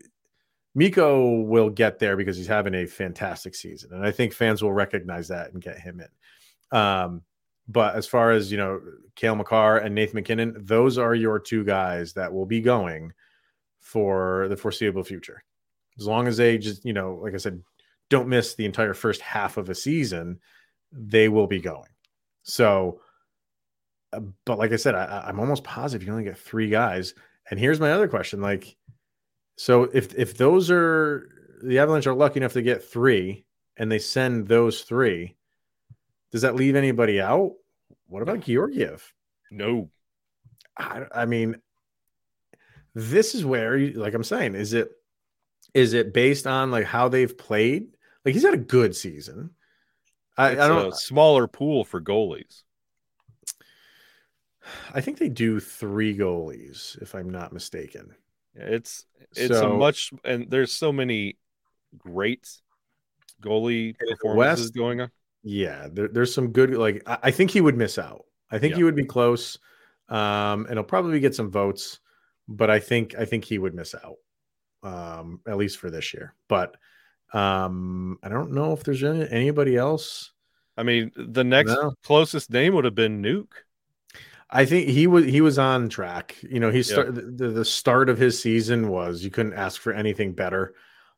Mikko 0.76 1.42
will 1.42 1.70
get 1.70 2.00
there 2.00 2.16
because 2.16 2.38
he's 2.38 2.48
having 2.48 2.76
a 2.76 2.86
fantastic 2.86 3.56
season, 3.56 3.94
and 3.94 4.06
I 4.06 4.12
think 4.12 4.34
fans 4.34 4.62
will 4.62 4.74
recognize 4.74 5.28
that 5.30 5.52
and 5.54 5.62
get 5.62 5.80
him 5.80 6.02
in. 6.02 6.78
Um, 6.78 7.24
but 7.68 7.96
as 7.96 8.08
far 8.08 8.32
as 8.32 8.52
you 8.52 8.58
know, 8.58 8.82
Cale 9.16 9.36
Makar 9.36 9.78
and 9.78 9.94
Nathan 9.94 10.16
MacKinnon, 10.16 10.56
those 10.58 10.98
are 10.98 11.14
your 11.14 11.40
two 11.40 11.64
guys 11.64 12.14
that 12.14 12.34
will 12.34 12.46
be 12.46 12.62
going 12.62 13.14
for 13.80 14.48
the 14.50 14.58
foreseeable 14.58 15.04
future. 15.04 15.44
As 16.00 16.08
long 16.08 16.28
as 16.28 16.38
they 16.38 16.58
just, 16.58 16.86
you 16.86 16.94
know, 16.94 17.20
like 17.22 17.34
I 17.34 17.38
said, 17.38 17.62
don't 18.10 18.28
miss 18.28 18.56
the 18.56 18.66
entire 18.66 18.94
first 18.94 19.22
half 19.22 19.58
of 19.58 19.70
a 19.70 19.76
season, 19.76 20.40
they 20.92 21.30
will 21.30 21.48
be 21.48 21.60
going. 21.60 21.90
So, 22.44 23.02
uh, 24.14 24.22
but 24.46 24.58
like 24.58 24.72
I 24.72 24.78
said, 24.78 24.96
I, 24.96 25.26
I'm 25.28 25.40
almost 25.40 25.64
positive 25.64 26.06
you 26.06 26.12
only 26.12 26.24
get 26.24 26.38
three 26.38 26.70
guys. 26.70 27.14
And 27.50 27.60
here's 27.60 27.80
my 27.80 27.92
other 27.92 28.08
question: 28.08 28.42
like, 28.42 28.76
so 29.58 29.84
if 29.84 30.14
if 30.16 30.38
those 30.38 30.72
are 30.72 31.30
the 31.64 31.80
Avalanche 31.80 32.08
are 32.08 32.14
lucky 32.14 32.40
enough 32.40 32.54
to 32.54 32.62
get 32.62 32.84
three, 32.84 33.46
and 33.78 33.92
they 33.92 34.00
send 34.00 34.48
those 34.48 34.82
three, 34.82 35.36
does 36.32 36.42
that 36.42 36.56
leave 36.56 36.76
anybody 36.76 37.20
out? 37.22 37.54
What 38.08 38.22
about 38.22 38.42
Georgiev? 38.42 39.14
No. 39.52 39.90
I, 40.78 41.04
I 41.14 41.26
mean, 41.26 41.58
this 42.96 43.36
is 43.36 43.46
where, 43.46 43.78
like 43.78 44.14
I'm 44.14 44.24
saying, 44.24 44.56
is 44.56 44.74
it 44.74 44.92
is 45.74 45.94
it 45.94 46.14
based 46.14 46.48
on 46.48 46.72
like 46.72 46.86
how 46.86 47.08
they've 47.10 47.38
played? 47.38 47.88
Like 48.26 48.34
he's 48.34 48.44
had 48.44 48.54
a 48.54 48.58
good 48.58 48.96
season. 48.96 49.52
I, 50.40 50.52
I 50.52 50.68
don't 50.68 50.94
a 50.94 50.96
smaller 50.96 51.48
pool 51.48 51.84
for 51.84 52.02
goalies. 52.02 52.64
I 54.94 55.02
think 55.02 55.18
they 55.18 55.30
do 55.30 55.60
three 55.60 56.18
goalies, 56.18 57.02
if 57.02 57.14
I'm 57.14 57.30
not 57.30 57.52
mistaken. 57.52 58.16
It's 58.56 59.06
it's 59.36 59.58
so, 59.58 59.74
a 59.74 59.78
much 59.78 60.12
and 60.24 60.50
there's 60.50 60.72
so 60.72 60.92
many 60.92 61.38
great 61.98 62.50
goalie 63.42 63.96
performances 63.98 64.66
West, 64.66 64.76
going 64.76 65.02
on. 65.02 65.12
Yeah, 65.44 65.88
there, 65.92 66.08
there's 66.08 66.34
some 66.34 66.52
good. 66.52 66.74
Like 66.74 67.04
I, 67.06 67.18
I, 67.24 67.32
think 67.32 67.52
he 67.52 67.62
would 67.62 67.78
miss 67.78 67.98
out. 67.98 68.26
I 68.52 68.60
think 68.60 68.72
yeah. 68.72 68.78
he 68.78 68.84
would 68.84 68.96
be 68.96 69.06
close, 69.06 69.58
um, 70.10 70.66
and 70.66 70.74
he'll 70.74 70.84
probably 70.84 71.20
get 71.20 71.36
some 71.36 71.52
votes. 71.52 72.00
But 72.48 72.70
I 72.70 72.80
think 72.80 73.16
I 73.18 73.26
think 73.26 73.46
he 73.46 73.58
would 73.58 73.76
miss 73.76 73.94
out, 73.94 74.18
um, 74.84 75.42
at 75.48 75.58
least 75.58 75.78
for 75.78 75.90
this 75.90 76.14
year. 76.14 76.34
But 76.48 76.76
um, 77.34 78.18
I 78.24 78.30
don't 78.30 78.52
know 78.52 78.74
if 78.74 78.84
there's 78.84 79.04
any, 79.04 79.28
anybody 79.30 79.76
else. 79.76 80.32
I 80.78 80.84
mean, 80.84 81.12
the 81.16 81.44
next 81.44 81.72
no. 81.72 81.94
closest 82.04 82.50
name 82.52 82.74
would 82.76 82.86
have 82.86 82.96
been 82.96 83.22
Nuke. 83.22 83.52
I 84.50 84.66
think 84.66 84.88
he 84.88 85.06
was 85.06 85.26
he 85.26 85.42
was 85.42 85.60
on 85.60 85.90
track. 85.90 86.36
You 86.42 86.60
know, 86.60 86.72
he 86.72 86.82
start 86.82 87.14
yeah. 87.14 87.22
the, 87.26 87.50
the 87.50 87.66
start 87.66 88.10
of 88.10 88.18
his 88.18 88.42
season 88.42 88.88
was 88.88 89.24
you 89.24 89.30
couldn't 89.30 89.54
ask 89.54 89.80
for 89.80 89.94
anything 89.94 90.34
better, 90.34 90.74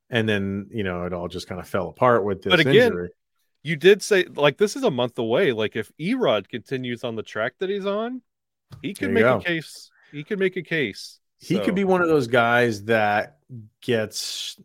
and 0.10 0.28
then 0.28 0.68
you 0.72 0.84
know 0.84 1.06
it 1.06 1.14
all 1.14 1.30
just 1.30 1.48
kind 1.48 1.62
of 1.62 1.68
fell 1.68 1.88
apart 1.88 2.26
with 2.26 2.42
this 2.42 2.52
but 2.52 2.60
again, 2.60 2.88
injury. 2.88 3.10
You 3.64 3.78
did 3.78 4.02
say 4.02 4.26
like 4.26 4.58
this 4.58 4.76
is 4.76 4.84
a 4.84 4.92
month 4.92 5.18
away. 5.18 5.54
Like 5.54 5.78
if 5.78 5.92
Erod 5.98 6.50
continues 6.50 7.06
on 7.06 7.16
the 7.16 7.24
track 7.24 7.54
that 7.60 7.70
he's 7.70 7.86
on, 7.86 8.22
he 8.82 8.94
could 8.94 9.12
make 9.12 9.24
go. 9.24 9.38
a 9.38 9.42
case. 9.42 9.92
He 10.12 10.26
could 10.26 10.40
make 10.40 10.58
a 10.58 10.64
case. 10.64 11.20
He 11.40 11.56
so. 11.56 11.64
could 11.64 11.76
be 11.76 11.86
one 11.86 12.02
of 12.02 12.10
those 12.10 12.28
guys 12.28 12.84
that 12.86 13.38
gets 13.82 14.60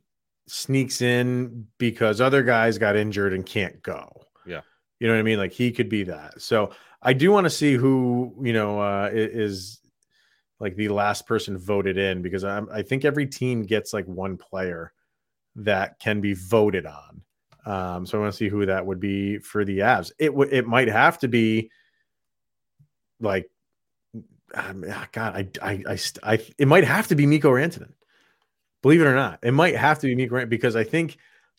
sneaks 0.49 1.03
in 1.03 1.67
because 1.79 2.21
other 2.21 2.43
guys 2.43 2.79
got 2.79 2.97
injured 2.97 3.33
and 3.33 3.45
can't 3.45 3.83
go. 3.83 4.09
Yeah. 4.47 4.61
You 5.01 5.09
know 5.09 5.15
what 5.15 5.21
I 5.21 5.25
mean? 5.25 5.39
Like 5.39 5.53
he 5.53 5.73
could 5.73 5.89
be 5.89 6.05
that. 6.05 6.41
So 6.41 6.73
I 7.03 7.13
do 7.13 7.31
want 7.31 7.45
to 7.45 7.51
see 7.51 7.75
who 7.75 8.35
you 8.43 8.53
know 8.53 8.81
uh, 8.81 9.11
is 9.13 9.81
like 10.59 10.77
the 10.77 10.89
last 10.89 11.27
person 11.27 11.59
voted 11.59 11.99
in 11.99 12.23
because 12.23 12.45
I'm, 12.45 12.69
I 12.73 12.83
think 12.83 13.05
every 13.05 13.27
team 13.27 13.63
gets 13.63 13.93
like 13.93 14.07
one 14.07 14.37
player 14.37 14.93
that 15.57 15.99
can 15.99 16.21
be 16.21 16.35
voted 16.35 16.87
on. 16.87 17.23
Um, 17.67 18.07
so 18.07 18.17
I 18.17 18.21
want 18.21 18.33
to 18.33 18.37
see 18.37 18.49
who 18.49 18.65
that 18.67 18.87
would 18.87 19.01
be 19.01 19.39
for 19.39 19.65
the 19.65 19.81
Avs. 19.81 20.13
It 20.19 20.33
would 20.33 20.53
it 20.53 20.67
might 20.67 20.89
have 20.89 21.19
to 21.19 21.29
be 21.29 21.71
like 23.21 23.51
um, 24.55 24.85
God, 25.13 25.35
I, 25.35 25.49
I, 25.61 25.83
I, 25.89 25.99
I, 26.23 26.39
it 26.57 26.69
might 26.69 26.85
have 26.85 27.09
to 27.09 27.15
be 27.15 27.27
Mikko 27.27 27.51
Rantanen. 27.51 27.93
Believe 28.87 29.01
it 29.01 29.09
or 29.09 29.17
not, 29.17 29.41
it 29.43 29.51
might 29.51 29.75
have 29.75 29.99
to 29.99 30.07
be 30.07 30.15
Mikko 30.15 30.29
Grant 30.29 30.49
because 30.49 30.77
I 30.77 30.85
think 30.85 31.17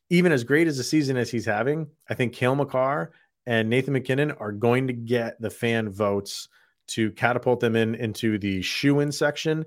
even 0.09 0.31
as 0.31 0.45
great 0.45 0.65
as 0.65 0.79
a 0.79 0.83
season 0.83 1.17
as 1.17 1.29
he's 1.29 1.43
having, 1.43 1.87
I 2.09 2.13
think 2.13 2.31
Cale 2.31 2.55
Makar 2.55 3.11
and 3.45 3.69
Nathan 3.69 3.91
MacKinnon 3.91 4.31
are 4.31 4.53
going 4.53 4.87
to 4.87 4.93
get 4.93 5.35
the 5.41 5.49
fan 5.49 5.89
votes 5.89 6.47
to 6.87 7.11
catapult 7.11 7.59
them 7.59 7.75
in 7.75 7.95
into 7.95 8.39
the 8.39 8.61
shoe 8.61 9.01
in 9.01 9.11
section. 9.11 9.65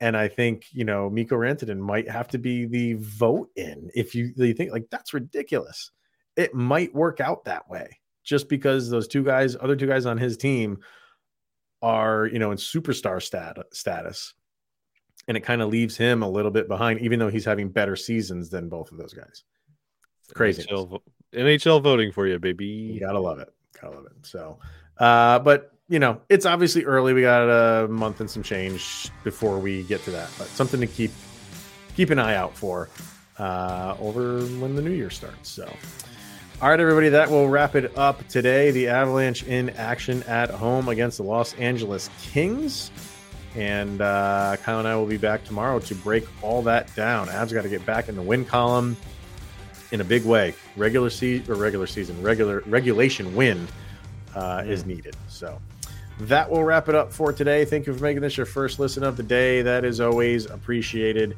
And 0.00 0.16
I 0.16 0.26
think, 0.26 0.66
you 0.72 0.84
know, 0.84 1.08
Mikko 1.08 1.36
Rantanen 1.36 1.78
might 1.78 2.10
have 2.10 2.26
to 2.26 2.38
be 2.38 2.66
the 2.66 2.94
vote 2.94 3.50
in 3.54 3.88
if 3.94 4.12
you, 4.16 4.32
you 4.34 4.52
think 4.52 4.72
like 4.72 4.88
that's 4.90 5.14
ridiculous. 5.14 5.92
It 6.34 6.54
might 6.56 6.92
work 6.92 7.20
out 7.20 7.44
that 7.44 7.70
way 7.70 8.00
just 8.24 8.48
because 8.48 8.90
those 8.90 9.06
two 9.06 9.22
guys, 9.22 9.54
other 9.54 9.76
two 9.76 9.86
guys 9.86 10.06
on 10.06 10.18
his 10.18 10.36
team 10.36 10.78
are, 11.82 12.26
you 12.26 12.40
know, 12.40 12.50
in 12.50 12.58
superstar 12.58 13.22
stat- 13.22 13.58
status. 13.72 14.34
And 15.28 15.36
it 15.36 15.40
kind 15.40 15.60
of 15.60 15.68
leaves 15.68 15.96
him 15.96 16.22
a 16.22 16.28
little 16.28 16.50
bit 16.50 16.68
behind, 16.68 17.00
even 17.00 17.18
though 17.18 17.28
he's 17.28 17.44
having 17.44 17.68
better 17.68 17.96
seasons 17.96 18.48
than 18.48 18.68
both 18.68 18.92
of 18.92 18.98
those 18.98 19.12
guys. 19.12 19.42
Crazy. 20.34 20.62
NHL, 20.62 21.00
NHL 21.34 21.82
voting 21.82 22.12
for 22.12 22.26
you, 22.26 22.38
baby. 22.38 22.66
You 22.66 23.00
gotta 23.00 23.20
love 23.20 23.38
it. 23.38 23.52
Gotta 23.80 23.96
love 23.96 24.06
it. 24.06 24.12
So, 24.22 24.58
uh, 24.98 25.38
but 25.40 25.72
you 25.88 25.98
know, 25.98 26.20
it's 26.28 26.46
obviously 26.46 26.84
early. 26.84 27.12
We 27.12 27.22
got 27.22 27.48
a 27.48 27.88
month 27.88 28.20
and 28.20 28.30
some 28.30 28.42
change 28.42 29.10
before 29.24 29.58
we 29.58 29.84
get 29.84 30.02
to 30.04 30.10
that, 30.12 30.30
but 30.38 30.48
something 30.48 30.80
to 30.80 30.86
keep 30.86 31.12
keep 31.94 32.10
an 32.10 32.18
eye 32.18 32.34
out 32.34 32.56
for 32.56 32.88
uh, 33.38 33.96
over 34.00 34.40
when 34.40 34.74
the 34.74 34.82
new 34.82 34.90
year 34.90 35.10
starts. 35.10 35.48
So, 35.48 35.64
all 36.60 36.70
right, 36.70 36.80
everybody, 36.80 37.08
that 37.10 37.30
will 37.30 37.48
wrap 37.48 37.74
it 37.74 37.96
up 37.96 38.26
today. 38.28 38.70
The 38.70 38.88
Avalanche 38.88 39.44
in 39.44 39.70
action 39.70 40.22
at 40.24 40.50
home 40.50 40.88
against 40.88 41.18
the 41.18 41.24
Los 41.24 41.54
Angeles 41.54 42.10
Kings. 42.22 42.90
And 43.56 44.02
uh, 44.02 44.56
Kyle 44.62 44.78
and 44.78 44.86
I 44.86 44.96
will 44.96 45.06
be 45.06 45.16
back 45.16 45.44
tomorrow 45.44 45.78
to 45.78 45.94
break 45.94 46.26
all 46.42 46.60
that 46.62 46.94
down. 46.94 47.28
Avs 47.28 47.52
got 47.52 47.62
to 47.62 47.70
get 47.70 47.84
back 47.86 48.08
in 48.08 48.14
the 48.14 48.22
win 48.22 48.44
column 48.44 48.96
in 49.92 50.02
a 50.02 50.04
big 50.04 50.24
way. 50.26 50.54
Regular 50.76 51.08
season 51.08 51.50
or 51.50 51.56
regular 51.56 51.86
season, 51.86 52.20
regular 52.22 52.62
regulation 52.66 53.34
win 53.34 53.66
uh, 54.34 54.62
is 54.66 54.84
needed. 54.84 55.16
So 55.28 55.58
that 56.20 56.50
will 56.50 56.64
wrap 56.64 56.90
it 56.90 56.94
up 56.94 57.12
for 57.12 57.32
today. 57.32 57.64
Thank 57.64 57.86
you 57.86 57.94
for 57.94 58.02
making 58.02 58.20
this 58.20 58.36
your 58.36 58.46
first 58.46 58.78
listen 58.78 59.02
of 59.02 59.16
the 59.16 59.22
day. 59.22 59.62
That 59.62 59.86
is 59.86 60.00
always 60.00 60.46
appreciated. 60.46 61.36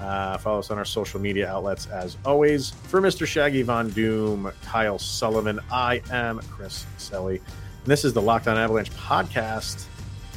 Uh, 0.00 0.36
follow 0.38 0.58
us 0.58 0.70
on 0.70 0.76
our 0.76 0.84
social 0.84 1.20
media 1.20 1.48
outlets 1.48 1.86
as 1.86 2.18
always. 2.26 2.70
For 2.70 3.00
Mr. 3.00 3.26
Shaggy 3.26 3.62
Von 3.62 3.90
Doom, 3.90 4.50
Kyle 4.64 4.98
Sullivan, 4.98 5.60
I 5.70 6.02
am 6.10 6.40
Chris 6.50 6.84
Selly. 6.98 7.36
And 7.38 7.86
this 7.86 8.04
is 8.04 8.12
the 8.12 8.20
Locked 8.20 8.48
On 8.48 8.58
Avalanche 8.58 8.90
podcast. 8.92 9.86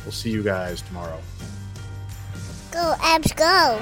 We'll 0.07 0.13
see 0.13 0.29
you 0.29 0.41
guys 0.41 0.81
tomorrow. 0.83 1.19
Go, 2.71 2.95
Avs, 2.99 3.35
go. 3.35 3.77